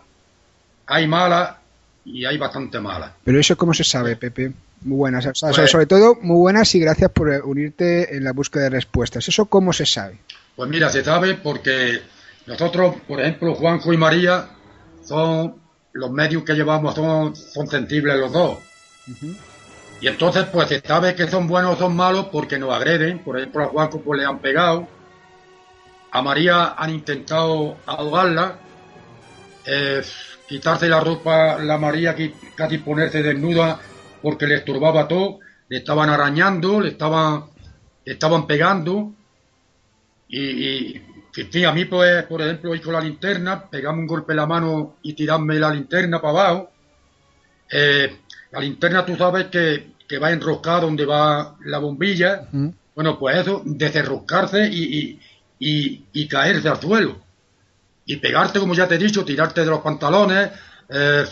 hay 0.87 1.07
malas 1.07 1.57
y 2.05 2.25
hay 2.25 2.39
bastante 2.39 2.81
malas. 2.81 3.13
Pero 3.25 3.39
eso 3.39 3.57
cómo 3.57 3.75
se 3.75 3.85
sabe, 3.85 4.17
Pepe. 4.17 4.53
Muy 4.83 4.97
buenas, 4.97 5.27
o 5.27 5.35
sea, 5.35 5.51
Pues- 5.51 5.71
sobre 5.71 5.87
todo 5.87 6.17
muy 6.21 6.37
buenas 6.37 6.73
y 6.75 6.79
gracias 6.81 7.11
por 7.11 7.29
unirte 7.45 8.17
en 8.17 8.23
la 8.25 8.33
búsqueda 8.33 8.65
de 8.65 8.71
respuestas. 8.71 9.27
¿Eso 9.27 9.47
cómo 9.47 9.73
se 9.73 9.85
sabe? 9.85 10.19
Pues 10.55 10.71
mira, 10.71 10.89
se 10.89 11.03
sabe 11.05 11.35
porque 11.35 12.01
nosotros, 12.47 12.97
por 13.07 13.21
ejemplo, 13.21 13.55
Juanjo 13.55 13.93
y 13.93 13.97
María 13.97 14.49
son 15.05 15.55
los 15.93 16.11
medios 16.11 16.45
que 16.45 16.55
llevamos, 16.55 16.95
son, 16.95 17.35
son 17.37 17.69
sensibles 17.69 18.17
los 18.19 18.33
dos. 18.33 18.59
Y 20.01 20.09
entonces, 20.09 20.47
pues 20.53 20.69
se 20.69 20.81
sabe 20.81 21.15
que 21.15 21.29
son 21.29 21.47
buenos 21.49 21.75
o 21.75 21.79
son 21.79 21.97
malos 21.97 22.29
porque 22.33 22.59
nos 22.59 22.73
agreden. 22.75 23.23
Por 23.25 23.39
ejemplo, 23.39 23.65
a 23.65 23.69
Juanjo 23.69 24.03
pues 24.03 24.21
le 24.21 24.27
han 24.27 24.41
pegado. 24.41 24.89
A 26.11 26.23
María 26.23 26.75
han 26.77 26.91
intentado 26.91 27.83
ahogarla. 27.87 28.61
eh, 29.65 30.03
quitarse 30.47 30.89
la 30.89 31.01
ropa, 31.01 31.59
la 31.59 31.79
María 31.79 32.17
casi 32.57 32.79
ponerse 32.79 33.23
desnuda 33.23 33.81
porque 34.23 34.47
le 34.47 34.57
estorbaba 34.57 35.09
todo. 35.09 35.41
Le 35.69 35.79
estaban 35.79 36.11
arañando, 36.11 36.81
le 36.81 36.91
estaban, 36.91 37.45
le 38.05 38.13
estaban 38.15 38.47
pegando. 38.47 39.15
Y, 40.29 40.41
y 40.41 41.08
en 41.37 41.51
fin, 41.51 41.67
a 41.67 41.73
mí, 41.73 41.85
pues, 41.85 42.25
por 42.25 42.43
ejemplo, 42.43 42.75
ir 42.75 42.83
con 42.83 42.95
la 42.95 43.01
linterna, 43.01 43.69
pegarme 43.69 44.01
un 44.01 44.07
golpe 44.07 44.33
en 44.33 44.39
la 44.39 44.47
mano 44.47 44.97
y 45.03 45.13
tirarme 45.13 45.59
la 45.59 45.71
linterna 45.71 46.21
para 46.21 46.31
abajo. 46.31 46.71
Eh, 47.71 48.17
la 48.51 48.61
linterna, 48.61 49.05
tú 49.05 49.17
sabes 49.17 49.47
que, 49.47 49.93
que 50.09 50.19
va 50.19 50.33
enroscada 50.33 50.81
donde 50.81 51.05
va 51.05 51.57
la 51.65 51.79
bombilla. 51.79 52.49
Bueno, 52.95 53.19
pues 53.19 53.37
eso, 53.39 53.63
desenroscarse 53.65 54.69
y, 54.69 54.99
y, 54.99 55.21
y, 55.61 56.05
y 56.13 56.29
caerse 56.29 56.69
al 56.69 56.81
suelo. 56.81 57.21
Y 58.07 58.17
pegarte, 58.17 58.59
como 58.59 58.75
ya 58.75 58.89
te 58.89 58.95
he 58.95 58.99
dicho, 58.99 59.25
tirarte 59.25 59.61
de 59.61 59.67
los 59.67 59.81
pantalones, 59.81 60.51
eh, 60.89 61.25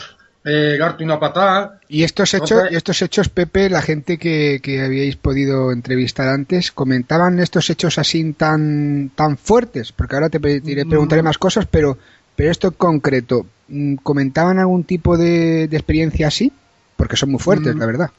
pegarte 0.47 1.03
una 1.03 1.18
patada. 1.18 1.80
Y 1.88 2.05
estos 2.05 2.32
hechos, 2.32 2.51
Entonces- 2.53 2.72
y 2.72 2.76
estos 2.76 3.03
hechos, 3.03 3.28
Pepe, 3.28 3.68
la 3.68 3.82
gente 3.82 4.16
que, 4.16 4.61
que 4.62 4.80
habíais 4.80 5.16
podido 5.16 5.72
entrevistar 5.72 6.28
antes, 6.28 6.70
comentaban 6.70 7.40
estos 7.40 7.68
hechos 7.68 7.99
así 7.99 8.32
tan, 8.32 9.11
tan 9.16 9.38
fuertes, 9.38 9.90
porque 9.90 10.14
ahora 10.14 10.28
te, 10.28 10.38
preguntaré 10.38 11.22
más 11.24 11.38
cosas, 11.38 11.66
pero, 11.68 11.99
pero 12.36 12.53
esto 12.53 12.68
en 12.68 12.74
concreto, 12.74 13.44
mm, 13.66 13.97
¿comentaban 13.97 14.61
algún 14.61 14.84
tipo 14.84 15.16
de, 15.18 15.66
de 15.66 15.76
experiencia 15.76 16.28
así? 16.28 16.53
Porque 16.97 17.16
son 17.16 17.32
muy 17.32 17.40
fuertes, 17.40 17.74
Mm. 17.74 17.78
la 17.80 17.86
verdad. 17.86 18.11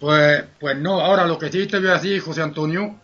Pues, 0.00 0.42
pues 0.58 0.76
no, 0.78 1.00
ahora 1.00 1.26
lo 1.26 1.38
que 1.38 1.48
sí 1.52 1.64
te 1.68 1.78
voy 1.78 1.90
a 1.90 1.92
decir, 1.94 2.20
José 2.20 2.42
Antonio, 2.42 2.96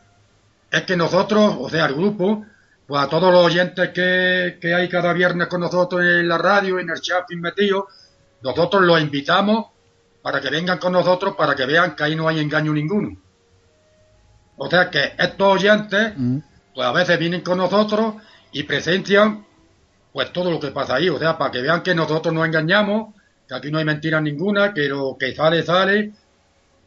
es 0.68 0.82
que 0.82 0.96
nosotros, 0.96 1.56
o 1.60 1.70
sea, 1.70 1.86
el 1.86 1.94
grupo, 1.94 2.44
pues 2.88 3.02
a 3.02 3.08
todos 3.08 3.32
los 3.32 3.44
oyentes 3.44 3.90
que, 3.90 4.58
que 4.60 4.74
hay 4.74 4.88
cada 4.88 5.12
viernes 5.12 5.46
con 5.46 5.60
nosotros 5.60 6.02
en 6.02 6.26
la 6.26 6.38
radio, 6.38 6.80
en 6.80 6.90
el 6.90 7.00
chat 7.00 7.28
bien 7.28 7.40
metido, 7.40 7.86
nosotros 8.42 8.82
los 8.82 9.00
invitamos 9.00 9.66
para 10.22 10.40
que 10.40 10.50
vengan 10.50 10.78
con 10.78 10.92
nosotros, 10.92 11.36
para 11.36 11.54
que 11.54 11.66
vean 11.66 11.94
que 11.94 12.04
ahí 12.04 12.16
no 12.16 12.28
hay 12.28 12.40
engaño 12.40 12.72
ninguno. 12.72 13.16
O 14.56 14.68
sea 14.68 14.90
que 14.90 15.12
estos 15.18 15.54
oyentes, 15.54 16.14
pues 16.74 16.86
a 16.86 16.92
veces 16.92 17.18
vienen 17.18 17.42
con 17.42 17.58
nosotros 17.58 18.14
y 18.52 18.62
presencian 18.64 19.44
pues 20.12 20.32
todo 20.32 20.50
lo 20.50 20.58
que 20.58 20.68
pasa 20.68 20.96
ahí, 20.96 21.10
o 21.10 21.18
sea, 21.18 21.36
para 21.36 21.50
que 21.50 21.60
vean 21.60 21.82
que 21.82 21.94
nosotros 21.94 22.32
no 22.32 22.44
engañamos, 22.44 23.14
que 23.46 23.54
aquí 23.54 23.70
no 23.70 23.78
hay 23.78 23.84
mentira 23.84 24.18
ninguna, 24.18 24.72
que 24.72 24.88
lo 24.88 25.16
que 25.18 25.34
sale, 25.34 25.62
sale, 25.62 26.12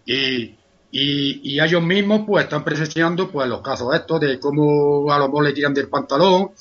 y, 0.03 0.55
y, 0.91 1.53
y 1.53 1.59
ellos 1.61 1.83
mismos 1.83 2.23
pues 2.25 2.45
están 2.45 2.63
presenciando 2.63 3.31
pues 3.31 3.47
los 3.47 3.61
casos 3.61 3.93
estos 3.93 4.19
de 4.19 4.39
cómo 4.39 5.11
a 5.13 5.19
lo 5.19 5.27
mejor 5.27 5.43
le 5.45 5.53
tiran 5.53 5.73
del 5.73 5.87
pantalón 5.87 6.51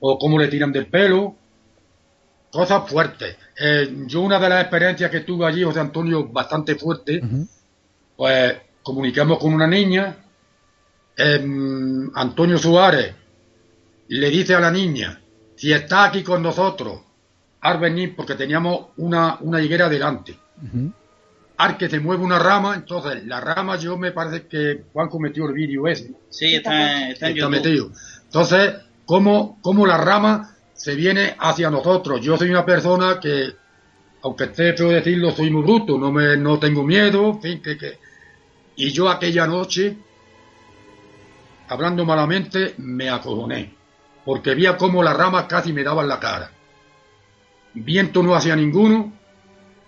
o 0.00 0.18
cómo 0.18 0.38
le 0.38 0.48
tiran 0.48 0.72
del 0.72 0.88
pelo 0.88 1.36
cosas 2.50 2.88
fuertes 2.88 3.36
Eh, 3.60 4.04
yo 4.06 4.20
una 4.22 4.38
de 4.38 4.48
las 4.48 4.62
experiencias 4.62 5.10
que 5.10 5.20
tuve 5.20 5.46
allí 5.46 5.62
José 5.62 5.80
Antonio 5.80 6.28
bastante 6.28 6.76
fuerte 6.76 7.20
pues 8.16 8.56
comunicamos 8.82 9.38
con 9.38 9.52
una 9.52 9.66
niña 9.66 10.16
em, 11.16 12.10
Antonio 12.14 12.58
Suárez. 12.58 13.14
Le 14.08 14.30
dice 14.30 14.54
a 14.54 14.60
la 14.60 14.70
niña 14.70 15.20
si 15.56 15.72
está 15.72 16.04
aquí 16.04 16.22
con 16.22 16.42
nosotros 16.42 17.00
al 17.60 17.78
venir 17.78 18.14
porque 18.16 18.34
teníamos 18.34 18.86
una, 18.96 19.36
una 19.40 19.60
higuera 19.60 19.88
delante 19.88 20.36
al 21.58 21.76
que 21.76 21.88
se 21.90 21.98
mueve 21.98 22.22
una 22.22 22.38
rama, 22.38 22.76
entonces 22.76 23.26
la 23.26 23.40
rama 23.40 23.76
yo 23.76 23.98
me 23.98 24.12
parece 24.12 24.46
que 24.46 24.84
Juanjo 24.92 25.18
metió 25.18 25.46
el 25.46 25.54
vídeo 25.54 25.88
ese. 25.88 26.12
Sí, 26.30 26.54
está, 26.54 27.10
está 27.10 27.30
Está 27.30 27.48
metido. 27.48 27.90
Entonces, 28.24 28.74
¿cómo, 29.04 29.58
cómo 29.60 29.84
la 29.84 29.96
rama 29.98 30.56
se 30.78 30.94
viene 30.94 31.34
hacia 31.38 31.70
nosotros? 31.70 32.20
Yo 32.20 32.38
soy 32.38 32.50
una 32.50 32.64
persona 32.64 33.18
que, 33.20 33.52
aunque 34.22 34.44
esté 34.44 34.74
feo 34.74 34.90
decirlo, 34.90 35.32
soy 35.32 35.50
muy 35.50 35.62
bruto, 35.62 35.98
no 35.98 36.12
me 36.12 36.36
no 36.36 36.58
tengo 36.58 36.84
miedo, 36.84 37.38
fin, 37.40 37.60
que, 37.60 37.76
que... 37.76 37.98
Y 38.76 38.92
yo 38.92 39.08
aquella 39.08 39.48
noche, 39.48 39.98
hablando 41.68 42.04
malamente, 42.04 42.74
me 42.78 43.10
acojoné, 43.10 43.74
porque 44.24 44.54
veía 44.54 44.76
cómo 44.76 45.02
la 45.02 45.12
rama 45.12 45.48
casi 45.48 45.72
me 45.72 45.82
daba 45.82 46.02
en 46.02 46.08
la 46.08 46.20
cara. 46.20 46.52
Viento 47.74 48.22
no 48.22 48.36
hacía 48.36 48.54
ninguno, 48.54 49.12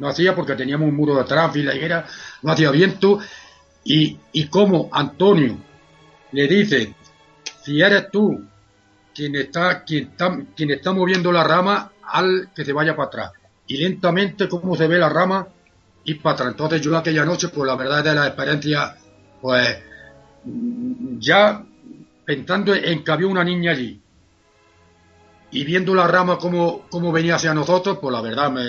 no 0.00 0.08
hacía 0.08 0.34
porque 0.34 0.56
teníamos 0.56 0.88
un 0.88 0.96
muro 0.96 1.14
de 1.14 1.20
atrás 1.20 1.54
y 1.54 1.62
la 1.62 1.74
higuera 1.74 2.04
no 2.42 2.50
hacía 2.50 2.72
viento 2.72 3.20
y, 3.84 4.18
y 4.32 4.48
como 4.48 4.88
Antonio 4.92 5.56
le 6.32 6.48
dice, 6.48 6.94
si 7.62 7.80
eres 7.80 8.10
tú 8.10 8.49
quien 9.14 9.34
está, 9.36 9.84
quien 9.84 10.08
está, 10.08 10.38
quien 10.56 10.70
está 10.70 10.92
moviendo 10.92 11.32
la 11.32 11.44
rama, 11.44 11.92
al 12.02 12.50
que 12.54 12.64
se 12.64 12.72
vaya 12.72 12.96
para 12.96 13.08
atrás. 13.08 13.32
Y 13.66 13.76
lentamente, 13.76 14.48
como 14.48 14.76
se 14.76 14.86
ve 14.86 14.98
la 14.98 15.08
rama, 15.08 15.46
ir 16.04 16.20
para 16.20 16.34
atrás. 16.34 16.50
Entonces 16.50 16.80
yo 16.80 16.96
aquella 16.96 17.24
noche, 17.24 17.48
pues 17.48 17.66
la 17.66 17.76
verdad 17.76 18.02
de 18.02 18.14
la 18.14 18.26
experiencia, 18.26 18.96
pues 19.40 19.78
ya 21.18 21.64
pensando 22.24 22.74
en 22.74 23.04
que 23.04 23.10
había 23.10 23.26
una 23.26 23.44
niña 23.44 23.72
allí 23.72 24.00
y 25.50 25.64
viendo 25.64 25.94
la 25.94 26.06
rama 26.06 26.38
como, 26.38 26.82
como 26.88 27.12
venía 27.12 27.34
hacia 27.34 27.54
nosotros, 27.54 27.98
pues 28.00 28.12
la 28.12 28.20
verdad 28.20 28.50
me, 28.50 28.62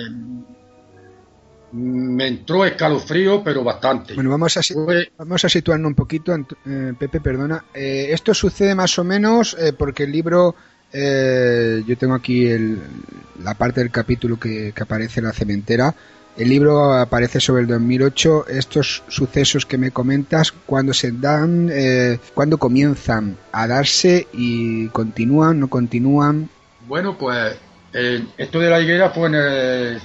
me 1.74 2.28
entró 2.28 2.66
escalofrío, 2.66 3.44
pero 3.44 3.64
bastante. 3.64 4.14
Bueno, 4.14 4.30
vamos 4.30 4.58
a, 4.58 4.62
vamos 5.18 5.46
a 5.46 5.50
situarnos 5.50 5.88
un 5.88 5.96
poquito, 5.96 6.36
eh, 6.36 6.94
Pepe, 6.98 7.22
perdona. 7.22 7.64
Eh, 7.74 8.10
esto 8.12 8.34
sucede 8.34 8.76
más 8.76 8.98
o 9.00 9.04
menos 9.04 9.56
eh, 9.60 9.74
porque 9.74 10.04
el 10.04 10.12
libro, 10.12 10.56
yo 10.94 11.98
tengo 11.98 12.14
aquí 12.14 12.48
el, 12.48 12.80
la 13.44 13.54
parte 13.54 13.80
del 13.80 13.92
capítulo 13.92 14.38
que, 14.38 14.74
que, 14.76 14.84
aparece 14.84 15.22
en 15.22 15.28
la 15.28 15.34
cementera. 15.34 15.96
El 16.38 16.50
libro 16.50 16.94
aparece 16.94 17.40
sobre 17.40 17.62
el 17.62 17.68
2008. 17.68 18.48
Estos 18.48 19.04
sucesos 19.08 19.66
que 19.66 19.78
me 19.78 19.92
comentas, 19.92 20.52
cuando 20.52 20.94
se 20.94 21.12
dan, 21.12 21.72
cuando 22.34 22.58
comienzan 22.58 23.38
a 23.52 23.68
darse 23.68 24.28
y 24.34 24.88
continúan, 24.88 25.60
no 25.60 25.70
continúan. 25.70 26.50
Bueno, 26.88 27.18
pues 27.18 27.56
esto 27.94 28.60
de 28.60 28.70
la 28.70 28.82
higuera 28.82 29.10
fue 29.10 29.28
en 29.28 29.36
el, 29.36 30.00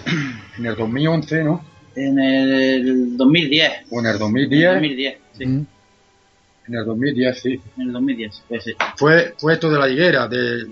en 0.59 0.67
el 0.67 0.77
2011, 0.77 1.45
¿no? 1.45 1.65
En 1.95 2.19
el 2.19 3.17
2010. 3.17 3.73
O 3.91 4.01
en 4.01 4.07
el 4.07 4.19
2010. 4.19 4.61
En 4.61 4.65
el 4.65 4.75
2010, 4.75 5.19
sí. 5.33 5.45
En 5.45 6.75
el 6.75 6.85
2010, 6.85 7.41
sí. 7.41 7.61
En 7.77 7.83
el 7.83 7.93
2010, 7.93 8.43
pues 8.49 8.65
sí. 8.65 8.73
Fue, 8.97 9.35
fue 9.39 9.55
esto 9.55 9.71
de 9.71 9.79
la 9.79 9.89
higuera, 9.89 10.27
de, 10.29 10.67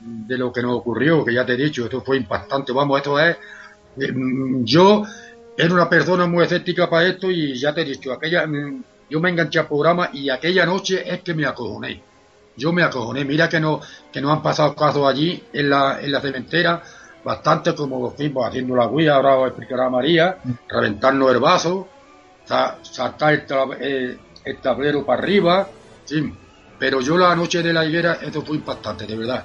de 0.00 0.38
lo 0.38 0.52
que 0.52 0.62
nos 0.62 0.76
ocurrió, 0.76 1.24
que 1.24 1.34
ya 1.34 1.44
te 1.44 1.54
he 1.54 1.56
dicho, 1.56 1.84
esto 1.84 2.02
fue 2.02 2.16
impactante. 2.16 2.72
Vamos, 2.72 2.98
esto 2.98 3.18
es... 3.18 3.36
Eh, 3.98 4.12
yo 4.62 5.04
era 5.56 5.74
una 5.74 5.88
persona 5.88 6.26
muy 6.26 6.44
escéptica 6.44 6.88
para 6.88 7.06
esto 7.08 7.30
y 7.30 7.54
ya 7.54 7.74
te 7.74 7.82
he 7.82 7.84
dicho, 7.84 8.12
aquella, 8.12 8.48
yo 9.08 9.20
me 9.20 9.30
enganché 9.30 9.60
al 9.60 9.68
programa 9.68 10.10
y 10.12 10.30
aquella 10.30 10.66
noche 10.66 11.02
es 11.06 11.20
que 11.20 11.34
me 11.34 11.46
acojoné 11.46 12.13
yo 12.56 12.72
me 12.72 12.82
acojoné. 12.82 13.24
Mira 13.24 13.48
que 13.48 13.60
no, 13.60 13.80
que 14.12 14.20
no 14.20 14.32
han 14.32 14.42
pasado 14.42 14.74
casos 14.74 15.06
allí 15.06 15.42
en 15.52 15.70
la, 15.70 16.00
en 16.00 16.12
la 16.12 16.20
cementera, 16.20 16.82
bastante 17.24 17.74
como 17.74 18.00
los 18.00 18.16
tipos 18.16 18.46
haciendo 18.46 18.76
la 18.76 18.88
guía, 18.88 19.16
ahora 19.16 19.36
os 19.36 19.48
explicará 19.48 19.88
María, 19.88 20.38
reventarnos 20.68 21.32
el 21.32 21.40
vaso, 21.40 21.88
saltar 22.44 23.44
el, 23.80 24.18
el, 24.44 24.58
tablero 24.58 25.04
para 25.04 25.22
arriba, 25.22 25.68
sí. 26.04 26.32
Pero 26.78 27.00
yo 27.00 27.16
la 27.16 27.34
noche 27.34 27.62
de 27.62 27.72
la 27.72 27.84
higuera, 27.86 28.18
eso 28.20 28.42
fue 28.42 28.56
impactante, 28.56 29.06
de 29.06 29.16
verdad. 29.16 29.44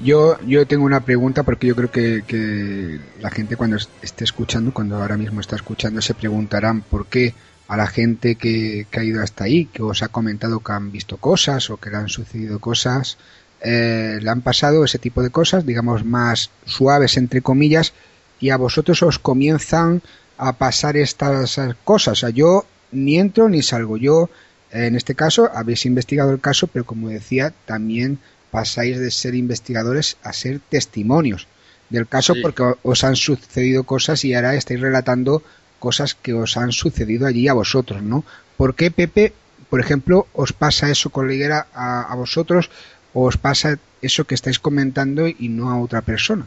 Yo, 0.00 0.38
yo 0.46 0.66
tengo 0.66 0.86
una 0.86 1.00
pregunta 1.00 1.42
porque 1.42 1.66
yo 1.66 1.76
creo 1.76 1.90
que, 1.90 2.24
que 2.26 2.98
la 3.20 3.30
gente 3.30 3.56
cuando 3.56 3.76
esté 3.76 4.24
escuchando, 4.24 4.72
cuando 4.72 4.96
ahora 4.96 5.18
mismo 5.18 5.40
está 5.40 5.56
escuchando, 5.56 6.00
se 6.00 6.14
preguntarán 6.14 6.80
por 6.80 7.06
qué 7.06 7.34
a 7.70 7.76
la 7.76 7.86
gente 7.86 8.34
que, 8.34 8.84
ha 8.92 9.04
ido 9.04 9.22
hasta 9.22 9.44
ahí, 9.44 9.66
que 9.66 9.84
os 9.84 10.02
ha 10.02 10.08
comentado 10.08 10.58
que 10.58 10.72
han 10.72 10.90
visto 10.90 11.18
cosas 11.18 11.70
o 11.70 11.76
que 11.76 11.88
le 11.88 11.98
han 11.98 12.08
sucedido 12.08 12.58
cosas, 12.58 13.16
eh, 13.60 14.18
le 14.20 14.28
han 14.28 14.40
pasado 14.40 14.84
ese 14.84 14.98
tipo 14.98 15.22
de 15.22 15.30
cosas, 15.30 15.64
digamos, 15.64 16.04
más 16.04 16.50
suaves, 16.64 17.16
entre 17.16 17.42
comillas, 17.42 17.92
y 18.40 18.50
a 18.50 18.56
vosotros 18.56 19.04
os 19.04 19.20
comienzan 19.20 20.02
a 20.36 20.54
pasar 20.54 20.96
estas 20.96 21.60
cosas. 21.84 22.12
O 22.14 22.20
sea, 22.22 22.30
yo 22.30 22.66
ni 22.90 23.20
entro 23.20 23.48
ni 23.48 23.62
salgo. 23.62 23.96
Yo, 23.96 24.30
en 24.72 24.96
este 24.96 25.14
caso, 25.14 25.48
habéis 25.54 25.86
investigado 25.86 26.32
el 26.32 26.40
caso, 26.40 26.66
pero 26.66 26.84
como 26.84 27.08
decía, 27.08 27.54
también 27.66 28.18
pasáis 28.50 28.98
de 28.98 29.12
ser 29.12 29.36
investigadores 29.36 30.16
a 30.24 30.32
ser 30.32 30.58
testimonios 30.58 31.46
del 31.88 32.08
caso 32.08 32.34
porque 32.42 32.64
os 32.82 33.04
han 33.04 33.14
sucedido 33.14 33.84
cosas 33.84 34.24
y 34.24 34.34
ahora 34.34 34.56
estáis 34.56 34.80
relatando 34.80 35.44
cosas 35.80 36.14
que 36.14 36.32
os 36.32 36.56
han 36.56 36.70
sucedido 36.70 37.26
allí 37.26 37.48
a 37.48 37.54
vosotros, 37.54 38.02
¿no? 38.02 38.24
¿Por 38.56 38.76
qué, 38.76 38.92
Pepe, 38.92 39.32
por 39.68 39.80
ejemplo, 39.80 40.28
os 40.34 40.52
pasa 40.52 40.90
eso 40.90 41.10
con 41.10 41.26
Liguera 41.26 41.66
a, 41.74 42.14
vosotros 42.14 42.70
o 43.12 43.24
os 43.26 43.36
pasa 43.36 43.78
eso 44.02 44.24
que 44.24 44.36
estáis 44.36 44.60
comentando 44.60 45.26
y 45.26 45.48
no 45.48 45.70
a 45.70 45.80
otra 45.80 46.02
persona? 46.02 46.46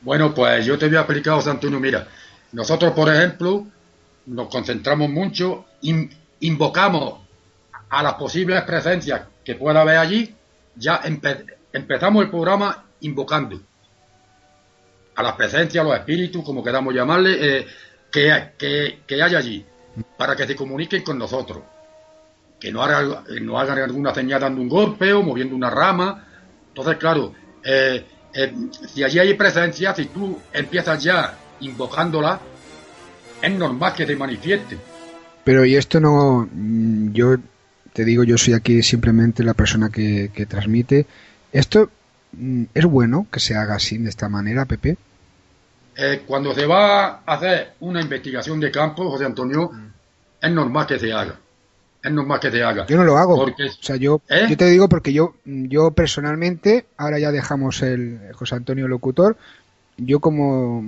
Bueno, 0.00 0.34
pues 0.34 0.66
yo 0.66 0.76
te 0.78 0.88
voy 0.88 0.96
a 0.96 1.00
explicar, 1.00 1.34
José 1.34 1.50
Antonio, 1.50 1.78
mira, 1.78 2.08
nosotros, 2.52 2.92
por 2.92 3.12
ejemplo, 3.14 3.66
nos 4.26 4.48
concentramos 4.48 5.10
mucho, 5.10 5.66
invocamos 6.40 7.20
a 7.90 8.02
las 8.02 8.14
posibles 8.14 8.62
presencias 8.62 9.22
que 9.44 9.54
pueda 9.54 9.82
haber 9.82 9.98
allí, 9.98 10.34
ya 10.76 11.00
empezamos 11.72 12.24
el 12.24 12.30
programa 12.30 12.84
invocando 13.00 13.60
a 15.14 15.22
las 15.22 15.34
presencias, 15.34 15.84
a 15.84 15.88
los 15.88 15.96
espíritus, 15.96 16.44
como 16.44 16.64
queramos 16.64 16.94
llamarle, 16.94 17.58
eh, 17.58 17.66
que, 18.56 19.00
que, 19.06 19.22
hay 19.22 19.34
allí 19.34 19.66
para 20.16 20.36
que 20.36 20.46
se 20.46 20.54
comuniquen 20.54 21.02
con 21.02 21.18
nosotros. 21.18 21.64
Que 22.60 22.70
no 22.70 22.80
hagan 22.82 23.78
alguna 23.78 24.14
señal 24.14 24.40
dando 24.40 24.60
un 24.60 24.68
golpe 24.68 25.12
o 25.12 25.22
moviendo 25.22 25.56
una 25.56 25.68
rama. 25.68 26.24
Entonces, 26.68 26.96
claro, 26.96 27.34
eh, 27.64 28.04
eh, 28.32 28.54
si 28.86 29.02
allí 29.02 29.18
hay 29.18 29.34
presencia, 29.34 29.94
si 29.94 30.06
tú 30.06 30.38
empiezas 30.52 31.02
ya 31.02 31.36
invocándola, 31.60 32.40
es 33.42 33.52
normal 33.52 33.92
que 33.94 34.06
se 34.06 34.14
manifieste. 34.14 34.78
Pero 35.42 35.64
y 35.64 35.74
esto 35.74 35.98
no, 35.98 36.48
mm, 36.50 37.12
yo 37.12 37.36
te 37.92 38.04
digo, 38.04 38.22
yo 38.22 38.38
soy 38.38 38.54
aquí 38.54 38.82
simplemente 38.82 39.42
la 39.42 39.54
persona 39.54 39.90
que, 39.90 40.30
que 40.32 40.46
transmite. 40.46 41.06
Esto 41.52 41.90
mm, 42.32 42.64
es 42.74 42.84
bueno 42.84 43.26
que 43.30 43.40
se 43.40 43.56
haga 43.56 43.74
así, 43.74 43.98
de 43.98 44.08
esta 44.08 44.28
manera, 44.28 44.66
Pepe. 44.66 44.96
Eh, 45.96 46.22
cuando 46.26 46.54
se 46.54 46.66
va 46.66 47.22
a 47.24 47.34
hacer 47.34 47.74
una 47.80 48.00
investigación 48.00 48.58
de 48.60 48.70
campo, 48.70 49.10
José 49.10 49.24
Antonio, 49.24 49.70
es 50.40 50.50
normal 50.50 50.86
que 50.86 50.98
se 50.98 51.12
haga. 51.12 51.38
Es 52.02 52.12
normal 52.12 52.40
que 52.40 52.50
se 52.50 52.62
haga. 52.62 52.86
Yo 52.86 52.96
no 52.96 53.04
lo 53.04 53.16
hago. 53.16 53.42
o 53.42 53.54
sea, 53.80 53.96
yo, 53.96 54.20
¿Eh? 54.28 54.46
yo 54.48 54.56
te 54.56 54.66
digo 54.66 54.88
porque 54.88 55.12
yo, 55.12 55.34
yo 55.44 55.92
personalmente, 55.92 56.86
ahora 56.96 57.18
ya 57.18 57.32
dejamos 57.32 57.82
el 57.82 58.20
José 58.34 58.56
Antonio 58.56 58.88
locutor, 58.88 59.36
yo 59.96 60.20
como 60.20 60.84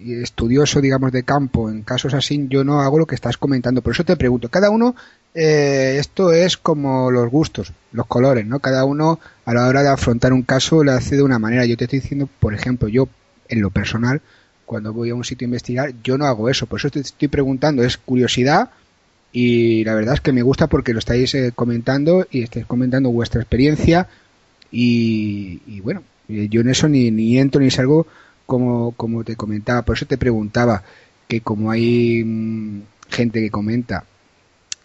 estudioso, 0.00 0.80
digamos, 0.80 1.12
de 1.12 1.24
campo, 1.24 1.70
en 1.70 1.82
casos 1.82 2.14
así, 2.14 2.46
yo 2.48 2.64
no 2.64 2.80
hago 2.80 2.98
lo 2.98 3.06
que 3.06 3.14
estás 3.14 3.36
comentando. 3.36 3.82
Por 3.82 3.94
eso 3.94 4.04
te 4.04 4.16
pregunto, 4.16 4.48
cada 4.48 4.70
uno, 4.70 4.94
eh, 5.34 5.96
esto 5.98 6.32
es 6.32 6.56
como 6.56 7.10
los 7.10 7.28
gustos, 7.30 7.72
los 7.92 8.06
colores, 8.06 8.46
¿no? 8.46 8.60
Cada 8.60 8.84
uno 8.84 9.18
a 9.44 9.54
la 9.54 9.66
hora 9.66 9.82
de 9.82 9.88
afrontar 9.88 10.32
un 10.32 10.42
caso 10.42 10.84
lo 10.84 10.92
hace 10.92 11.16
de 11.16 11.22
una 11.22 11.38
manera. 11.38 11.66
Yo 11.66 11.76
te 11.76 11.84
estoy 11.84 12.00
diciendo, 12.00 12.28
por 12.38 12.54
ejemplo, 12.54 12.88
yo 12.88 13.08
en 13.48 13.60
lo 13.60 13.70
personal, 13.70 14.20
cuando 14.66 14.92
voy 14.92 15.10
a 15.10 15.14
un 15.14 15.24
sitio 15.24 15.46
a 15.46 15.48
investigar, 15.48 15.94
yo 16.02 16.18
no 16.18 16.26
hago 16.26 16.48
eso. 16.48 16.66
Por 16.66 16.78
eso 16.78 16.90
te 16.90 17.00
estoy 17.00 17.28
preguntando, 17.28 17.82
es 17.82 17.96
curiosidad 17.96 18.70
y 19.32 19.84
la 19.84 19.94
verdad 19.94 20.14
es 20.14 20.20
que 20.20 20.32
me 20.32 20.42
gusta 20.42 20.66
porque 20.66 20.92
lo 20.92 20.98
estáis 20.98 21.34
eh, 21.34 21.52
comentando 21.54 22.26
y 22.30 22.42
estáis 22.42 22.66
comentando 22.66 23.10
vuestra 23.10 23.40
experiencia 23.40 24.08
y, 24.70 25.80
bueno, 25.80 26.02
eh, 26.28 26.48
yo 26.50 26.60
en 26.60 26.68
eso 26.68 26.88
ni, 26.88 27.10
ni 27.10 27.38
entro 27.38 27.60
ni 27.60 27.70
salgo 27.70 28.06
como, 28.46 28.92
como 28.92 29.24
te 29.24 29.36
comentaba. 29.36 29.82
Por 29.82 29.96
eso 29.96 30.06
te 30.06 30.18
preguntaba 30.18 30.82
que 31.26 31.40
como 31.40 31.70
hay 31.70 32.22
mm, 32.24 32.82
gente 33.08 33.40
que 33.40 33.50
comenta 33.50 34.04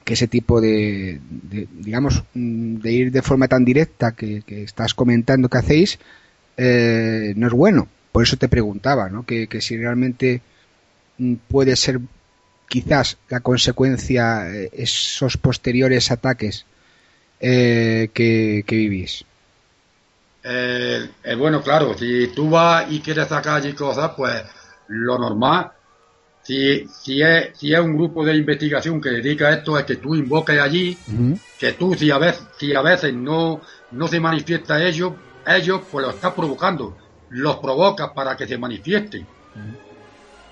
que 0.03 0.13
ese 0.13 0.27
tipo 0.27 0.59
de, 0.59 1.19
digamos, 1.79 2.23
mm, 2.33 2.75
de 2.75 2.91
ir 2.91 3.11
de 3.11 3.21
forma 3.21 3.47
tan 3.47 3.63
directa 3.63 4.11
que, 4.13 4.43
estás 4.47 4.93
comentando 4.93 5.49
que 5.49 5.57
hacéis, 5.57 5.99
eh, 6.57 7.33
no 7.35 7.47
es 7.47 7.53
bueno. 7.53 7.87
Por 8.13 8.21
eso 8.21 8.37
te 8.37 8.47
preguntaba, 8.47 9.09
¿no? 9.09 9.25
Que, 9.25 9.49
si 9.59 9.75
realmente 9.75 10.41
mm, 11.17 11.33
puede 11.49 11.75
ser 11.75 11.99
quizás 12.69 13.17
la 13.27 13.39
consecuencia 13.39 14.49
eh, 14.53 14.69
esos 14.71 15.35
posteriores 15.37 16.11
ataques 16.11 16.65
eh, 17.39 18.11
que, 18.13 18.63
vivís. 18.69 19.25
Eh, 20.43 21.09
bueno, 21.35 21.63
claro, 21.63 21.97
si 21.97 22.27
tú 22.27 22.51
vas 22.51 22.85
y 22.91 22.99
quieres 22.99 23.27
sacar 23.29 23.55
allí 23.55 23.73
cosas, 23.73 24.11
pues 24.15 24.43
lo 24.89 25.17
normal, 25.17 25.71
si, 26.43 26.85
si, 26.87 27.19
es, 27.19 27.57
si 27.57 27.73
es 27.73 27.79
un 27.79 27.95
grupo 27.95 28.23
de 28.23 28.35
investigación 28.35 29.01
que 29.01 29.09
dedica 29.09 29.47
a 29.47 29.53
esto, 29.53 29.79
es 29.79 29.85
que 29.85 29.95
tú 29.95 30.13
invoques 30.13 30.59
allí, 30.59 30.95
que 31.57 31.73
tú 31.73 31.95
si 31.95 32.11
a 32.11 32.19
veces, 32.19 32.43
si 32.59 32.75
a 32.75 32.81
veces 32.81 33.11
no, 33.11 33.59
no 33.89 34.07
se 34.07 34.19
manifiesta 34.19 34.83
ellos, 34.83 35.13
ellos 35.47 35.81
pues 35.91 36.05
lo 36.05 36.11
estás 36.11 36.33
provocando 36.33 37.02
los 37.33 37.57
provoca 37.57 38.13
para 38.13 38.37
que 38.37 38.47
se 38.47 38.57
manifiesten. 38.57 39.25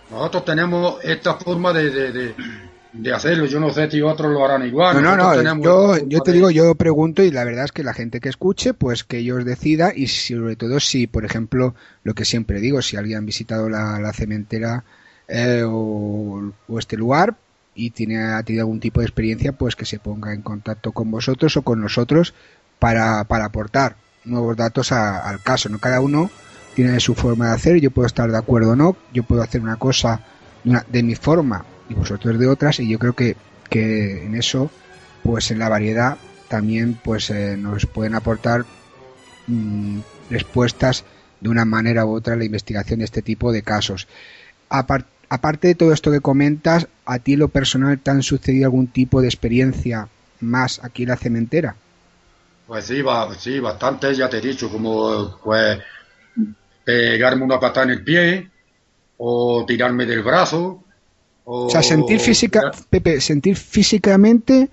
Nosotros 0.09 0.45
tenemos 0.45 1.03
esta 1.03 1.35
forma 1.35 1.71
de, 1.71 2.33
de, 2.93 3.13
hacerlo. 3.13 3.45
Yo 3.45 3.59
no 3.59 3.71
sé 3.71 3.89
si 3.89 4.01
otros 4.01 4.31
lo 4.31 4.43
harán 4.43 4.67
igual. 4.67 5.01
No, 5.01 5.15
no, 5.15 5.41
no. 5.41 5.61
Yo, 5.61 5.97
yo 6.05 6.19
te 6.19 6.33
digo, 6.33 6.51
yo 6.51 6.75
pregunto 6.75 7.23
y 7.23 7.31
la 7.31 7.45
verdad 7.45 7.65
es 7.65 7.71
que 7.71 7.83
la 7.83 7.93
gente 7.93 8.19
que 8.19 8.29
escuche, 8.29 8.73
pues 8.73 9.03
que 9.03 9.19
ellos 9.19 9.45
decida 9.45 9.93
y 9.95 10.07
sobre 10.07 10.55
todo 10.55 10.79
si, 10.79 11.07
por 11.07 11.23
ejemplo, 11.23 11.75
lo 12.03 12.13
que 12.13 12.25
siempre 12.25 12.59
digo, 12.59 12.81
si 12.81 12.97
alguien 12.97 13.19
ha 13.19 13.25
visitado 13.25 13.69
la, 13.69 13.99
la 13.99 14.11
cementera 14.11 14.83
eh, 15.27 15.63
o, 15.65 16.51
este 16.77 16.97
lugar, 16.97 17.37
y 17.73 17.91
tiene, 17.91 18.21
ha 18.21 18.43
tenido 18.43 18.63
algún 18.63 18.81
tipo 18.81 18.99
de 18.99 19.05
experiencia, 19.05 19.53
pues 19.53 19.77
que 19.77 19.85
se 19.85 19.97
ponga 19.97 20.33
en 20.33 20.41
contacto 20.41 20.91
con 20.91 21.09
vosotros 21.09 21.55
o 21.55 21.61
con 21.61 21.79
nosotros 21.79 22.33
para, 22.79 23.23
para 23.23 23.45
aportar 23.45 23.95
nuevos 24.25 24.57
datos 24.57 24.91
al 24.91 25.41
caso. 25.41 25.69
¿no? 25.69 25.79
Cada 25.79 26.01
uno 26.01 26.29
tiene 26.75 26.99
su 26.99 27.15
forma 27.15 27.47
de 27.49 27.55
hacer, 27.55 27.79
yo 27.79 27.91
puedo 27.91 28.07
estar 28.07 28.29
de 28.31 28.37
acuerdo 28.37 28.71
o 28.71 28.75
no, 28.75 28.95
yo 29.13 29.23
puedo 29.23 29.41
hacer 29.41 29.61
una 29.61 29.77
cosa 29.77 30.21
de, 30.63 31.03
mi 31.03 31.15
forma 31.15 31.65
y 31.89 31.93
vosotros 31.93 32.37
de 32.39 32.47
otras, 32.47 32.79
y 32.79 32.89
yo 32.89 32.99
creo 32.99 33.13
que, 33.13 33.35
que 33.69 34.25
en 34.25 34.35
eso, 34.35 34.69
pues 35.23 35.51
en 35.51 35.59
la 35.59 35.69
variedad 35.69 36.17
también 36.47 36.99
pues 37.01 37.29
eh, 37.29 37.55
nos 37.57 37.85
pueden 37.85 38.13
aportar 38.13 38.65
mm, 39.47 39.99
respuestas 40.29 41.05
de 41.39 41.49
una 41.49 41.65
manera 41.65 42.05
u 42.05 42.13
otra 42.13 42.33
a 42.33 42.37
la 42.37 42.43
investigación 42.43 42.99
de 42.99 43.05
este 43.05 43.21
tipo 43.21 43.51
de 43.51 43.63
casos. 43.63 44.07
aparte 44.69 45.67
de 45.67 45.75
todo 45.75 45.93
esto 45.93 46.11
que 46.11 46.19
comentas, 46.19 46.87
¿a 47.05 47.19
ti 47.19 47.35
lo 47.35 47.47
personal 47.47 47.97
te 47.99 48.11
han 48.11 48.21
sucedido 48.21 48.65
algún 48.65 48.87
tipo 48.87 49.21
de 49.21 49.27
experiencia 49.27 50.09
más 50.41 50.83
aquí 50.83 51.03
en 51.03 51.09
la 51.09 51.17
cementera? 51.17 51.75
Pues 52.67 52.85
sí, 52.85 53.01
sí, 53.39 53.59
bastante, 53.59 54.13
ya 54.13 54.29
te 54.29 54.37
he 54.37 54.41
dicho, 54.41 54.69
como 54.69 55.39
pues 55.43 55.79
pegarme 56.83 57.43
una 57.43 57.59
patada 57.59 57.85
en 57.85 57.91
el 57.91 58.03
pie 58.03 58.49
o 59.17 59.65
tirarme 59.65 60.05
del 60.05 60.23
brazo. 60.23 60.83
O, 61.43 61.69
sea, 61.69 61.81
sentir 61.81 62.19
física, 62.19 62.71
Pepe, 62.89 63.19
sentir 63.19 63.55
físicamente 63.55 64.69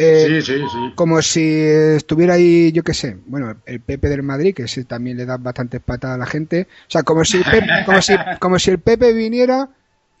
eh, 0.00 0.40
sí, 0.42 0.42
sí, 0.42 0.62
sí. 0.62 0.92
como 0.94 1.20
si 1.22 1.42
estuviera 1.42 2.34
ahí, 2.34 2.70
yo 2.70 2.84
qué 2.84 2.94
sé, 2.94 3.16
bueno, 3.26 3.60
el 3.66 3.80
Pepe 3.80 4.08
del 4.08 4.22
Madrid, 4.22 4.54
que 4.54 4.62
ese 4.62 4.84
también 4.84 5.16
le 5.16 5.26
da 5.26 5.38
bastantes 5.38 5.80
patadas 5.80 6.14
a 6.14 6.18
la 6.18 6.26
gente. 6.26 6.68
O 6.86 6.90
sea, 6.90 7.02
como 7.02 7.24
si 7.24 7.38
el 7.38 7.44
Pepe, 7.44 7.66
como 7.84 8.00
si, 8.00 8.14
como 8.38 8.58
si 8.60 8.70
el 8.70 8.78
Pepe 8.78 9.12
viniera 9.12 9.68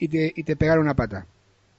y 0.00 0.08
te, 0.08 0.32
y 0.34 0.42
te 0.42 0.56
pegara 0.56 0.80
una 0.80 0.94
pata. 0.94 1.26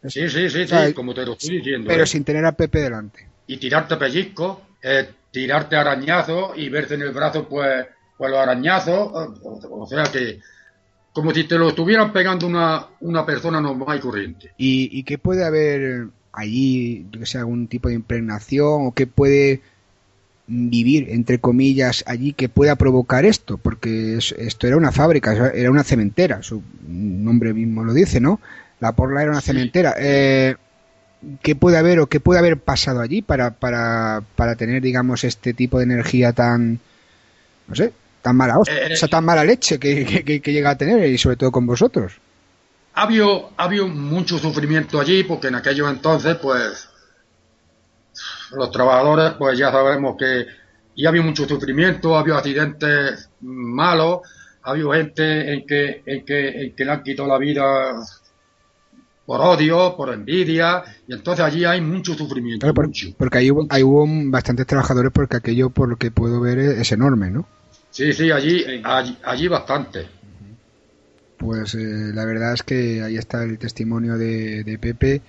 Sí, 0.07 0.29
sí, 0.29 0.49
sí, 0.49 0.65
sí, 0.65 0.93
como 0.93 1.13
te 1.13 1.25
lo 1.25 1.33
estoy 1.33 1.57
diciendo. 1.57 1.89
Pero 1.89 2.03
¿eh? 2.03 2.07
sin 2.07 2.23
tener 2.23 2.45
a 2.45 2.53
Pepe 2.53 2.79
delante. 2.79 3.27
Y 3.47 3.57
tirarte 3.57 3.97
pellizco, 3.97 4.61
eh, 4.81 5.09
tirarte 5.29 5.75
arañazos 5.75 6.51
y 6.55 6.69
verse 6.69 6.93
en 6.93 7.01
el 7.01 7.11
brazo, 7.11 7.49
pues, 7.49 7.85
pues 8.19 8.31
los 8.31 8.39
arañazos. 8.39 9.11
O, 9.41 9.87
sea 9.87 10.03
que, 10.03 10.41
como 11.13 11.33
si 11.33 11.45
te 11.45 11.57
lo 11.57 11.69
estuvieran 11.69 12.11
pegando 12.11 12.45
una, 12.45 12.85
una 12.99 13.25
persona 13.25 13.61
normal 13.61 13.97
y 13.97 14.01
corriente. 14.01 14.51
¿Y, 14.57 14.89
y 14.91 15.03
qué 15.03 15.17
puede 15.17 15.45
haber 15.45 16.09
allí, 16.33 17.07
yo 17.11 17.21
que 17.21 17.25
sé, 17.25 17.37
algún 17.37 17.67
tipo 17.69 17.87
de 17.87 17.95
impregnación 17.95 18.85
o 18.85 18.91
qué 18.91 19.07
puede 19.07 19.61
vivir, 20.47 21.07
entre 21.11 21.39
comillas, 21.39 22.03
allí 22.07 22.33
que 22.33 22.49
pueda 22.49 22.75
provocar 22.75 23.23
esto? 23.23 23.57
Porque 23.57 24.17
esto 24.17 24.67
era 24.67 24.75
una 24.75 24.91
fábrica, 24.91 25.51
era 25.53 25.71
una 25.71 25.85
cementera, 25.85 26.43
su 26.43 26.61
nombre 26.85 27.53
mismo 27.53 27.85
lo 27.85 27.93
dice, 27.93 28.19
¿no? 28.19 28.41
La 28.81 28.91
Porla 28.91 29.21
era 29.21 29.31
una 29.31 29.41
cementera. 29.41 29.95
Eh, 29.97 30.57
¿Qué 31.41 31.55
puede 31.55 31.77
haber 31.77 32.01
o 32.01 32.07
qué 32.07 32.19
puede 32.19 32.39
haber 32.39 32.57
pasado 32.57 32.99
allí 32.99 33.21
para, 33.21 33.51
para, 33.51 34.23
para 34.35 34.55
tener, 34.55 34.81
digamos, 34.81 35.23
este 35.23 35.53
tipo 35.53 35.77
de 35.77 35.85
energía 35.85 36.33
tan, 36.33 36.79
no 37.67 37.75
sé, 37.75 37.93
tan 38.21 38.35
mala, 38.35 38.59
o 38.59 38.65
sea, 38.65 38.87
eh, 38.87 39.07
tan 39.09 39.25
mala 39.25 39.43
leche 39.43 39.79
que, 39.79 40.23
que, 40.41 40.53
llega 40.53 40.71
a 40.71 40.77
tener 40.77 41.09
y 41.09 41.17
sobre 41.17 41.37
todo 41.37 41.51
con 41.51 41.65
vosotros? 41.65 42.13
Ha 42.93 43.03
habido, 43.03 43.51
ha 43.57 43.63
habido 43.63 43.87
mucho 43.87 44.37
sufrimiento 44.37 44.99
allí 44.99 45.23
porque 45.23 45.47
en 45.47 45.55
aquellos 45.55 45.89
entonces, 45.89 46.35
pues, 46.35 46.89
los 48.51 48.71
trabajadores, 48.71 49.33
pues 49.37 49.57
ya 49.57 49.71
sabemos 49.71 50.15
que 50.17 50.45
y 50.99 51.05
ha 51.05 51.09
habido 51.09 51.23
mucho 51.23 51.47
sufrimiento, 51.47 52.17
ha 52.17 52.19
habido 52.19 52.35
accidentes 52.35 53.29
malos, 53.39 54.19
ha 54.63 54.71
habido 54.71 54.91
gente 54.91 55.53
en 55.53 55.65
que, 55.65 56.03
en 56.05 56.25
que, 56.25 56.49
en 56.49 56.75
que 56.75 56.85
le 56.85 56.91
han 56.91 57.03
quitado 57.03 57.29
la 57.29 57.37
vida 57.37 57.63
por 59.25 59.39
odio, 59.39 59.95
por 59.95 60.11
envidia, 60.11 60.83
y 61.07 61.13
entonces 61.13 61.45
allí 61.45 61.63
hay 61.63 61.79
mucho 61.79 62.15
sufrimiento. 62.15 62.67
Porque 63.17 63.37
ahí 63.37 63.49
hubo, 63.49 63.61
hubo 63.61 64.07
bastantes 64.29 64.65
trabajadores 64.65 65.11
porque 65.13 65.37
aquello, 65.37 65.69
por 65.69 65.87
lo 65.87 65.95
que 65.95 66.11
puedo 66.11 66.41
ver, 66.41 66.59
es, 66.59 66.91
enorme, 66.91 67.31
¿no? 67.31 67.47
Sí, 67.99 68.13
sí, 68.13 68.31
allí, 68.31 68.63
allí, 69.25 69.47
bastante. 69.49 70.07
Pues 71.35 71.75
eh, 71.75 72.11
la 72.13 72.23
verdad 72.23 72.53
es 72.53 72.63
que 72.63 73.03
ahí 73.03 73.17
está 73.17 73.43
el 73.43 73.59
testimonio 73.59 74.17
de, 74.17 74.77
Pepe 74.79 75.21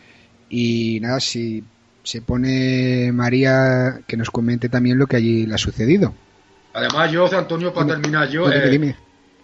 y 0.48 1.00
nada, 1.00 1.18
si 1.18 1.64
se 2.04 2.22
pone 2.22 3.10
María 3.12 4.02
que 4.06 4.16
nos 4.16 4.30
comente 4.30 4.68
también 4.68 5.00
lo 5.00 5.08
que 5.08 5.16
allí 5.16 5.46
le 5.46 5.54
ha 5.56 5.58
sucedido. 5.58 6.14
Además 6.72 7.10
yo, 7.10 7.22
José 7.22 7.38
Antonio, 7.38 7.74
para 7.74 7.88
terminar, 7.88 8.28
yo, 8.28 8.48
eh, 8.48 8.94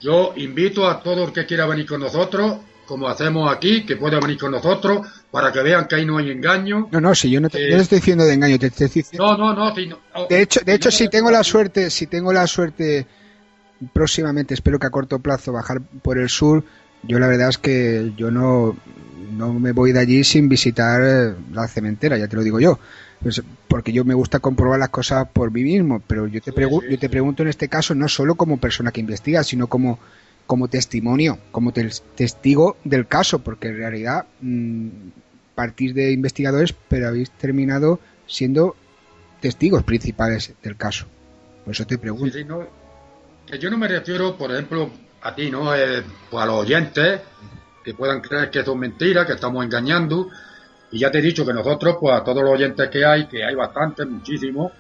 yo 0.01 0.33
invito 0.37 0.89
a 0.89 1.03
todo 1.03 1.25
el 1.25 1.33
que 1.33 1.47
quiera 1.47 1.67
venir 1.67 1.85
con 1.85 2.03
nosotros 2.03 2.59
como 2.87 3.09
hacemos 3.09 3.53
aquí, 3.53 3.85
que 3.85 3.97
pueda 3.97 4.19
venir 4.21 4.39
con 4.39 4.53
nosotros 4.53 5.07
para 5.31 5.53
que 5.53 5.61
vean 5.61 5.87
que 5.87 5.97
ahí 5.97 6.07
no 6.07 6.19
hay 6.19 6.31
engaño. 6.31 6.89
No, 6.91 7.01
no, 7.01 7.15
si 7.15 7.31
yo 7.31 7.41
no 7.41 7.51
te, 7.51 7.77
estoy 7.77 7.99
diciendo 7.99 8.25
de 8.25 8.35
engaño, 8.35 8.59
te, 8.59 8.69
estoy 8.69 8.89
diciendo... 8.89 9.37
No, 9.37 9.55
no, 9.55 9.55
no. 9.55 9.99
Oh, 10.15 10.27
de 10.29 10.41
hecho, 10.41 10.61
de 10.65 10.75
hecho, 10.75 10.91
si 10.91 11.09
tengo 11.09 11.31
la 11.31 11.45
suerte, 11.45 11.91
si 11.91 12.07
tengo 12.07 12.33
la 12.33 12.47
suerte 12.47 13.07
próximamente, 13.93 14.55
espero 14.55 14.79
que 14.79 14.87
a 14.87 14.91
corto 14.91 15.19
plazo 15.19 15.53
bajar 15.53 15.81
por 16.03 16.19
el 16.19 16.29
sur, 16.29 16.65
yo 17.03 17.19
la 17.19 17.29
verdad 17.29 17.51
es 17.51 17.59
que 17.59 18.13
yo 18.17 18.31
no, 18.31 18.77
no 19.33 19.53
me 19.53 19.73
voy 19.73 19.93
de 19.93 20.01
allí 20.01 20.25
sin 20.25 20.49
visitar 20.49 21.37
la 21.53 21.69
cementera, 21.69 22.17
ya 22.17 22.29
te 22.29 22.37
lo 22.37 22.43
digo 22.43 22.61
yo. 22.61 22.79
Pues, 23.23 23.43
porque 23.69 23.93
yo 23.93 24.05
me 24.05 24.15
gusta 24.15 24.41
comprobar 24.41 24.79
las 24.79 24.91
cosas 24.91 25.27
por 25.33 25.51
mí 25.51 25.63
mismo, 25.63 26.01
pero 26.07 26.27
yo 26.27 26.41
te, 26.41 26.53
yo 26.53 26.99
te 26.99 27.09
pregunto 27.09 27.43
en 27.43 27.49
este 27.49 27.69
caso 27.69 27.95
no 27.95 28.09
solo 28.09 28.35
como 28.35 28.59
persona 28.59 28.93
que 28.93 29.01
investiga, 29.01 29.43
sino 29.43 29.67
como 29.67 29.99
como 30.47 30.69
testimonio, 30.69 31.39
como 31.51 31.73
testigo 31.73 32.77
del 32.85 33.07
caso, 33.07 33.41
porque 33.41 33.69
en 33.69 33.77
realidad 33.77 34.27
mmm, 34.41 34.89
partís 35.55 35.95
de 35.95 36.13
investigadores, 36.13 36.75
pero 36.89 37.09
habéis 37.09 37.31
terminado 37.31 37.99
siendo 38.27 38.77
testigos 39.41 39.83
principales 39.83 40.55
del 40.63 40.77
caso. 40.77 41.07
Por 41.65 41.75
eso 41.75 41.85
te 41.87 41.99
pregunto. 41.99 42.37
yo 43.59 43.71
no 43.71 43.79
me 43.79 43.89
refiero, 43.89 44.37
por 44.37 44.53
ejemplo, 44.53 44.91
a 45.23 45.35
ti, 45.35 45.51
¿no? 45.51 45.75
Eh, 45.75 46.03
pues 46.31 46.43
a 46.43 46.47
los 46.47 46.57
oyentes 46.57 47.21
que 47.85 47.95
puedan 47.95 48.21
creer 48.21 48.51
que 48.51 48.61
esto 48.61 48.73
es 48.73 48.79
mentira, 48.79 49.27
que 49.27 49.33
estamos 49.33 49.65
engañando. 49.65 50.29
Y 50.93 51.01
ya 51.01 51.11
te 51.11 51.19
he 51.19 51.23
dicho 51.23 51.45
que 51.45 51.53
nosotros, 51.53 51.97
pues 52.01 52.15
a 52.15 52.23
todos 52.23 52.43
los 52.43 52.53
oyentes 52.53 52.89
que 52.89 53.05
hay, 53.05 53.27
que 53.27 53.45
hay 53.45 53.55
bastantes, 53.55 54.07
muchísimos, 54.07 54.73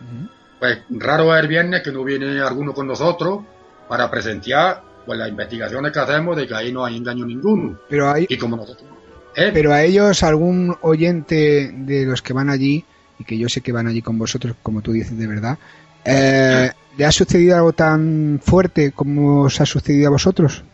pues 0.58 0.78
raro 0.90 1.34
es 1.34 1.42
el 1.42 1.48
viernes 1.48 1.82
que 1.82 1.90
no 1.92 2.04
viene 2.04 2.40
alguno 2.40 2.72
con 2.72 2.86
nosotros 2.86 3.40
para 3.88 4.10
presenciar 4.10 4.82
pues 5.06 5.18
las 5.18 5.28
investigaciones 5.28 5.92
que 5.92 5.98
hacemos 6.00 6.36
de 6.36 6.46
que 6.46 6.54
ahí 6.54 6.72
no 6.72 6.84
hay 6.84 6.96
engaño 6.96 7.24
ninguno. 7.24 7.78
Pero 7.88 8.10
hay, 8.10 8.26
y 8.28 8.36
como 8.36 8.56
nosotros, 8.56 8.90
¿eh? 9.36 9.50
Pero 9.54 9.72
a 9.72 9.82
ellos, 9.82 10.22
algún 10.22 10.76
oyente 10.82 11.70
de 11.72 12.04
los 12.04 12.20
que 12.20 12.32
van 12.32 12.50
allí, 12.50 12.84
y 13.18 13.24
que 13.24 13.38
yo 13.38 13.48
sé 13.48 13.60
que 13.60 13.72
van 13.72 13.86
allí 13.86 14.02
con 14.02 14.18
vosotros, 14.18 14.56
como 14.62 14.82
tú 14.82 14.92
dices 14.92 15.16
de 15.16 15.26
verdad, 15.26 15.58
eh, 16.04 16.70
¿le 16.96 17.04
ha 17.04 17.12
sucedido 17.12 17.56
algo 17.56 17.72
tan 17.72 18.40
fuerte 18.42 18.92
como 18.92 19.42
os 19.42 19.60
ha 19.60 19.66
sucedido 19.66 20.08
a 20.08 20.10
vosotros? 20.10 20.64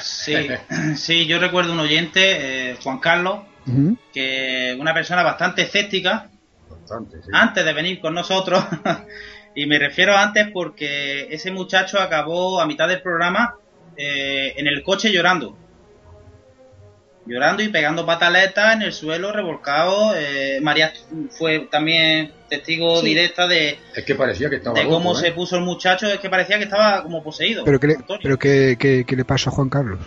Sí, 0.00 0.34
sí 0.96 1.26
yo 1.26 1.38
recuerdo 1.38 1.72
un 1.72 1.80
oyente, 1.80 2.70
eh, 2.70 2.76
Juan 2.82 2.98
Carlos, 2.98 3.40
que 4.12 4.76
una 4.78 4.94
persona 4.94 5.22
bastante 5.22 5.62
escéptica, 5.62 6.30
antes 7.32 7.64
de 7.64 7.72
venir 7.72 8.00
con 8.00 8.14
nosotros, 8.14 8.64
Y 9.56 9.64
me 9.64 9.78
refiero 9.78 10.14
antes 10.14 10.48
porque 10.52 11.28
ese 11.30 11.50
muchacho 11.50 11.98
acabó 11.98 12.60
a 12.60 12.66
mitad 12.66 12.86
del 12.86 13.00
programa 13.00 13.56
eh, 13.96 14.52
en 14.54 14.66
el 14.66 14.82
coche 14.82 15.10
llorando. 15.10 15.56
Llorando 17.24 17.62
y 17.62 17.68
pegando 17.68 18.04
pataletas 18.04 18.74
en 18.74 18.82
el 18.82 18.92
suelo, 18.92 19.32
revolcado. 19.32 20.14
Eh, 20.14 20.60
María 20.60 20.92
fue 21.30 21.68
también 21.70 22.32
testigo 22.50 23.00
directa 23.00 23.48
de, 23.48 23.78
es 23.94 24.04
que 24.04 24.14
parecía 24.14 24.50
que 24.50 24.56
estaba 24.56 24.78
de 24.78 24.86
cómo 24.86 25.12
¿eh? 25.12 25.22
se 25.22 25.32
puso 25.32 25.56
el 25.56 25.62
muchacho. 25.62 26.06
Es 26.06 26.20
que 26.20 26.28
parecía 26.28 26.58
que 26.58 26.64
estaba 26.64 27.02
como 27.02 27.24
poseído. 27.24 27.64
¿Pero 27.64 27.80
qué 27.80 27.86
le, 27.86 27.96
pero 28.22 28.38
qué, 28.38 28.76
qué, 28.78 29.16
le 29.16 29.24
pasó 29.24 29.48
a 29.48 29.54
Juan 29.54 29.70
Carlos? 29.70 30.00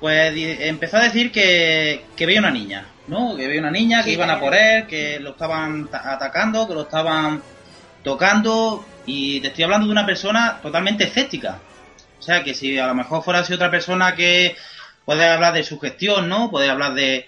Pues 0.00 0.32
empezó 0.34 0.96
a 0.96 1.04
decir 1.04 1.30
que, 1.30 2.02
que 2.16 2.26
veía 2.26 2.40
una 2.40 2.50
niña, 2.50 2.88
¿no? 3.06 3.36
Que 3.36 3.46
veía 3.46 3.60
una 3.60 3.70
niña, 3.70 4.02
que 4.02 4.10
iban 4.10 4.28
a 4.28 4.40
por 4.40 4.52
él, 4.56 4.88
que 4.88 5.20
lo 5.20 5.30
estaban 5.30 5.88
atacando, 5.92 6.66
que 6.66 6.74
lo 6.74 6.82
estaban 6.82 7.40
tocando 8.02 8.84
y 9.06 9.40
te 9.40 9.48
estoy 9.48 9.64
hablando 9.64 9.86
de 9.86 9.92
una 9.92 10.06
persona 10.06 10.60
totalmente 10.62 11.04
escéptica. 11.04 11.60
O 12.18 12.22
sea, 12.22 12.44
que 12.44 12.54
si 12.54 12.78
a 12.78 12.86
lo 12.86 12.94
mejor 12.94 13.22
fuera 13.22 13.40
así 13.40 13.52
otra 13.52 13.70
persona 13.70 14.14
que 14.14 14.54
puede 15.04 15.26
hablar 15.26 15.54
de 15.54 15.64
su 15.64 15.78
gestión, 15.78 16.28
¿no? 16.28 16.50
Puede 16.50 16.70
hablar 16.70 16.94
de... 16.94 17.26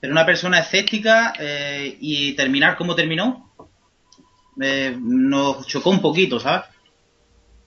Pero 0.00 0.12
una 0.12 0.26
persona 0.26 0.58
escéptica 0.58 1.32
eh, 1.38 1.96
y 1.98 2.34
terminar 2.34 2.76
como 2.76 2.94
terminó, 2.94 3.50
eh, 4.60 4.94
nos 5.00 5.66
chocó 5.66 5.90
un 5.90 6.02
poquito, 6.02 6.38
¿sabes? 6.38 6.66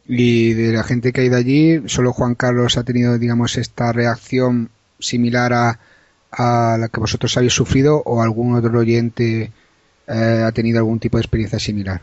Y 0.08 0.54
de 0.54 0.72
la 0.72 0.84
gente 0.84 1.12
que 1.12 1.22
ha 1.22 1.26
ido 1.26 1.36
allí, 1.36 1.82
solo 1.88 2.14
Juan 2.14 2.36
Carlos 2.36 2.78
ha 2.78 2.84
tenido, 2.84 3.18
digamos, 3.18 3.58
esta 3.58 3.92
reacción 3.92 4.70
similar 5.00 5.52
a, 5.54 5.80
a 6.32 6.78
la 6.80 6.90
que 6.90 7.00
vosotros 7.00 7.36
habéis 7.38 7.54
sufrido 7.54 8.04
o 8.06 8.22
algún 8.22 8.56
otro 8.56 8.80
oyente 8.80 9.52
eh, 10.08 10.44
ha 10.46 10.52
tenido 10.52 10.78
algún 10.78 11.00
tipo 11.00 11.18
de 11.18 11.22
experiencia 11.22 11.60
similar. 11.60 12.02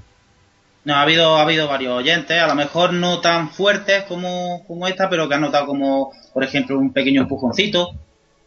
No, 0.85 0.95
ha 0.95 1.03
habido, 1.03 1.37
ha 1.37 1.43
habido 1.43 1.67
varios 1.69 1.93
oyentes, 1.95 2.41
a 2.41 2.47
lo 2.47 2.55
mejor 2.55 2.93
no 2.93 3.21
tan 3.21 3.51
fuertes 3.51 4.05
como, 4.05 4.65
como 4.67 4.87
esta, 4.87 5.09
pero 5.09 5.29
que 5.29 5.35
han 5.35 5.41
notado 5.41 5.67
como, 5.67 6.13
por 6.33 6.45
ejemplo, 6.45 6.79
un 6.79 6.93
pequeño 6.93 7.23
empujoncito 7.23 7.95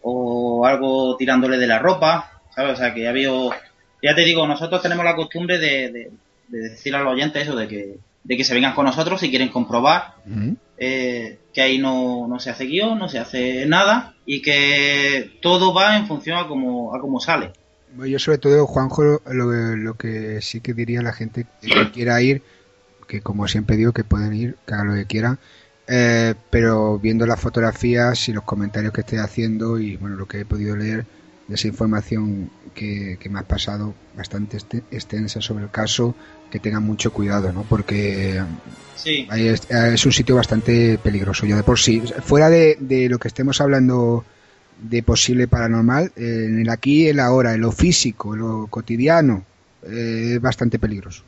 o 0.01 0.65
algo 0.65 1.17
tirándole 1.17 1.57
de 1.57 1.67
la 1.67 1.79
ropa. 1.79 2.41
¿sabes? 2.57 2.73
O 2.73 2.75
sea, 2.75 2.93
que 2.93 3.03
ya 3.03 3.11
vio, 3.11 3.51
ya 4.01 4.15
te 4.15 4.25
digo, 4.25 4.47
nosotros 4.47 4.81
tenemos 4.81 5.05
la 5.05 5.15
costumbre 5.15 5.59
de, 5.59 5.91
de, 5.91 6.11
de 6.47 6.69
decir 6.69 6.95
a 6.95 7.01
los 7.01 7.13
oyentes 7.13 7.43
eso, 7.43 7.55
de 7.55 7.67
que, 7.67 7.97
de 8.23 8.37
que 8.37 8.43
se 8.43 8.53
vengan 8.53 8.73
con 8.73 8.85
nosotros 8.85 9.19
si 9.19 9.29
quieren 9.29 9.49
comprobar 9.49 10.15
eh, 10.77 11.39
que 11.53 11.61
ahí 11.61 11.77
no, 11.77 12.27
no 12.27 12.39
se 12.39 12.49
hace 12.49 12.65
guion, 12.65 12.99
no 12.99 13.09
se 13.09 13.19
hace 13.19 13.65
nada 13.65 14.15
y 14.25 14.41
que 14.41 15.37
todo 15.41 15.73
va 15.73 15.97
en 15.97 16.07
función 16.07 16.37
a 16.37 16.47
cómo, 16.47 16.95
a 16.95 16.99
cómo 16.99 17.19
sale. 17.19 17.51
Bueno, 17.95 18.05
yo 18.07 18.19
sobre 18.19 18.37
todo, 18.37 18.65
Juanjo, 18.67 19.21
lo, 19.31 19.75
lo 19.75 19.93
que 19.95 20.41
sí 20.41 20.61
que 20.61 20.73
diría 20.73 20.99
a 20.99 21.03
la 21.03 21.13
gente 21.13 21.45
que 21.61 21.89
quiera 21.93 22.21
ir, 22.21 22.41
que 23.07 23.21
como 23.21 23.47
siempre 23.47 23.77
digo, 23.77 23.93
que 23.93 24.03
pueden 24.03 24.33
ir, 24.33 24.55
que 24.65 24.73
hagan 24.73 24.87
lo 24.87 24.93
que 24.95 25.05
quieran, 25.05 25.39
eh, 25.87 26.35
pero 26.51 26.99
viendo 26.99 27.25
las 27.25 27.39
fotografías 27.39 28.27
y 28.27 28.33
los 28.33 28.43
comentarios 28.43 28.91
que 28.93 29.01
estoy 29.01 29.19
haciendo 29.19 29.79
y 29.79 29.95
bueno, 29.97 30.17
lo 30.17 30.27
que 30.27 30.41
he 30.41 30.45
podido 30.45 30.75
leer 30.75 31.05
de 31.47 31.55
esa 31.55 31.67
información 31.69 32.49
que, 32.75 33.17
que 33.21 33.29
me 33.29 33.39
has 33.39 33.45
pasado, 33.45 33.93
bastante 34.17 34.57
este- 34.57 34.83
extensa 34.91 35.39
sobre 35.41 35.63
el 35.63 35.71
caso, 35.71 36.13
que 36.51 36.59
tengan 36.59 36.83
mucho 36.83 37.11
cuidado, 37.13 37.53
¿no? 37.53 37.63
Porque 37.63 38.43
Sí. 38.95 39.27
es, 39.31 39.61
es 39.71 40.05
un 40.05 40.11
sitio 40.11 40.35
bastante 40.35 40.97
peligroso 41.01 41.45
ya 41.45 41.55
de 41.55 41.63
por 41.63 41.79
sí. 41.79 42.01
Fuera 42.21 42.49
de, 42.49 42.77
de 42.81 43.07
lo 43.07 43.17
que 43.19 43.29
estemos 43.29 43.61
hablando 43.61 44.25
de 44.79 45.03
posible 45.03 45.47
paranormal, 45.47 46.11
eh, 46.15 46.45
en 46.47 46.59
el 46.61 46.69
aquí, 46.69 47.07
el 47.07 47.19
ahora, 47.19 47.53
en 47.53 47.61
lo 47.61 47.71
físico, 47.71 48.33
en 48.33 48.39
lo 48.41 48.67
cotidiano, 48.67 49.45
eh, 49.83 50.33
es 50.35 50.41
bastante 50.41 50.79
peligroso. 50.79 51.23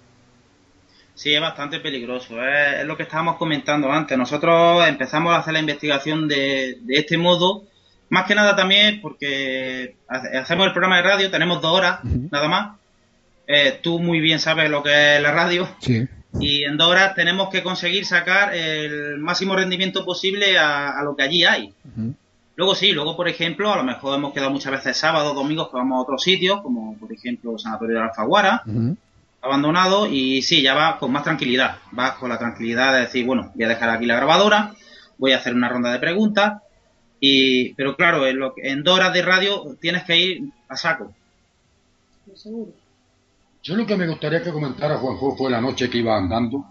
Sí, 1.15 1.33
es 1.33 1.41
bastante 1.41 1.79
peligroso. 1.79 2.41
Es, 2.41 2.79
es 2.81 2.85
lo 2.85 2.95
que 2.95 3.03
estábamos 3.03 3.37
comentando 3.37 3.91
antes. 3.91 4.17
Nosotros 4.17 4.87
empezamos 4.87 5.33
a 5.33 5.39
hacer 5.39 5.53
la 5.53 5.59
investigación 5.59 6.27
de, 6.27 6.77
de 6.81 6.95
este 6.95 7.17
modo, 7.17 7.63
más 8.09 8.25
que 8.25 8.35
nada 8.35 8.55
también 8.55 9.01
porque 9.01 9.95
hace- 10.07 10.37
hacemos 10.37 10.67
el 10.67 10.71
programa 10.73 10.97
de 10.97 11.01
radio, 11.03 11.29
tenemos 11.31 11.61
dos 11.61 11.77
horas, 11.77 11.99
nada 12.31 12.47
más. 12.47 12.77
Eh, 13.47 13.79
tú 13.81 13.99
muy 13.99 14.19
bien 14.19 14.39
sabes 14.39 14.69
lo 14.69 14.81
que 14.83 15.15
es 15.17 15.21
la 15.21 15.31
radio. 15.31 15.67
Sí. 15.81 16.07
Y 16.39 16.63
en 16.63 16.77
dos 16.77 16.87
horas 16.89 17.15
tenemos 17.15 17.49
que 17.49 17.63
conseguir 17.63 18.05
sacar 18.05 18.53
el 18.55 19.17
máximo 19.17 19.55
rendimiento 19.55 20.05
posible 20.05 20.57
a, 20.59 20.89
a 20.99 21.03
lo 21.03 21.15
que 21.15 21.23
allí 21.23 21.43
hay. 21.43 21.73
Luego 22.59 22.75
sí, 22.75 22.91
luego 22.91 23.15
por 23.15 23.29
ejemplo, 23.29 23.71
a 23.71 23.77
lo 23.77 23.85
mejor 23.85 24.17
hemos 24.17 24.33
quedado 24.33 24.51
muchas 24.51 24.73
veces 24.73 24.97
sábados, 24.97 25.33
domingos 25.33 25.69
que 25.69 25.77
vamos 25.77 25.95
a 25.97 26.01
otros 26.01 26.21
sitios, 26.21 26.59
como 26.61 26.97
por 26.97 27.09
ejemplo 27.13 27.57
Sanatorio 27.57 27.95
de 27.95 28.01
la 28.01 28.07
Alfaguara, 28.07 28.63
abandonado, 29.41 30.07
y 30.07 30.41
sí, 30.41 30.61
ya 30.61 30.73
vas 30.73 30.95
con 30.97 31.09
más 31.09 31.23
tranquilidad. 31.23 31.77
Vas 31.91 32.15
con 32.15 32.27
la 32.27 32.37
tranquilidad 32.37 32.93
de 32.93 32.99
decir, 33.01 33.25
bueno, 33.25 33.51
voy 33.55 33.63
a 33.63 33.69
dejar 33.69 33.89
aquí 33.89 34.05
la 34.05 34.17
grabadora, 34.17 34.75
voy 35.17 35.31
a 35.31 35.37
hacer 35.37 35.53
una 35.53 35.69
ronda 35.69 35.89
de 35.93 35.99
preguntas, 35.99 36.61
y 37.21 37.73
pero 37.75 37.95
claro, 37.95 38.27
en, 38.27 38.37
lo 38.39 38.53
que- 38.53 38.69
en 38.69 38.83
dos 38.83 38.95
horas 38.97 39.13
de 39.13 39.21
radio 39.21 39.77
tienes 39.79 40.03
que 40.03 40.17
ir 40.17 40.43
a 40.67 40.75
saco. 40.75 41.13
Yo 43.63 43.75
lo 43.77 43.85
que 43.85 43.95
me 43.95 44.05
gustaría 44.07 44.43
que 44.43 44.51
comentara 44.51 44.97
Juanjo 44.97 45.35
fue 45.37 45.49
la 45.49 45.61
noche 45.61 45.89
que 45.89 45.99
iba 45.99 46.17
andando. 46.17 46.65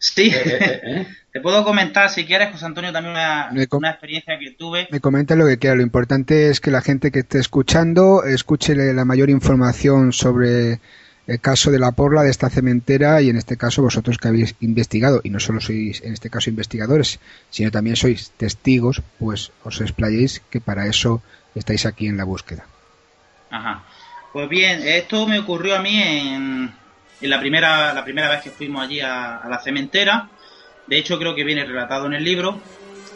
Sí, 0.00 0.32
Eh, 0.34 0.42
eh, 0.44 0.80
eh. 0.82 1.06
te 1.32 1.40
puedo 1.40 1.62
comentar 1.62 2.08
si 2.08 2.24
quieres, 2.24 2.50
José 2.50 2.64
Antonio, 2.64 2.90
también 2.90 3.12
una, 3.12 3.50
una 3.70 3.90
experiencia 3.90 4.38
que 4.38 4.52
tuve. 4.52 4.88
Me 4.90 4.98
comenta 4.98 5.36
lo 5.36 5.46
que 5.46 5.58
quiera. 5.58 5.76
Lo 5.76 5.82
importante 5.82 6.48
es 6.48 6.60
que 6.60 6.70
la 6.70 6.80
gente 6.80 7.12
que 7.12 7.20
esté 7.20 7.38
escuchando 7.38 8.24
escuche 8.24 8.74
la 8.74 9.04
mayor 9.04 9.28
información 9.28 10.12
sobre 10.12 10.80
el 11.26 11.38
caso 11.38 11.70
de 11.70 11.78
la 11.78 11.92
porla 11.92 12.22
de 12.22 12.30
esta 12.30 12.48
cementera 12.48 13.20
y 13.20 13.28
en 13.28 13.36
este 13.36 13.58
caso 13.58 13.82
vosotros 13.82 14.16
que 14.16 14.28
habéis 14.28 14.56
investigado 14.60 15.20
y 15.22 15.30
no 15.30 15.38
solo 15.38 15.60
sois 15.60 16.00
en 16.00 16.14
este 16.14 16.30
caso 16.30 16.48
investigadores, 16.50 17.20
sino 17.50 17.70
también 17.70 17.94
sois 17.94 18.32
testigos, 18.36 19.02
pues 19.18 19.52
os 19.62 19.80
explayéis 19.80 20.40
que 20.50 20.60
para 20.60 20.86
eso 20.86 21.22
estáis 21.54 21.84
aquí 21.84 22.08
en 22.08 22.16
la 22.16 22.24
búsqueda. 22.24 22.64
Ajá. 23.50 23.84
Pues 24.32 24.48
bien, 24.48 24.80
esto 24.82 25.26
me 25.26 25.40
ocurrió 25.40 25.76
a 25.76 25.82
mí 25.82 26.00
en, 26.00 26.72
en 27.20 27.30
la 27.30 27.40
primera 27.40 27.92
la 27.92 28.04
primera 28.04 28.28
vez 28.28 28.42
que 28.42 28.50
fuimos 28.50 28.82
allí 28.82 29.00
a, 29.00 29.36
a 29.36 29.48
la 29.48 29.58
cementera. 29.58 30.28
De 30.86 30.98
hecho, 30.98 31.18
creo 31.18 31.34
que 31.34 31.44
viene 31.44 31.64
relatado 31.64 32.06
en 32.06 32.14
el 32.14 32.24
libro. 32.24 32.60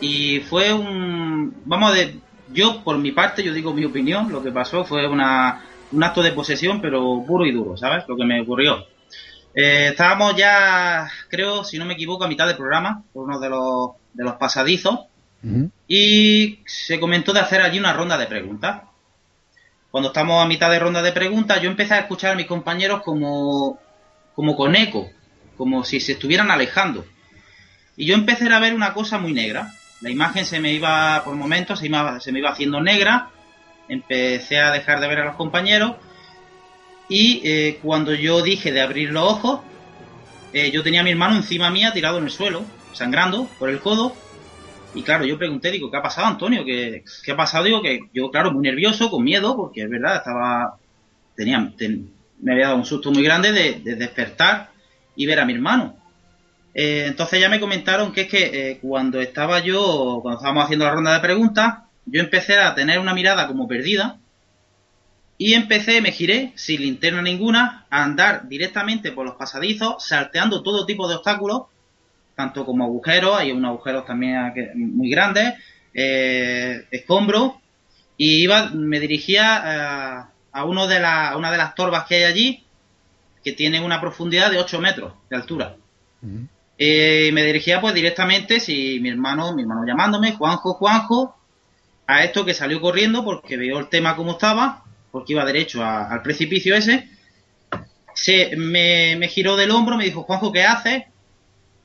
Y 0.01 0.41
fue 0.41 0.73
un. 0.73 1.63
Vamos 1.65 1.95
de. 1.95 2.19
Yo, 2.53 2.83
por 2.85 2.99
mi 2.99 3.13
parte, 3.13 3.43
yo 3.43 3.53
digo 3.53 3.73
mi 3.73 3.85
opinión. 3.85 4.31
Lo 4.31 4.43
que 4.43 4.53
pasó 4.53 4.85
fue 4.85 5.09
una, 5.09 5.65
un 5.91 6.05
acto 6.05 6.23
de 6.23 6.33
posesión, 6.33 6.81
pero 6.81 7.25
puro 7.27 7.47
y 7.47 7.53
duro, 7.53 7.77
¿sabes? 7.77 8.05
Lo 8.07 8.17
que 8.17 8.25
me 8.25 8.41
ocurrió. 8.41 8.87
Eh, 9.55 9.89
estábamos 9.91 10.37
ya, 10.37 11.09
creo, 11.29 11.65
si 11.65 11.79
no 11.79 11.85
me 11.85 11.95
equivoco, 11.95 12.25
a 12.25 12.29
mitad 12.29 12.47
del 12.47 12.57
programa, 12.57 13.03
por 13.13 13.25
uno 13.25 13.39
de 13.39 13.49
los, 13.49 13.91
de 14.13 14.25
los 14.25 14.35
pasadizos. 14.35 15.01
Y 15.87 16.61
se 16.65 16.99
comentó 16.99 17.35
de 17.35 17.41
hacer 17.41 17.61
allí 17.61 17.79
una 17.79 17.93
ronda 17.93 18.17
de 18.17 18.27
preguntas. 18.27 18.83
Cuando 19.91 20.09
estamos 20.09 20.43
a 20.43 20.49
mitad 20.49 20.71
de 20.71 20.79
ronda 20.79 21.03
de 21.03 21.13
preguntas, 21.13 21.61
yo 21.61 21.69
empecé 21.69 21.95
a 21.95 21.99
escuchar 21.99 22.33
a 22.33 22.35
mis 22.35 22.47
compañeros 22.47 23.03
como, 23.03 23.79
como 24.35 24.57
con 24.57 24.75
eco, 24.77 25.09
como 25.57 25.85
si 25.85 26.01
se 26.01 26.13
estuvieran 26.13 26.51
alejando. 26.51 27.05
Y 27.97 28.07
yo 28.07 28.15
empecé 28.15 28.53
a 28.53 28.59
ver 28.61 28.75
una 28.75 28.93
cosa 28.95 29.19
muy 29.19 29.33
negra. 29.33 29.75
La 30.01 30.11
imagen 30.11 30.45
se 30.45 30.61
me 30.61 30.73
iba, 30.73 31.23
por 31.25 31.35
momentos, 31.37 31.79
se, 31.79 31.87
iba- 31.87 32.21
se 32.21 32.33
me 32.33 32.41
iba 32.41 32.51
haciendo 32.51 32.81
negra. 32.81 33.31
Empecé 33.89 34.59
a 34.61 34.73
dejar 34.73 35.01
de 35.01 35.09
ver 35.09 35.21
a 35.21 35.25
los 35.27 35.37
compañeros. 35.37 35.97
Y 37.09 37.43
eh, 37.45 37.79
cuando 37.83 38.15
yo 38.15 38.43
dije 38.43 38.73
de 38.73 38.81
abrir 38.81 39.11
los 39.11 39.25
ojos, 39.25 39.61
eh, 40.53 40.71
yo 40.73 40.83
tenía 40.83 41.01
a 41.01 41.05
mi 41.05 41.11
hermano 41.11 41.37
encima 41.37 41.71
mía 41.71 41.93
tirado 41.93 42.19
en 42.19 42.25
el 42.25 42.31
suelo, 42.31 42.67
sangrando 42.93 43.49
por 43.59 43.71
el 43.71 43.81
codo. 43.81 44.17
Y 44.95 45.05
claro, 45.05 45.25
yo 45.27 45.39
pregunté, 45.39 45.71
digo, 45.71 45.91
¿qué 45.91 45.97
ha 45.99 46.03
pasado, 46.03 46.29
Antonio? 46.29 46.65
¿Qué, 46.65 47.05
ha 47.33 47.37
pasado? 47.37 47.65
Digo, 47.65 47.83
que 47.83 48.01
yo, 48.13 48.31
claro, 48.31 48.53
muy 48.53 48.63
nervioso, 48.63 49.11
con 49.11 49.25
miedo, 49.25 49.57
porque 49.57 49.83
es 49.83 49.91
verdad, 49.91 50.17
estaba. 50.19 50.79
Tenía, 51.35 51.73
ten- 51.77 52.15
me 52.41 52.53
había 52.53 52.67
dado 52.67 52.79
un 52.79 52.85
susto 52.85 53.11
muy 53.11 53.23
grande 53.23 53.53
de, 53.53 53.81
de 53.81 53.95
despertar 53.97 54.71
y 55.17 55.27
ver 55.27 55.41
a 55.41 55.45
mi 55.45 55.55
hermano. 55.55 55.97
Eh, 56.75 57.05
entonces 57.07 57.41
ya 57.41 57.49
me 57.49 57.61
comentaron 57.61 58.13
que 58.13 58.23
es 58.23 58.29
que 58.29 58.71
eh, 58.71 58.79
cuando 58.83 59.21
estaba 59.21 59.61
yo, 59.61 60.19
cuando 60.23 60.39
estábamos 60.39 60.65
haciendo 60.65 60.85
la 60.85 60.93
ronda 60.93 61.15
de 61.15 61.21
preguntas, 61.21 61.85
yo 62.05 62.21
empecé 62.21 62.59
a 62.59 62.75
tener 62.75 62.99
una 62.99 63.15
mirada 63.15 63.47
como 63.47 63.69
perdida 63.69 64.19
y 65.39 65.55
empecé, 65.55 66.01
me 66.01 66.11
giré, 66.13 66.53
sin 66.57 66.83
linterna 66.83 67.23
ninguna, 67.23 67.87
a 67.91 68.03
andar 68.03 68.49
directamente 68.49 69.13
por 69.13 69.25
los 69.25 69.37
pasadizos, 69.37 70.05
salteando 70.05 70.63
todo 70.63 70.87
tipo 70.87 71.09
de 71.09 71.17
obstáculos, 71.17 71.63
tanto 72.35 72.65
como 72.67 72.85
agujeros, 72.85 73.39
hay 73.39 73.53
unos 73.53 73.71
agujeros 73.71 74.07
también 74.07 74.53
muy 74.75 75.11
grandes, 75.11 75.55
eh, 75.93 76.87
escombros, 76.91 77.55
y 78.17 78.43
iba, 78.43 78.71
me 78.71 79.01
dirigía 79.01 80.31
a, 80.55 80.65
uno 80.65 80.87
de 80.87 81.01
la, 81.01 81.31
a 81.31 81.37
una 81.37 81.51
de 81.51 81.59
las 81.59 81.75
torbas 81.75 82.07
que 82.07 82.15
hay 82.17 82.23
allí, 82.25 82.65
que 83.45 83.53
tiene 83.53 83.81
una 83.81 84.01
profundidad 84.01 84.51
de 84.51 84.59
8 84.59 84.81
metros 84.81 85.13
de 85.29 85.37
altura. 85.37 85.77
Eh, 86.79 87.31
me 87.33 87.45
dirigía 87.45 87.81
pues 87.81 87.95
directamente, 87.95 88.59
si 88.61 88.99
mi 89.01 89.11
hermano, 89.11 89.55
mi 89.55 89.63
hermano 89.63 89.85
llamándome, 89.87 90.33
Juanjo, 90.33 90.75
Juanjo, 90.75 91.37
a 92.07 92.25
esto 92.25 92.45
que 92.45 92.55
salió 92.55 92.81
corriendo 92.81 93.25
porque 93.25 93.57
vio 93.57 93.79
el 93.79 93.89
tema 93.89 94.17
como 94.17 94.33
estaba, 94.33 94.83
porque 95.13 95.33
iba 95.35 95.45
derecho 95.45 95.83
a- 95.85 96.09
al 96.11 96.23
precipicio 96.23 96.75
ese. 96.75 97.09
Se 98.15 98.57
me, 98.57 99.17
me 99.17 99.29
giró 99.29 99.57
del 99.57 99.71
hombro, 99.73 99.97
me 99.97 100.05
dijo, 100.05 100.23
Juanjo, 100.23 100.53
¿qué 100.53 100.63
haces? 100.65 101.05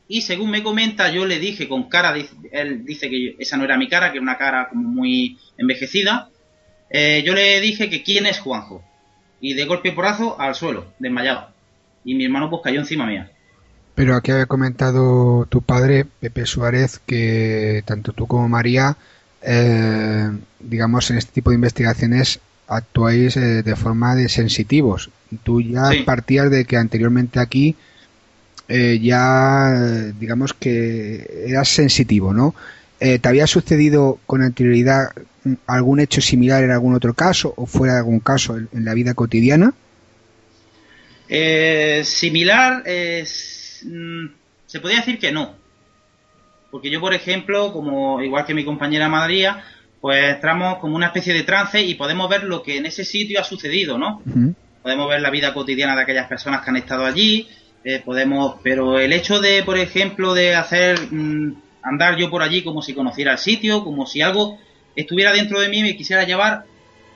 Y 0.07 0.21
según 0.21 0.49
me 0.51 0.63
comenta, 0.63 1.11
yo 1.11 1.25
le 1.25 1.39
dije 1.39 1.67
con 1.67 1.83
cara, 1.89 2.15
él 2.51 2.85
dice 2.85 3.09
que 3.09 3.35
esa 3.39 3.57
no 3.57 3.63
era 3.63 3.77
mi 3.77 3.87
cara, 3.87 4.11
que 4.11 4.17
era 4.17 4.23
una 4.23 4.37
cara 4.37 4.69
como 4.69 4.87
muy 4.89 5.37
envejecida. 5.57 6.29
Eh, 6.89 7.23
yo 7.25 7.33
le 7.33 7.59
dije 7.61 7.89
que 7.89 8.03
quién 8.03 8.25
es 8.25 8.39
Juanjo. 8.39 8.83
Y 9.41 9.53
de 9.53 9.65
golpe 9.65 9.89
y 9.89 9.91
porrazo 9.91 10.39
al 10.39 10.55
suelo, 10.55 10.85
desmayado. 10.99 11.47
Y 12.03 12.15
mi 12.15 12.25
hermano 12.25 12.49
pues 12.49 12.61
cayó 12.63 12.79
encima 12.79 13.05
mía. 13.05 13.31
Pero 13.95 14.15
aquí 14.15 14.31
había 14.31 14.45
comentado 14.45 15.45
tu 15.49 15.61
padre, 15.61 16.05
Pepe 16.19 16.45
Suárez, 16.45 16.99
que 17.05 17.83
tanto 17.85 18.13
tú 18.13 18.27
como 18.27 18.47
María, 18.49 18.95
eh, 19.41 20.29
digamos, 20.59 21.09
en 21.11 21.17
este 21.17 21.31
tipo 21.33 21.49
de 21.51 21.55
investigaciones 21.55 22.39
actuáis 22.67 23.35
eh, 23.37 23.63
de 23.63 23.75
forma 23.75 24.15
de 24.15 24.29
sensitivos. 24.29 25.09
Tú 25.43 25.61
ya 25.61 25.89
Sí. 25.91 26.03
partías 26.03 26.49
de 26.49 26.65
que 26.65 26.77
anteriormente 26.77 27.39
aquí 27.39 27.75
eh, 28.67 28.99
ya, 29.01 29.73
digamos 30.19 30.53
que 30.53 31.45
eras 31.47 31.69
sensitivo, 31.69 32.33
¿no? 32.33 32.53
Eh, 32.99 33.19
¿Te 33.19 33.29
había 33.29 33.47
sucedido 33.47 34.19
con 34.25 34.41
anterioridad 34.41 35.09
algún 35.67 35.99
hecho 35.99 36.21
similar 36.21 36.63
en 36.63 36.71
algún 36.71 36.95
otro 36.95 37.13
caso 37.13 37.53
o 37.55 37.65
fuera 37.65 37.93
de 37.93 37.99
algún 37.99 38.19
caso 38.19 38.57
en, 38.57 38.67
en 38.73 38.85
la 38.85 38.93
vida 38.93 39.13
cotidiana? 39.13 39.73
Eh, 41.29 42.01
similar, 42.03 42.83
mm, 42.83 44.25
se 44.65 44.79
podría 44.79 44.99
decir 44.99 45.19
que 45.19 45.31
no. 45.31 45.55
Porque 46.71 46.89
yo, 46.89 46.99
por 46.99 47.13
ejemplo, 47.13 47.71
como 47.71 48.21
igual 48.21 48.45
que 48.45 48.53
mi 48.53 48.65
compañera 48.65 49.09
María, 49.09 49.63
pues 50.01 50.35
entramos 50.35 50.77
como 50.79 50.95
una 50.95 51.07
especie 51.07 51.33
de 51.33 51.43
trance 51.43 51.81
y 51.81 51.95
podemos 51.95 52.29
ver 52.29 52.43
lo 52.43 52.63
que 52.63 52.77
en 52.77 52.85
ese 52.85 53.03
sitio 53.03 53.39
ha 53.39 53.43
sucedido, 53.43 53.97
¿no? 53.97 54.21
Podemos 54.81 55.09
ver 55.09 55.21
la 55.21 55.29
vida 55.29 55.53
cotidiana 55.53 55.95
de 55.95 56.03
aquellas 56.03 56.27
personas 56.27 56.61
que 56.61 56.69
han 56.69 56.77
estado 56.77 57.05
allí, 57.05 57.49
eh, 57.83 58.01
podemos, 58.03 58.55
pero 58.63 58.99
el 58.99 59.13
hecho 59.13 59.39
de, 59.39 59.63
por 59.63 59.77
ejemplo, 59.77 60.33
de 60.33 60.55
hacer 60.55 60.99
mm, 61.11 61.53
andar 61.83 62.17
yo 62.17 62.29
por 62.29 62.41
allí 62.43 62.63
como 62.63 62.81
si 62.81 62.93
conociera 62.93 63.33
el 63.33 63.37
sitio, 63.37 63.83
como 63.83 64.05
si 64.05 64.21
algo 64.21 64.57
estuviera 64.95 65.31
dentro 65.31 65.59
de 65.59 65.69
mí 65.69 65.79
y 65.79 65.83
me 65.83 65.95
quisiera 65.95 66.23
llevar 66.23 66.65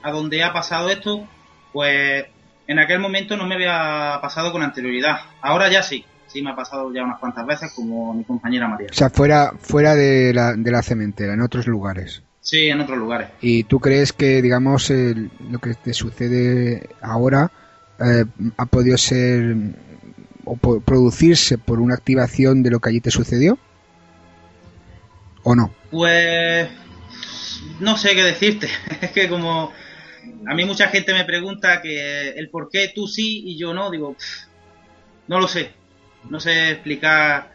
a 0.02 0.10
donde 0.10 0.42
ha 0.42 0.52
pasado 0.52 0.90
esto, 0.90 1.26
Pues 1.72 2.24
en 2.66 2.78
aquel 2.78 2.98
momento 3.00 3.36
no 3.36 3.46
me 3.46 3.56
había 3.56 4.18
pasado 4.22 4.52
con 4.52 4.62
anterioridad. 4.62 5.16
Ahora 5.42 5.70
ya 5.70 5.82
sí. 5.82 6.04
Sí 6.28 6.42
me 6.42 6.50
ha 6.50 6.56
pasado 6.56 6.92
ya 6.94 7.04
unas 7.04 7.18
cuantas 7.20 7.46
veces 7.46 7.72
como 7.74 8.12
mi 8.14 8.24
compañera 8.24 8.66
María. 8.68 8.88
O 8.90 8.94
sea, 8.94 9.10
fuera, 9.10 9.52
fuera 9.60 9.94
de, 9.94 10.32
la, 10.34 10.54
de 10.54 10.70
la 10.70 10.82
cementera, 10.82 11.34
en 11.34 11.40
otros 11.42 11.66
lugares. 11.66 12.22
Sí, 12.40 12.66
en 12.68 12.80
otros 12.80 12.98
lugares. 12.98 13.28
¿Y 13.40 13.64
tú 13.64 13.78
crees 13.80 14.12
que, 14.12 14.42
digamos, 14.42 14.90
el- 14.90 15.30
lo 15.50 15.58
que 15.60 15.74
te 15.74 15.92
sucede 15.94 16.88
ahora 17.00 17.50
eh, 18.00 18.24
ha 18.56 18.66
podido 18.66 18.98
ser 18.98 19.54
o 20.44 20.56
po- 20.56 20.80
producirse 20.80 21.58
por 21.58 21.80
una 21.80 21.94
activación 21.94 22.62
de 22.62 22.70
lo 22.70 22.80
que 22.80 22.88
allí 22.90 23.00
te 23.00 23.10
sucedió? 23.10 23.58
¿O 25.44 25.54
no? 25.54 25.72
Pues 25.90 26.68
no 27.80 27.96
sé 27.96 28.14
qué 28.14 28.22
decirte. 28.24 28.68
Es 29.00 29.12
que 29.12 29.28
como 29.28 29.72
a 30.46 30.54
mí 30.54 30.64
mucha 30.64 30.88
gente 30.88 31.12
me 31.12 31.24
pregunta 31.24 31.80
que 31.80 32.30
el 32.30 32.48
por 32.50 32.68
qué 32.70 32.90
tú 32.94 33.06
sí 33.06 33.42
y 33.46 33.56
yo 33.58 33.72
no, 33.74 33.90
digo, 33.90 34.14
"Pff, 34.14 34.46
no 35.28 35.38
lo 35.40 35.48
sé. 35.48 35.72
No 36.28 36.40
sé 36.40 36.70
explicar 36.70 37.52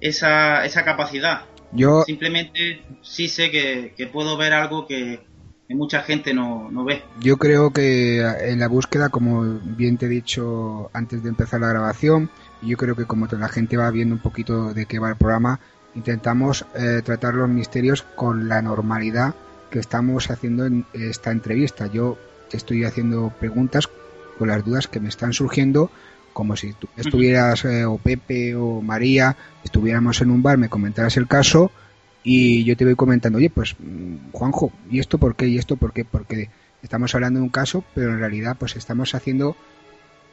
esa, 0.00 0.64
esa 0.64 0.84
capacidad. 0.84 1.42
Yo, 1.72 2.02
Simplemente 2.02 2.82
sí 3.02 3.28
sé 3.28 3.50
que, 3.50 3.92
que 3.96 4.06
puedo 4.06 4.36
ver 4.36 4.52
algo 4.54 4.86
que, 4.86 5.20
que 5.66 5.74
mucha 5.74 6.02
gente 6.02 6.32
no, 6.32 6.70
no 6.70 6.84
ve. 6.84 7.02
yo 7.20 7.36
creo 7.36 7.72
que 7.72 8.20
en 8.20 8.60
la 8.60 8.68
búsqueda, 8.68 9.10
como 9.10 9.58
bien 9.62 9.98
te 9.98 10.06
he 10.06 10.08
dicho 10.08 10.90
antes 10.94 11.22
de 11.22 11.28
empezar 11.28 11.60
la 11.60 11.68
grabación, 11.68 12.30
yo 12.62 12.76
creo 12.76 12.96
que 12.96 13.04
como 13.04 13.26
la 13.26 13.48
gente 13.48 13.76
va 13.76 13.90
viendo 13.90 14.14
un 14.14 14.22
poquito 14.22 14.72
de 14.72 14.86
qué 14.86 14.98
va 14.98 15.10
el 15.10 15.16
programa, 15.16 15.60
intentamos 15.98 16.64
eh, 16.76 17.02
tratar 17.04 17.34
los 17.34 17.48
misterios 17.48 18.02
con 18.02 18.48
la 18.48 18.62
normalidad 18.62 19.34
que 19.70 19.80
estamos 19.80 20.30
haciendo 20.30 20.64
en 20.64 20.86
esta 20.92 21.32
entrevista. 21.32 21.88
Yo 21.88 22.16
te 22.48 22.56
estoy 22.56 22.84
haciendo 22.84 23.32
preguntas 23.38 23.88
con 24.38 24.48
las 24.48 24.64
dudas 24.64 24.86
que 24.86 25.00
me 25.00 25.08
están 25.08 25.32
surgiendo, 25.32 25.90
como 26.32 26.54
si 26.54 26.72
tú 26.72 26.88
estuvieras, 26.96 27.64
eh, 27.64 27.84
o 27.84 27.98
Pepe 27.98 28.54
o 28.54 28.80
María, 28.80 29.36
estuviéramos 29.64 30.22
en 30.22 30.30
un 30.30 30.42
bar, 30.42 30.56
me 30.56 30.68
comentaras 30.68 31.16
el 31.16 31.26
caso 31.26 31.72
y 32.22 32.62
yo 32.62 32.76
te 32.76 32.84
voy 32.84 32.94
comentando, 32.94 33.38
oye, 33.38 33.50
pues 33.50 33.74
mm, 33.78 34.30
Juanjo, 34.32 34.72
¿y 34.88 35.00
esto 35.00 35.18
por 35.18 35.34
qué? 35.34 35.48
¿Y 35.48 35.58
esto 35.58 35.76
por 35.76 35.92
qué? 35.92 36.04
Porque 36.04 36.48
estamos 36.82 37.12
hablando 37.14 37.40
de 37.40 37.44
un 37.44 37.50
caso, 37.50 37.84
pero 37.94 38.12
en 38.12 38.20
realidad 38.20 38.56
pues 38.56 38.76
estamos 38.76 39.16
haciendo 39.16 39.56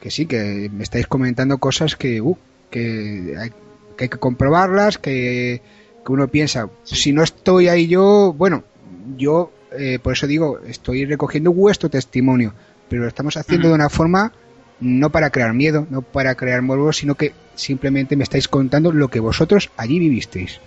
que 0.00 0.12
sí, 0.12 0.26
que 0.26 0.70
me 0.72 0.84
estáis 0.84 1.08
comentando 1.08 1.58
cosas 1.58 1.96
que, 1.96 2.20
uh, 2.20 2.38
que, 2.70 3.34
hay, 3.36 3.50
que 3.96 4.04
hay 4.04 4.10
que 4.10 4.18
comprobarlas, 4.18 4.98
que, 4.98 5.62
que 6.04 6.12
uno 6.12 6.28
piensa, 6.28 6.68
si 6.84 7.12
no 7.12 7.22
estoy 7.22 7.68
ahí 7.68 7.86
yo, 7.86 8.34
bueno, 8.36 8.64
yo 9.16 9.52
eh, 9.78 9.98
por 9.98 10.12
eso 10.12 10.26
digo, 10.26 10.60
estoy 10.66 11.04
recogiendo 11.04 11.52
vuestro 11.52 11.88
testimonio, 11.88 12.54
pero 12.88 13.02
lo 13.02 13.08
estamos 13.08 13.36
haciendo 13.36 13.68
de 13.68 13.74
una 13.74 13.88
forma 13.88 14.32
no 14.80 15.10
para 15.10 15.30
crear 15.30 15.54
miedo, 15.54 15.86
no 15.90 16.02
para 16.02 16.34
crear 16.34 16.62
morbo, 16.62 16.92
sino 16.92 17.14
que 17.14 17.32
simplemente 17.54 18.16
me 18.16 18.24
estáis 18.24 18.48
contando 18.48 18.92
lo 18.92 19.08
que 19.08 19.20
vosotros 19.20 19.70
allí 19.76 19.98
vivisteis. 19.98 20.60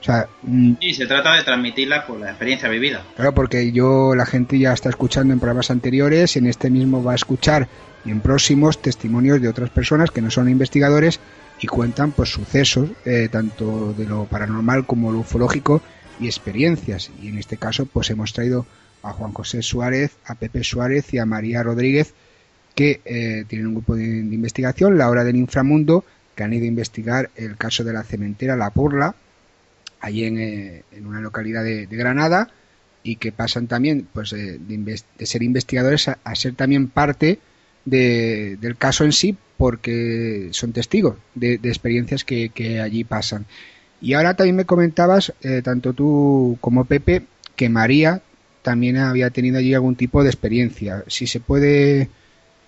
O 0.00 0.04
sea, 0.04 0.28
mm, 0.42 0.74
Y 0.80 0.92
se 0.92 1.06
trata 1.06 1.34
de 1.34 1.44
transmitirla 1.44 2.04
con 2.04 2.20
la 2.20 2.28
experiencia 2.28 2.68
vivida. 2.68 3.02
Claro, 3.16 3.34
porque 3.34 3.72
yo, 3.72 4.14
la 4.14 4.26
gente 4.26 4.58
ya 4.58 4.74
está 4.74 4.90
escuchando 4.90 5.32
en 5.32 5.40
programas 5.40 5.70
anteriores, 5.70 6.36
en 6.36 6.46
este 6.46 6.68
mismo 6.68 7.02
va 7.02 7.12
a 7.12 7.16
escuchar 7.16 7.68
y 8.04 8.10
en 8.10 8.20
próximos 8.20 8.82
testimonios 8.82 9.40
de 9.40 9.48
otras 9.48 9.70
personas 9.70 10.10
que 10.10 10.20
no 10.20 10.30
son 10.30 10.50
investigadores 10.50 11.20
y 11.60 11.66
cuentan 11.66 12.12
pues 12.12 12.30
sucesos, 12.30 12.90
eh, 13.04 13.28
tanto 13.30 13.94
de 13.94 14.06
lo 14.06 14.24
paranormal 14.24 14.86
como 14.86 15.12
lo 15.12 15.20
ufológico 15.20 15.82
y 16.20 16.26
experiencias. 16.26 17.10
Y 17.22 17.28
en 17.28 17.38
este 17.38 17.56
caso 17.56 17.86
pues 17.86 18.10
hemos 18.10 18.32
traído 18.32 18.66
a 19.02 19.12
Juan 19.12 19.32
José 19.32 19.62
Suárez, 19.62 20.12
a 20.26 20.34
Pepe 20.34 20.64
Suárez 20.64 21.12
y 21.14 21.18
a 21.18 21.26
María 21.26 21.62
Rodríguez 21.62 22.14
que 22.74 23.00
eh, 23.04 23.44
tienen 23.46 23.68
un 23.68 23.74
grupo 23.74 23.94
de, 23.94 24.04
investigación, 24.04 24.98
la 24.98 25.08
hora 25.08 25.22
del 25.22 25.36
inframundo, 25.36 26.04
que 26.34 26.42
han 26.42 26.52
ido 26.52 26.64
a 26.64 26.68
investigar 26.68 27.30
el 27.36 27.56
caso 27.56 27.84
de 27.84 27.92
la 27.92 28.02
cementera 28.02 28.56
La 28.56 28.70
Porla, 28.70 29.14
allí 30.00 30.24
en, 30.24 30.38
eh, 30.40 30.82
en 30.90 31.06
una 31.06 31.20
localidad 31.20 31.62
de, 31.62 31.86
Granada, 31.86 32.50
y 33.04 33.16
que 33.16 33.30
pasan 33.30 33.68
también 33.68 34.08
pues 34.12 34.30
de, 34.30 34.58
de 34.58 35.26
ser 35.26 35.42
investigadores 35.44 36.08
a, 36.08 36.18
a 36.24 36.34
ser 36.34 36.54
también 36.54 36.88
parte 36.88 37.38
de- 37.84 38.56
del 38.60 38.76
caso 38.76 39.04
en 39.04 39.12
sí, 39.12 39.36
porque 39.56 40.48
son 40.52 40.72
testigos 40.72 41.16
de, 41.34 41.58
de 41.58 41.68
experiencias 41.68 42.24
que, 42.24 42.48
que 42.50 42.80
allí 42.80 43.04
pasan. 43.04 43.46
Y 44.00 44.14
ahora 44.14 44.34
también 44.34 44.56
me 44.56 44.64
comentabas, 44.66 45.32
eh, 45.42 45.62
tanto 45.62 45.92
tú 45.92 46.58
como 46.60 46.84
Pepe, 46.84 47.22
que 47.56 47.68
María 47.68 48.20
también 48.62 48.96
había 48.96 49.30
tenido 49.30 49.58
allí 49.58 49.72
algún 49.74 49.96
tipo 49.96 50.22
de 50.22 50.30
experiencia. 50.30 51.04
Si 51.06 51.26
se 51.26 51.40
puede 51.40 52.08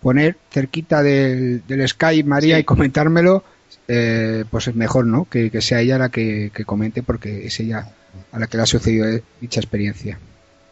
poner 0.01 0.37
cerquita 0.51 1.03
del, 1.03 1.67
del 1.67 1.87
Skype, 1.89 2.29
María, 2.29 2.57
Sí. 2.57 2.61
y 2.61 2.65
comentármelo, 2.65 3.43
eh, 3.89 4.45
pues 4.51 4.69
es 4.69 4.75
mejor, 4.77 5.07
¿no? 5.07 5.27
Que, 5.29 5.51
que 5.51 5.61
sea 5.61 5.81
ella 5.81 5.99
la 5.99 6.09
que, 6.11 6.51
que 6.55 6.65
comente, 6.65 7.03
porque 7.03 7.47
es 7.47 7.59
ella 7.61 7.91
a 8.33 8.39
la 8.39 8.47
que 8.47 8.57
le 8.57 8.63
ha 8.63 8.67
sucedido 8.67 9.07
eh, 9.09 9.23
dicha 9.41 9.61
experiencia 9.61 10.19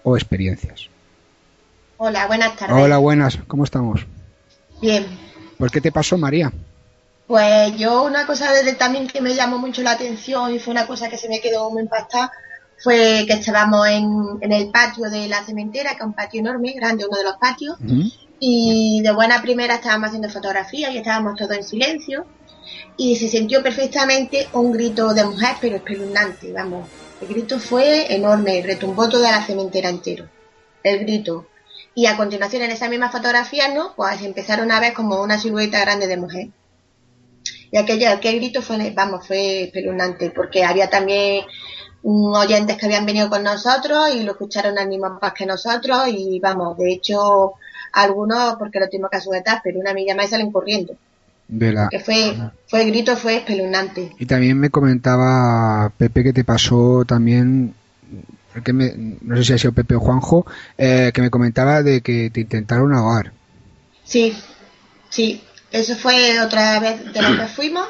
o 0.03 0.17
experiencias. 0.17 0.89
Hola, 1.97 2.27
buenas 2.27 2.57
tardes. 2.57 2.77
Hola, 2.77 2.99
buenas, 2.99 3.39
¿cómo 3.47 3.65
estamos? 3.65 4.07
Bien. 4.81 5.05
¿Por 5.59 5.71
qué 5.71 5.81
te 5.81 5.93
pasó, 5.93 6.19
María? 6.19 6.53
Pues 7.27 7.77
yo 7.77 8.03
una 8.05 8.27
cosa 8.27 8.53
desde 8.53 8.75
también 8.75 9.07
que 9.07 9.21
me 9.21 9.35
llamó 9.35 9.59
mucho 9.59 9.83
la 9.83 9.93
atención 9.93 10.55
y 10.55 10.59
fue 10.59 10.73
una 10.73 10.87
cosa 10.87 11.09
que 11.09 11.17
se 11.17 11.29
me 11.29 11.41
quedó 11.41 11.71
muy 11.71 11.83
impactada 11.83 12.33
fue 12.79 13.25
que 13.27 13.35
estábamos 13.35 13.87
en, 13.89 14.39
en 14.41 14.53
el 14.53 14.71
patio 14.71 15.09
de 15.09 15.29
la 15.29 15.43
cementera, 15.45 15.93
que 15.93 15.99
es 15.99 16.05
un 16.05 16.13
patio 16.13 16.41
enorme, 16.41 16.73
grande, 16.73 17.07
uno 17.07 17.17
de 17.17 17.25
los 17.25 17.37
patios, 17.37 17.77
y 18.39 19.01
de 19.03 19.13
buena 19.13 19.41
primera 19.41 19.77
estábamos 19.77 20.09
haciendo 20.09 20.29
fotografías 20.29 20.93
y 20.93 20.99
estábamos 20.99 21.37
todos 21.37 21.57
en 21.57 21.65
silencio 21.65 22.27
y 22.97 23.17
se 23.17 23.29
sintió 23.29 23.63
perfectamente 23.63 24.49
un 24.53 24.73
grito 24.73 25.15
de 25.15 25.25
mujer, 25.25 25.57
pero 25.61 25.77
espeluznante, 25.77 26.53
vamos. 26.53 26.89
El 27.21 27.29
grito 27.29 27.59
fue 27.59 28.15
enorme, 28.15 28.63
retumbó 28.63 29.09
toda 29.09 29.31
la 29.31 29.43
cementera 29.43 29.89
entero. 29.89 30.29
El 30.83 31.01
grito. 31.01 31.47
Y 31.95 32.07
a 32.07 32.17
continuación 32.17 32.63
en 32.63 32.73
esa 32.73 32.89
misma 32.89 33.11
fotografía, 33.11 33.73
¿no? 33.73 33.95
Pues 33.95 34.21
empezaron 34.23 34.71
a 34.73 34.81
ver 34.81 34.95
como 34.95 35.23
una 35.23 35.39
silueta 35.39 35.81
grande 35.81 36.07
de 36.07 36.17
mujer. 36.17 36.49
Y 37.71 37.77
aquella, 37.77 38.13
aquel 38.13 38.37
grito 38.37 38.63
fue, 38.63 38.91
vamos, 38.91 39.27
fue 39.27 39.65
espeluznante, 39.65 40.31
porque 40.31 40.65
había 40.65 40.89
también 40.89 41.45
oyentes 42.05 42.77
que 42.77 42.87
habían 42.87 43.07
venido 43.07 43.31
con 43.31 43.43
nosotros 43.43 44.15
y 44.15 44.23
lo 44.23 44.33
escucharon 44.33 44.79
al 44.79 44.89
mismo 44.89 45.19
más 45.21 45.33
que 45.33 45.47
nosotros 45.47 46.07
y 46.09 46.39
vamos, 46.39 46.77
de 46.77 46.93
hecho, 46.93 47.55
algunos 47.93 48.57
porque 48.57 48.79
lo 48.79 48.89
tuvimos 48.89 49.11
que 49.11 49.21
sujetar, 49.21 49.61
pero 49.65 49.81
una 49.81 49.91
amiga 49.91 50.15
más 50.15 50.31
salen 50.31 50.53
corriendo. 50.53 50.95
De 51.49 51.73
la... 51.73 51.89
Que 51.89 52.01
fue, 52.01 52.37
fue 52.67 52.83
el 52.83 52.91
grito, 52.91 53.17
fue 53.17 53.37
espeluznante. 53.37 54.13
Y 54.19 54.27
también 54.27 54.59
me 54.59 54.71
comentaba 54.71 55.91
Pepe 55.97 56.23
que 56.23 56.33
te 56.33 56.45
pasó 56.45 57.05
también, 57.07 57.75
que 58.63 58.73
me- 58.73 58.95
no 59.23 59.37
sé 59.37 59.45
si 59.45 59.53
ha 59.55 59.59
sido 59.59 59.73
Pepe 59.73 59.95
o 59.97 60.01
Juanjo, 60.01 60.47
eh, 60.79 61.11
que 61.15 61.23
me 61.23 61.31
comentaba 61.31 61.83
de 61.83 62.01
que 62.03 62.31
te 62.31 62.41
intentaron 62.41 62.95
ahogar. 62.95 63.33
Sí, 64.05 64.37
sí, 65.09 65.43
eso 65.73 65.97
fue 65.97 66.41
otra 66.41 66.79
vez 66.81 67.13
de 67.13 67.23
lo 67.23 67.37
que 67.39 67.47
fuimos. 67.47 67.87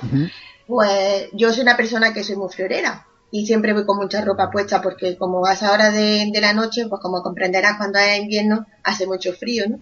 Pues 0.67 1.29
yo 1.33 1.53
soy 1.53 1.63
una 1.63 1.77
persona 1.77 2.13
que 2.15 2.25
soy 2.25 2.37
muy 2.37 2.49
florera 2.51 3.05
y 3.31 3.47
siempre 3.47 3.73
voy 3.73 3.85
con 3.85 3.99
mucha 3.99 4.25
ropa 4.25 4.51
puesta 4.51 4.81
porque 4.81 5.17
como 5.19 5.45
a 5.45 5.53
esa 5.53 5.73
hora 5.73 5.91
de, 5.91 6.31
de 6.33 6.41
la 6.41 6.53
noche, 6.55 6.87
pues 6.89 7.03
como 7.03 7.23
comprenderás 7.23 7.77
cuando 7.77 7.99
es 7.99 8.19
invierno 8.21 8.65
hace 8.83 9.07
mucho 9.07 9.33
frío, 9.35 9.65
¿no? 9.69 9.79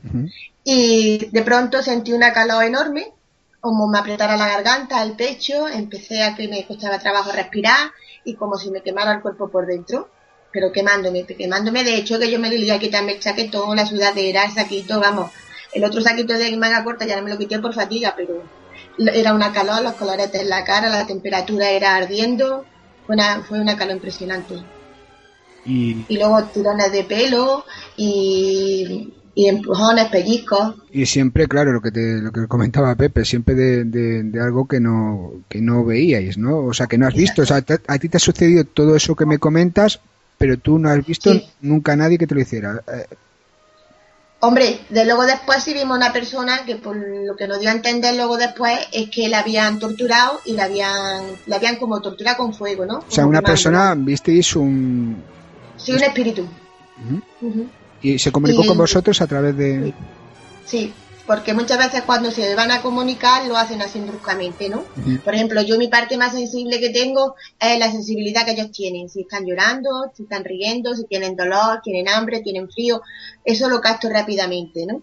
Y 0.64 1.26
de 1.30 1.42
pronto 1.42 1.82
sentí 1.82 2.12
una 2.12 2.32
calor 2.32 2.64
enorme, 2.64 3.12
como 3.60 3.86
me 3.88 3.98
apretara 3.98 4.36
la 4.36 4.48
garganta, 4.48 5.02
el 5.02 5.12
pecho, 5.12 5.68
empecé 5.68 6.22
a 6.24 6.34
que 6.34 6.48
me 6.48 6.66
costaba 6.66 6.98
trabajo 6.98 7.30
respirar 7.30 7.90
y 8.24 8.34
como 8.34 8.56
si 8.56 8.70
me 8.70 8.82
quemara 8.82 9.12
el 9.12 9.20
cuerpo 9.22 9.48
por 9.50 9.66
dentro, 9.66 10.08
pero 10.52 10.70
quemándome, 10.72 11.26
quemándome, 11.26 11.84
de 11.84 11.96
hecho 11.96 12.18
que 12.18 12.30
yo 12.30 12.38
me 12.38 12.50
lié 12.50 12.72
a 12.72 12.78
quitarme 12.78 13.12
el 13.14 13.20
chaquetón, 13.20 13.76
la 13.76 13.86
sudadera, 13.86 14.44
el 14.44 14.52
saquito, 14.52 15.00
vamos, 15.00 15.32
el 15.72 15.84
otro 15.84 16.00
saquito 16.00 16.34
de 16.34 16.56
manga 16.56 16.84
corta 16.84 17.06
ya 17.06 17.16
no 17.16 17.22
me 17.24 17.30
lo 17.30 17.38
quité 17.38 17.58
por 17.58 17.74
fatiga, 17.74 18.14
pero 18.16 18.34
era 18.98 19.34
una 19.34 19.52
calor, 19.52 19.82
los 19.82 19.94
coloretes 19.94 20.42
en 20.42 20.48
la 20.50 20.64
cara, 20.64 20.88
la 20.90 21.06
temperatura 21.06 21.70
era 21.70 21.96
ardiendo, 21.96 22.66
fue 23.06 23.14
una, 23.16 23.42
fue 23.44 23.60
una 23.60 23.76
calor 23.76 23.96
impresionante 23.96 24.54
Y, 25.64 26.04
y 26.08 26.18
luego 26.18 26.44
tirones 26.52 26.90
de 26.92 27.04
pelo 27.04 27.64
y, 27.96 29.14
y 29.34 29.46
empujones, 29.48 30.08
pellizcos. 30.08 30.74
y 30.90 31.06
siempre, 31.06 31.46
claro, 31.46 31.72
lo 31.72 31.80
que 31.80 31.90
te, 31.92 32.20
lo 32.20 32.32
que 32.32 32.46
comentaba 32.48 32.94
Pepe, 32.96 33.24
siempre 33.24 33.54
de, 33.54 33.84
de- 33.84 34.22
de 34.24 34.40
algo 34.42 34.66
que 34.66 34.80
no, 34.80 35.44
que 35.48 35.60
no 35.60 35.84
veíais, 35.84 36.36
¿no? 36.36 36.58
O 36.66 36.72
sea, 36.74 36.86
que 36.86 36.98
no 36.98 37.06
has 37.06 37.14
visto. 37.14 37.42
O 37.42 37.46
sea, 37.46 37.62
te- 37.62 37.80
a 37.86 37.98
ti 37.98 38.08
te 38.08 38.16
ha 38.16 38.20
sucedido 38.20 38.64
todo 38.64 38.96
eso 38.96 39.14
que 39.16 39.24
me 39.26 39.38
comentas, 39.38 40.00
pero 40.42 40.58
tú 40.58 40.76
no 40.76 40.88
has 40.90 41.06
visto 41.06 41.32
Sí. 41.32 41.46
nunca 41.60 41.92
a 41.92 41.96
nadie 41.96 42.18
que 42.18 42.26
te 42.26 42.34
lo 42.34 42.40
hiciera. 42.40 42.82
Eh, 42.92 43.06
Hombre, 44.40 44.80
de 44.90 45.04
luego 45.04 45.24
después 45.24 45.62
sí 45.62 45.72
vimos 45.72 45.96
una 45.96 46.12
persona 46.12 46.64
que 46.66 46.74
por 46.74 46.96
lo 46.96 47.36
que 47.36 47.46
nos 47.46 47.60
dio 47.60 47.68
a 47.70 47.74
entender 47.74 48.16
luego 48.16 48.36
después 48.36 48.76
es 48.92 49.08
que 49.08 49.28
la 49.28 49.38
habían 49.38 49.78
torturado 49.78 50.40
y 50.44 50.54
la 50.54 50.64
habían, 50.64 51.22
la 51.46 51.56
habían 51.56 51.76
como 51.76 52.00
torturado 52.02 52.38
con 52.38 52.52
fuego, 52.52 52.84
¿no? 52.84 52.98
o 52.98 53.04
sea, 53.08 53.24
una 53.24 53.40
persona, 53.40 53.94
visteis 53.96 54.56
un... 54.56 55.22
Sí, 55.76 55.92
un 55.92 56.02
espíritu. 56.02 56.44
Y 58.02 58.18
se 58.18 58.32
comunicó 58.32 58.64
Y- 58.64 58.66
con 58.66 58.78
vosotros 58.78 59.20
a 59.20 59.28
través 59.28 59.56
de... 59.56 59.94
Sí, 60.66 60.92
porque 61.32 61.54
muchas 61.54 61.78
veces 61.78 62.02
cuando 62.02 62.30
se 62.30 62.54
van 62.54 62.70
a 62.70 62.82
comunicar 62.82 63.46
lo 63.46 63.56
hacen 63.56 63.80
así 63.80 63.98
bruscamente, 64.00 64.68
¿no? 64.68 64.84
Por 65.24 65.34
ejemplo, 65.34 65.62
yo 65.62 65.78
mi 65.78 65.88
parte 65.88 66.18
más 66.18 66.32
sensible 66.32 66.78
que 66.78 66.90
tengo 66.90 67.36
es 67.58 67.78
la 67.78 67.90
sensibilidad 67.90 68.44
que 68.44 68.50
ellos 68.50 68.70
tienen, 68.70 69.08
si 69.08 69.22
están 69.22 69.46
llorando, 69.46 69.88
si 70.14 70.24
están 70.24 70.44
riendo, 70.44 70.94
si 70.94 71.04
tienen 71.04 71.34
dolor, 71.34 71.80
tienen 71.82 72.06
hambre, 72.10 72.42
tienen 72.42 72.68
frío, 72.68 73.00
eso 73.46 73.70
lo 73.70 73.80
capto 73.80 74.10
rápidamente, 74.10 74.84
¿no? 74.84 75.00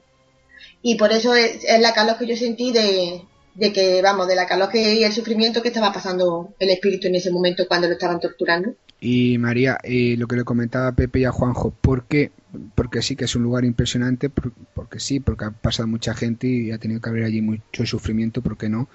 Y 0.84 0.98
por 0.98 1.12
eso 1.12 1.34
es, 1.34 1.66
la 1.80 1.96
calor 1.96 2.20
que 2.20 2.28
yo 2.28 2.36
sentí 2.36 2.72
de, 2.72 3.24
de 3.56 3.74
que, 3.74 4.00
vamos, 4.04 4.28
de 4.28 4.36
la 4.36 4.46
calor 4.46 4.70
que, 4.70 5.00
y 5.00 5.04
el 5.04 5.12
sufrimiento 5.12 5.64
que 5.64 5.70
estaba 5.70 5.92
pasando 5.92 6.54
el 6.60 6.70
espíritu 6.70 7.08
en 7.08 7.16
ese 7.16 7.32
momento 7.32 7.68
cuando 7.68 7.88
lo 7.88 7.94
estaban 7.94 8.20
torturando. 8.20 8.76
Y 9.02 9.40
María, 9.40 9.80
eh, 9.82 10.14
lo 10.16 10.28
que 10.28 10.36
le 10.36 10.44
comentaba 10.44 10.90
a 10.90 10.96
Pepe 10.96 11.22
y 11.22 11.26
a 11.26 11.32
Juanjo, 11.32 11.72
¿por 11.72 12.04
qué? 12.06 12.30
Porque 12.76 13.02
sí 13.02 13.16
que 13.16 13.26
es 13.26 13.36
un 13.36 13.44
lugar 13.44 13.64
impresionante, 13.66 14.30
porque 14.30 15.00
sí, 15.00 15.20
porque 15.20 15.46
ha 15.46 15.52
pasado 15.52 15.88
mucha 15.88 16.16
gente 16.16 16.48
y 16.48 16.72
ha 16.72 16.80
tenido 16.80 17.00
que 17.02 17.10
haber 17.10 17.24
allí 17.24 17.42
mucho 17.42 17.86
sufrimiento, 17.86 18.42
¿por 18.42 18.58
qué 18.58 18.70
no? 18.70 18.88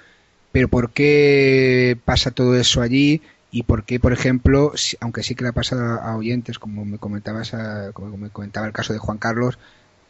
Pero 0.52 0.68
¿por 0.68 0.90
qué 0.90 1.98
pasa 2.04 2.30
todo 2.30 2.56
eso 2.56 2.82
allí? 2.82 3.22
Y 3.50 3.62
por 3.62 3.84
qué, 3.84 4.00
por 4.00 4.12
ejemplo, 4.12 4.72
aunque 5.00 5.22
sí 5.22 5.34
que 5.34 5.44
le 5.44 5.50
ha 5.50 5.52
pasado 5.52 6.00
a 6.00 6.16
oyentes, 6.16 6.58
como 6.58 6.84
me 6.84 6.98
comentabas, 6.98 7.52
como 7.92 8.16
me 8.16 8.30
comentaba 8.30 8.66
el 8.66 8.72
caso 8.72 8.92
de 8.92 8.98
Juan 8.98 9.18
Carlos, 9.18 9.58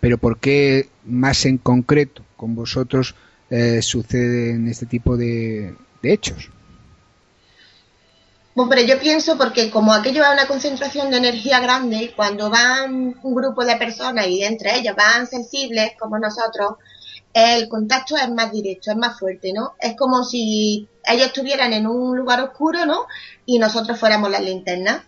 pero 0.00 0.16
por 0.18 0.38
qué 0.38 0.88
más 1.04 1.44
en 1.44 1.58
concreto 1.58 2.22
con 2.36 2.54
vosotros 2.54 3.14
eh, 3.50 3.82
suceden 3.82 4.68
este 4.68 4.86
tipo 4.86 5.16
de 5.16 5.74
hechos? 6.02 6.50
Hombre, 8.56 8.86
yo 8.86 9.00
pienso 9.00 9.36
porque 9.36 9.68
como 9.68 9.92
aquello 9.92 10.22
va 10.22 10.28
a 10.28 10.32
una 10.32 10.46
concentración 10.46 11.10
de 11.10 11.16
energía 11.16 11.58
grande, 11.58 12.12
cuando 12.14 12.50
van 12.50 13.18
un 13.20 13.34
grupo 13.34 13.64
de 13.64 13.74
personas 13.76 14.28
y 14.28 14.44
entre 14.44 14.78
ellos 14.78 14.94
van 14.94 15.26
sensibles 15.26 15.92
como 15.98 16.20
nosotros, 16.20 16.74
el 17.32 17.68
contacto 17.68 18.16
es 18.16 18.30
más 18.30 18.52
directo, 18.52 18.92
es 18.92 18.96
más 18.96 19.18
fuerte, 19.18 19.52
¿no? 19.52 19.74
Es 19.80 19.96
como 19.96 20.22
si 20.22 20.88
ellos 21.04 21.26
estuvieran 21.26 21.72
en 21.72 21.88
un 21.88 22.16
lugar 22.16 22.40
oscuro, 22.42 22.86
¿no? 22.86 23.06
Y 23.44 23.58
nosotros 23.58 23.98
fuéramos 23.98 24.30
las 24.30 24.42
linternas. 24.42 25.02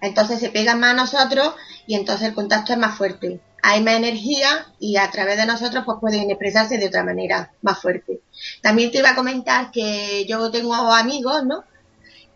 Entonces 0.00 0.40
se 0.40 0.50
pegan 0.50 0.80
más 0.80 0.90
a 0.90 0.94
nosotros 0.94 1.54
y 1.86 1.94
entonces 1.94 2.26
el 2.28 2.34
contacto 2.34 2.72
es 2.72 2.78
más 2.80 2.98
fuerte. 2.98 3.40
Hay 3.62 3.80
más 3.80 3.94
energía 3.94 4.66
y 4.80 4.96
a 4.96 5.08
través 5.12 5.36
de 5.36 5.46
nosotros 5.46 5.84
pues 5.86 5.98
pueden 6.00 6.30
expresarse 6.30 6.78
de 6.78 6.88
otra 6.88 7.04
manera 7.04 7.52
más 7.62 7.80
fuerte. 7.80 8.22
También 8.60 8.90
te 8.90 8.98
iba 8.98 9.10
a 9.10 9.16
comentar 9.16 9.70
que 9.70 10.26
yo 10.28 10.50
tengo 10.50 10.74
amigos, 10.74 11.44
¿no? 11.44 11.62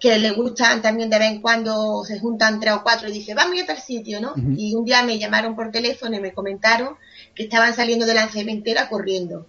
Que 0.02 0.18
le 0.18 0.32
gustan 0.32 0.82
también 0.82 1.08
de 1.08 1.16
vez 1.16 1.30
en 1.30 1.40
cuando 1.40 2.02
se 2.04 2.18
juntan 2.18 2.58
tres 2.58 2.74
o 2.74 2.82
cuatro 2.82 3.08
y 3.08 3.12
dice, 3.12 3.34
vamos 3.34 3.62
a 3.62 3.66
tal 3.66 3.78
sitio, 3.78 4.20
¿no? 4.20 4.34
Y 4.56 4.74
un 4.74 4.84
día 4.84 5.04
me 5.04 5.16
llamaron 5.16 5.54
por 5.54 5.70
teléfono 5.70 6.16
y 6.16 6.20
me 6.20 6.32
comentaron 6.32 6.96
que 7.36 7.44
estaban 7.44 7.72
saliendo 7.72 8.04
de 8.04 8.14
la 8.14 8.26
cementera 8.26 8.88
corriendo, 8.88 9.46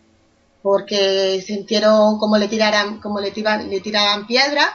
porque 0.61 1.41
sintieron 1.43 2.19
como 2.19 2.37
le 2.37 2.47
tiraran, 2.47 3.01
como 3.01 3.19
le, 3.19 3.31
tiraban, 3.31 3.67
le 3.67 3.79
tiraban 3.79 4.27
piedras 4.27 4.67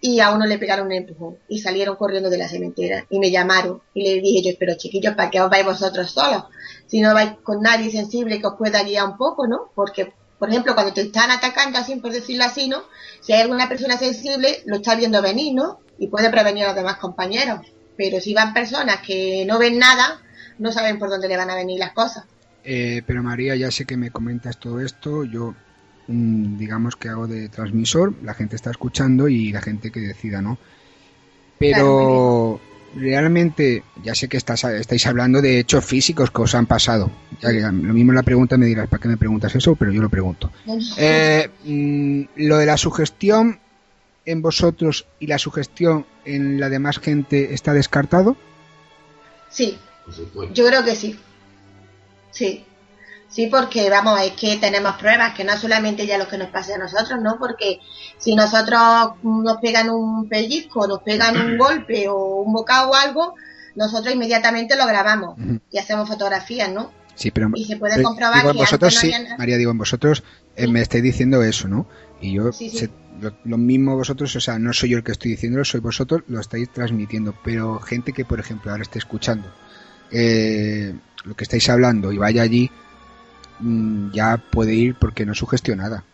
y 0.00 0.18
a 0.18 0.32
uno 0.34 0.44
le 0.44 0.58
pegaron 0.58 0.86
un 0.86 0.92
empujón 0.92 1.38
y 1.46 1.60
salieron 1.60 1.94
corriendo 1.94 2.28
de 2.28 2.38
la 2.38 2.48
cementera 2.48 3.06
y 3.08 3.20
me 3.20 3.30
llamaron 3.30 3.80
y 3.94 4.02
le 4.02 4.20
dije 4.20 4.50
yo, 4.50 4.56
pero 4.58 4.74
chiquillos, 4.74 5.14
¿para 5.14 5.30
qué 5.30 5.40
os 5.40 5.48
vais 5.48 5.64
vosotros 5.64 6.10
solos? 6.10 6.46
Si 6.88 7.00
no 7.00 7.14
vais 7.14 7.34
con 7.44 7.62
nadie 7.62 7.92
sensible 7.92 8.40
que 8.40 8.48
os 8.48 8.56
pueda 8.58 8.82
guiar 8.82 9.06
un 9.06 9.16
poco, 9.16 9.46
¿no? 9.46 9.70
Porque 9.76 10.12
por 10.42 10.50
ejemplo, 10.50 10.74
cuando 10.74 10.92
te 10.92 11.02
están 11.02 11.30
atacando, 11.30 11.78
así 11.78 11.94
por 11.94 12.10
decirlo 12.10 12.42
así, 12.42 12.66
¿no? 12.66 12.82
Si 13.20 13.32
hay 13.32 13.42
alguna 13.42 13.68
persona 13.68 13.96
sensible, 13.96 14.64
lo 14.66 14.74
está 14.74 14.96
viendo 14.96 15.22
venir, 15.22 15.54
¿no? 15.54 15.78
Y 16.00 16.08
puede 16.08 16.30
prevenir 16.30 16.64
a 16.64 16.66
los 16.66 16.74
demás 16.74 16.96
compañeros. 16.96 17.60
Pero 17.96 18.20
si 18.20 18.34
van 18.34 18.52
personas 18.52 19.02
que 19.06 19.44
no 19.46 19.60
ven 19.60 19.78
nada, 19.78 20.20
no 20.58 20.72
saben 20.72 20.98
por 20.98 21.10
dónde 21.10 21.28
le 21.28 21.36
van 21.36 21.48
a 21.48 21.54
venir 21.54 21.78
las 21.78 21.92
cosas. 21.92 22.24
Eh, 22.64 23.02
pero 23.06 23.22
María, 23.22 23.54
ya 23.54 23.70
sé 23.70 23.84
que 23.84 23.96
me 23.96 24.10
comentas 24.10 24.58
todo 24.58 24.80
esto, 24.80 25.22
yo 25.22 25.54
mm, 26.08 26.58
digamos 26.58 26.96
que 26.96 27.08
hago 27.08 27.28
de 27.28 27.48
transmisor, 27.48 28.12
la 28.24 28.34
gente 28.34 28.56
está 28.56 28.72
escuchando 28.72 29.28
y 29.28 29.52
la 29.52 29.60
gente 29.60 29.92
que 29.92 30.00
decida, 30.00 30.42
¿no? 30.42 30.58
Pero 31.60 32.60
realmente, 32.94 33.82
ya 34.02 34.14
sé 34.14 34.28
que 34.28 34.36
estás, 34.36 34.64
estáis 34.64 35.06
hablando 35.06 35.40
de 35.40 35.58
hechos 35.60 35.84
físicos 35.84 36.30
que 36.30 36.42
os 36.42 36.54
han 36.54 36.66
pasado. 36.66 37.10
Ya 37.40 37.50
lo 37.50 37.94
mismo 37.94 38.12
la 38.12 38.22
pregunta 38.22 38.56
me 38.56 38.66
dirás, 38.66 38.88
¿para 38.88 39.00
qué 39.02 39.08
me 39.08 39.16
preguntas 39.16 39.54
eso? 39.54 39.74
Pero 39.76 39.92
yo 39.92 40.02
lo 40.02 40.08
pregunto. 40.08 40.50
Eh, 40.98 41.48
mm, 41.64 42.22
lo 42.46 42.58
de 42.58 42.66
la 42.66 42.76
sugestión 42.76 43.58
en 44.24 44.42
vosotros 44.42 45.06
y 45.18 45.26
la 45.26 45.38
sugestión 45.38 46.06
en 46.24 46.60
la 46.60 46.68
demás 46.68 46.98
gente 46.98 47.54
está 47.54 47.72
descartado? 47.72 48.36
Sí, 49.50 49.76
yo 50.54 50.66
creo 50.66 50.84
que 50.84 50.96
sí. 50.96 51.18
Sí. 52.30 52.64
Sí, 53.32 53.46
porque 53.46 53.88
vamos, 53.88 54.20
es 54.20 54.32
que 54.32 54.58
tenemos 54.58 54.94
pruebas, 54.96 55.34
que 55.34 55.42
no 55.42 55.56
solamente 55.56 56.06
ya 56.06 56.18
lo 56.18 56.28
que 56.28 56.36
nos 56.36 56.50
pase 56.50 56.74
a 56.74 56.78
nosotros, 56.78 57.18
¿no? 57.22 57.38
Porque 57.38 57.80
si 58.18 58.34
nosotros 58.34 58.80
nos 59.22 59.56
pegan 59.56 59.88
un 59.88 60.28
pellizco, 60.28 60.86
nos 60.86 61.00
pegan 61.00 61.40
un 61.40 61.56
golpe 61.58 62.08
o 62.08 62.42
un 62.42 62.52
bocado 62.52 62.90
o 62.90 62.94
algo, 62.94 63.34
nosotros 63.74 64.14
inmediatamente 64.14 64.76
lo 64.76 64.86
grabamos 64.86 65.38
y 65.70 65.78
hacemos 65.78 66.08
fotografías, 66.08 66.70
¿no? 66.70 66.92
Sí, 67.14 67.30
pero 67.30 67.50
y 67.54 67.64
se 67.64 67.76
puede 67.76 68.02
comprobar 68.02 68.42
que 68.42 68.52
vosotros 68.52 68.94
sí, 68.94 69.10
María, 69.38 69.56
digo 69.56 69.70
en 69.70 69.78
vosotros 69.78 70.22
eh, 70.54 70.66
me 70.66 70.82
estáis 70.82 71.02
diciendo 71.02 71.42
eso, 71.42 71.68
¿no? 71.68 71.86
Y 72.20 72.34
yo 72.34 72.50
lo, 73.44 73.58
mismo 73.58 73.96
vosotros, 73.96 74.36
o 74.36 74.40
sea, 74.40 74.58
no 74.58 74.74
soy 74.74 74.90
yo 74.90 74.98
el 74.98 75.04
que 75.04 75.12
estoy 75.12 75.32
diciéndolo, 75.32 75.64
soy 75.64 75.80
vosotros, 75.80 76.22
lo 76.28 76.38
estáis 76.38 76.70
transmitiendo, 76.70 77.34
pero 77.42 77.80
gente 77.80 78.12
que 78.12 78.26
por 78.26 78.40
ejemplo 78.40 78.70
ahora 78.70 78.82
esté 78.82 78.98
escuchando 78.98 79.50
eh, 80.10 80.94
lo 81.24 81.34
que 81.34 81.44
estáis 81.44 81.68
hablando 81.70 82.12
y 82.12 82.18
vaya 82.18 82.42
allí 82.42 82.70
ya 84.12 84.36
puede 84.50 84.74
ir 84.74 84.94
porque 84.94 85.24
no 85.24 85.32
es 85.32 85.38
sugestionada. 85.38 86.04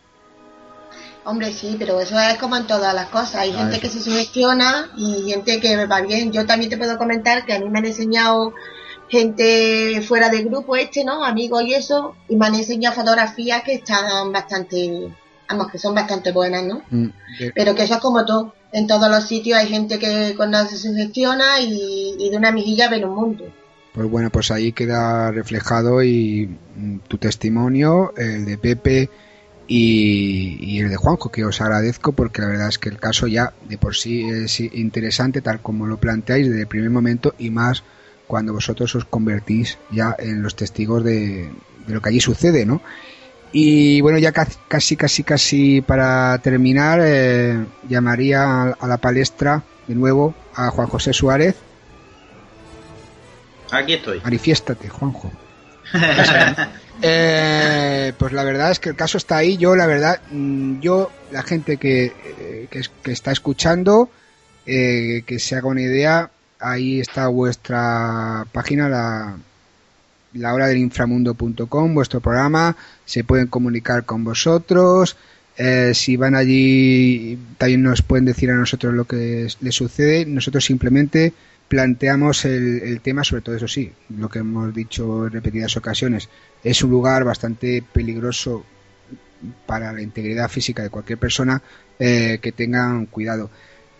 Hombre, 1.25 1.53
sí, 1.53 1.75
pero 1.77 1.99
eso 1.99 2.19
es 2.19 2.37
como 2.37 2.55
en 2.55 2.65
todas 2.65 2.93
las 2.93 3.09
cosas. 3.09 3.35
Hay 3.35 3.51
ah, 3.51 3.59
gente 3.59 3.79
que 3.79 3.89
se 3.89 4.01
sugestiona 4.01 4.89
y 4.97 5.29
gente 5.29 5.59
que 5.59 5.85
va 5.85 6.01
bien. 6.01 6.31
Yo 6.31 6.45
también 6.45 6.69
te 6.69 6.77
puedo 6.77 6.97
comentar 6.97 7.45
que 7.45 7.53
a 7.53 7.59
mí 7.59 7.69
me 7.69 7.79
han 7.79 7.85
enseñado 7.85 8.53
gente 9.09 10.01
fuera 10.01 10.29
del 10.29 10.45
grupo 10.45 10.75
este, 10.75 11.03
¿no? 11.03 11.23
Amigos 11.23 11.63
y 11.63 11.73
eso, 11.73 12.15
y 12.27 12.35
me 12.35 12.45
han 12.45 12.55
enseñado 12.55 12.95
fotografías 12.95 13.63
que 13.63 13.73
están 13.73 14.31
bastante, 14.31 15.11
vamos, 15.49 15.71
que 15.71 15.77
son 15.77 15.95
bastante 15.95 16.31
buenas, 16.31 16.63
¿no? 16.63 16.83
Mm, 16.89 17.09
pero 17.53 17.75
que 17.75 17.83
eso 17.83 17.95
es 17.95 17.99
como 17.99 18.25
todo. 18.25 18.53
En 18.71 18.85
todos 18.85 19.09
los 19.09 19.25
sitios 19.25 19.57
hay 19.57 19.67
gente 19.67 19.97
que 19.97 20.35
cuando 20.37 20.63
se 20.65 20.77
sugestiona 20.77 21.59
y, 21.59 22.15
y 22.19 22.29
de 22.29 22.37
una 22.37 22.51
mejilla 22.51 22.87
ven 22.87 23.05
un 23.05 23.15
mundo. 23.15 23.45
Pues 23.99 24.09
bueno, 24.09 24.29
pues 24.29 24.49
ahí 24.49 24.71
queda 24.71 25.29
reflejado 25.29 26.01
y 26.01 26.49
mm, 26.77 26.99
tu 27.09 27.17
testimonio, 27.17 28.13
el 28.15 28.45
de 28.45 28.57
Pepe 28.57 29.09
y, 29.67 30.79
el 30.79 30.87
de 30.87 30.95
Juanjo, 30.95 31.29
que 31.29 31.43
os 31.43 31.59
agradezco 31.59 32.13
porque 32.13 32.41
la 32.41 32.47
verdad 32.47 32.69
es 32.69 32.79
que 32.79 32.87
el 32.87 32.97
caso 32.97 33.27
ya 33.27 33.51
de 33.67 33.77
por 33.77 33.97
sí 33.97 34.23
es 34.23 34.61
interesante 34.61 35.41
tal 35.41 35.59
como 35.59 35.85
lo 35.85 35.97
planteáis 35.97 36.47
desde 36.47 36.61
el 36.61 36.67
primer 36.67 36.89
momento 36.91 37.35
y 37.37 37.49
más 37.49 37.83
cuando 38.25 38.53
vosotros 38.53 38.95
os 38.95 39.03
convertís 39.03 39.77
ya 39.91 40.15
en 40.17 40.43
los 40.43 40.55
testigos 40.55 41.03
de, 41.03 41.51
lo 41.87 42.01
que 42.01 42.07
allí 42.07 42.21
sucede, 42.21 42.65
¿no? 42.65 42.81
Y 43.51 43.99
bueno, 43.99 44.17
ya 44.17 44.31
casi, 44.31 44.95
casi, 44.95 45.23
casi 45.25 45.81
para 45.81 46.37
terminar, 46.37 47.01
eh, 47.03 47.65
llamaría 47.89 48.61
a 48.79 48.87
la 48.87 48.95
palestra 48.95 49.61
de 49.89 49.95
nuevo 49.95 50.35
a 50.55 50.69
Juan 50.69 50.87
José 50.87 51.11
Suárez 51.11 51.57
Aquí 53.71 53.93
estoy. 53.93 54.21
Manifiéstate, 54.23 54.89
Juanjo. 54.89 55.31
Eh, 57.01 58.11
pues 58.17 58.33
la 58.33 58.43
verdad 58.43 58.71
es 58.71 58.79
que 58.81 58.89
el 58.89 58.95
caso 58.97 59.17
está 59.17 59.37
ahí. 59.37 59.55
Yo, 59.55 59.73
la 59.73 59.87
verdad, 59.87 60.19
mm, 60.31 60.81
yo, 60.81 61.09
la 61.31 61.43
gente 61.43 61.77
que, 61.77 62.11
eh, 62.37 62.67
que, 62.69 63.11
está 63.11 63.31
escuchando, 63.31 64.09
eh, 64.65 65.23
que 65.25 65.39
se 65.39 65.55
haga 65.55 65.69
una 65.69 65.81
idea, 65.81 66.29
ahí 66.59 66.99
está 66.99 67.29
vuestra 67.29 68.45
página, 68.51 68.89
la, 68.89 69.37
la 70.33 70.53
hora 70.53 70.67
del 70.67 70.79
inframundo.com, 70.79 71.93
vuestro 71.93 72.19
programa, 72.19 72.75
se 73.05 73.23
pueden 73.23 73.47
comunicar 73.47 74.03
con 74.03 74.25
vosotros. 74.25 75.15
si 75.93 76.17
van 76.17 76.35
allí, 76.35 77.39
también 77.57 77.83
nos 77.83 78.01
pueden 78.01 78.25
decir 78.25 78.51
a 78.51 78.55
nosotros 78.55 78.93
lo 78.93 79.05
que 79.05 79.47
les 79.61 79.73
sucede. 79.75 80.25
Nosotros 80.25 80.65
simplemente 80.65 81.31
planteamos 81.69 82.45
el, 82.45 82.99
tema, 83.01 83.23
sobre 83.23 83.43
todo 83.43 83.55
eso 83.55 83.67
sí, 83.67 83.93
lo 84.17 84.27
que 84.27 84.39
hemos 84.39 84.73
dicho 84.73 85.27
en 85.27 85.31
repetidas 85.31 85.77
ocasiones, 85.77 86.27
es 86.63 86.83
un 86.83 86.89
lugar 86.89 87.23
bastante 87.23 87.83
peligroso 87.93 88.65
para 89.67 89.93
la 89.93 90.01
integridad 90.01 90.49
física 90.49 90.81
de 90.81 90.89
cualquier 90.89 91.19
persona, 91.19 91.61
eh, 91.99 92.39
que 92.41 92.51
tengan 92.51 93.05
cuidado. 93.05 93.51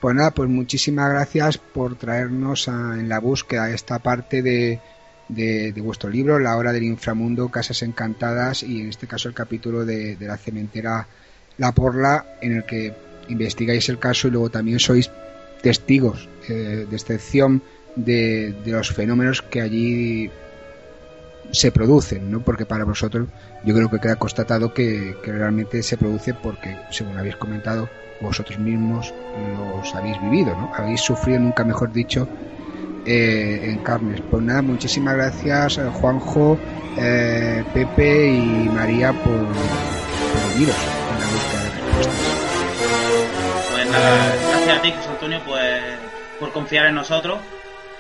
Pues 0.01 0.15
nada, 0.15 0.31
pues 0.31 0.49
muchísimas 0.49 1.09
gracias 1.09 1.59
por 1.59 1.95
traernos 1.95 2.67
en 2.67 3.07
la 3.07 3.19
búsqueda 3.19 3.69
esta 3.69 3.99
parte 3.99 4.41
de, 4.41 4.79
de, 5.27 5.73
vuestro 5.77 6.09
libro, 6.09 6.39
La 6.39 6.57
Hora 6.57 6.73
del 6.73 6.83
Inframundo, 6.83 7.49
Casas 7.49 7.83
Encantadas 7.83 8.63
y 8.63 8.81
en 8.81 8.89
este 8.89 9.05
caso 9.05 9.29
el 9.29 9.35
capítulo 9.35 9.85
de, 9.85 10.15
de 10.15 10.27
la 10.27 10.37
cementera 10.37 11.05
La 11.57 11.71
Porla, 11.71 12.37
en 12.41 12.53
el 12.53 12.65
que 12.65 12.93
investigáis 13.27 13.89
el 13.89 13.99
caso 13.99 14.27
y 14.27 14.31
luego 14.31 14.49
también 14.49 14.79
sois 14.79 15.11
testigos 15.61 16.29
eh, 16.47 16.85
de 16.89 16.95
excepción 16.95 17.61
de, 17.95 18.55
los 18.65 18.91
fenómenos 18.91 19.41
que 19.41 19.61
allí 19.61 20.31
se 21.51 21.71
producen, 21.71 22.31
¿no? 22.31 22.41
Porque 22.41 22.65
para 22.65 22.85
vosotros 22.85 23.27
yo 23.65 23.73
creo 23.73 23.89
que 23.89 23.99
queda 23.99 24.15
constatado 24.15 24.73
que, 24.73 25.17
que 25.23 25.31
realmente 25.31 25.81
se 25.83 25.97
produce 25.97 26.33
porque, 26.33 26.77
según 26.91 27.17
habéis 27.17 27.35
comentado, 27.35 27.89
vosotros 28.21 28.59
mismos 28.59 29.13
los 29.57 29.95
habéis 29.95 30.21
vivido, 30.21 30.55
¿no? 30.55 30.71
Habéis 30.75 31.01
sufrido, 31.01 31.39
nunca 31.39 31.63
mejor 31.63 31.91
dicho, 31.91 32.27
eh, 33.05 33.71
en 33.71 33.77
carnes. 33.79 34.21
Pues 34.29 34.43
nada, 34.43 34.61
muchísimas 34.61 35.15
gracias 35.15 35.77
eh, 35.77 35.89
Juanjo, 35.93 36.57
eh, 36.97 37.63
Pepe 37.73 38.31
y 38.31 38.69
María 38.69 39.13
por, 39.13 39.33
por 39.33 40.55
uniros 40.55 40.75
en 41.11 41.19
la 41.19 41.27
búsqueda 41.31 41.63
de 41.63 41.69
respuestas. 41.71 42.19
Pues 43.71 44.48
gracias 44.69 44.77
a 44.77 44.81
ti, 44.81 44.91
José 44.97 45.09
Antonio, 45.09 45.39
pues 45.45 45.81
por 46.39 46.51
confiar 46.51 46.85
en 46.85 46.95
nosotros, 46.95 47.39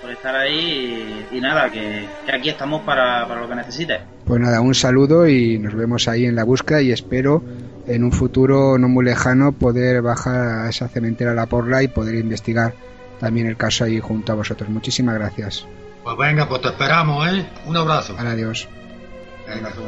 por 0.01 0.11
estar 0.11 0.35
ahí 0.35 1.25
y, 1.31 1.37
y 1.37 1.41
nada, 1.41 1.69
que, 1.69 2.07
que 2.25 2.31
aquí 2.31 2.49
estamos 2.49 2.81
para, 2.83 3.27
para 3.27 3.41
lo 3.41 3.49
que 3.49 3.55
necesites. 3.55 3.99
Pues 4.25 4.39
nada, 4.39 4.61
un 4.61 4.75
saludo 4.75 5.27
y 5.27 5.57
nos 5.57 5.73
vemos 5.73 6.07
ahí 6.07 6.25
en 6.25 6.35
la 6.35 6.43
búsqueda 6.43 6.81
y 6.81 6.91
espero 6.91 7.43
en 7.87 8.03
un 8.03 8.11
futuro 8.11 8.77
no 8.77 8.87
muy 8.87 9.03
lejano 9.03 9.51
poder 9.51 10.01
bajar 10.01 10.65
a 10.65 10.69
esa 10.69 10.87
cementera 10.87 11.33
La 11.33 11.47
Porla 11.47 11.81
y 11.81 11.87
poder 11.87 12.15
investigar 12.15 12.73
también 13.19 13.47
el 13.47 13.57
caso 13.57 13.83
ahí 13.83 13.99
junto 13.99 14.31
a 14.31 14.35
vosotros. 14.35 14.69
Muchísimas 14.69 15.15
gracias. 15.15 15.65
Pues 16.03 16.17
venga, 16.17 16.47
pues 16.47 16.61
te 16.61 16.69
esperamos, 16.69 17.27
¿eh? 17.27 17.45
Un 17.65 17.75
abrazo. 17.75 18.15
Adiós. 18.17 18.67
Venga, 19.47 19.69
tú. 19.71 19.81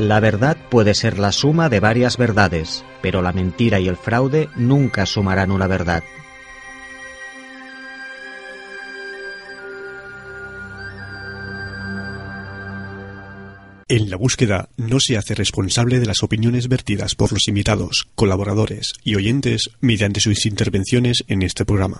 La 0.00 0.18
verdad 0.18 0.56
puede 0.70 0.94
ser 0.94 1.18
la 1.18 1.30
suma 1.30 1.68
de 1.68 1.78
varias 1.78 2.16
verdades, 2.16 2.86
pero 3.02 3.20
la 3.20 3.34
mentira 3.34 3.80
y 3.80 3.86
el 3.86 3.98
fraude 3.98 4.48
nunca 4.56 5.04
sumarán 5.04 5.50
una 5.50 5.66
verdad. 5.66 6.02
En 13.90 14.08
la 14.08 14.16
búsqueda 14.16 14.70
no 14.78 15.00
se 15.00 15.18
hace 15.18 15.34
responsable 15.34 16.00
de 16.00 16.06
las 16.06 16.22
opiniones 16.22 16.68
vertidas 16.68 17.14
por 17.14 17.30
los 17.34 17.46
invitados, 17.48 18.08
colaboradores 18.14 18.94
y 19.04 19.16
oyentes 19.16 19.68
mediante 19.82 20.20
sus 20.20 20.46
intervenciones 20.46 21.24
en 21.28 21.42
este 21.42 21.66
programa. 21.66 21.98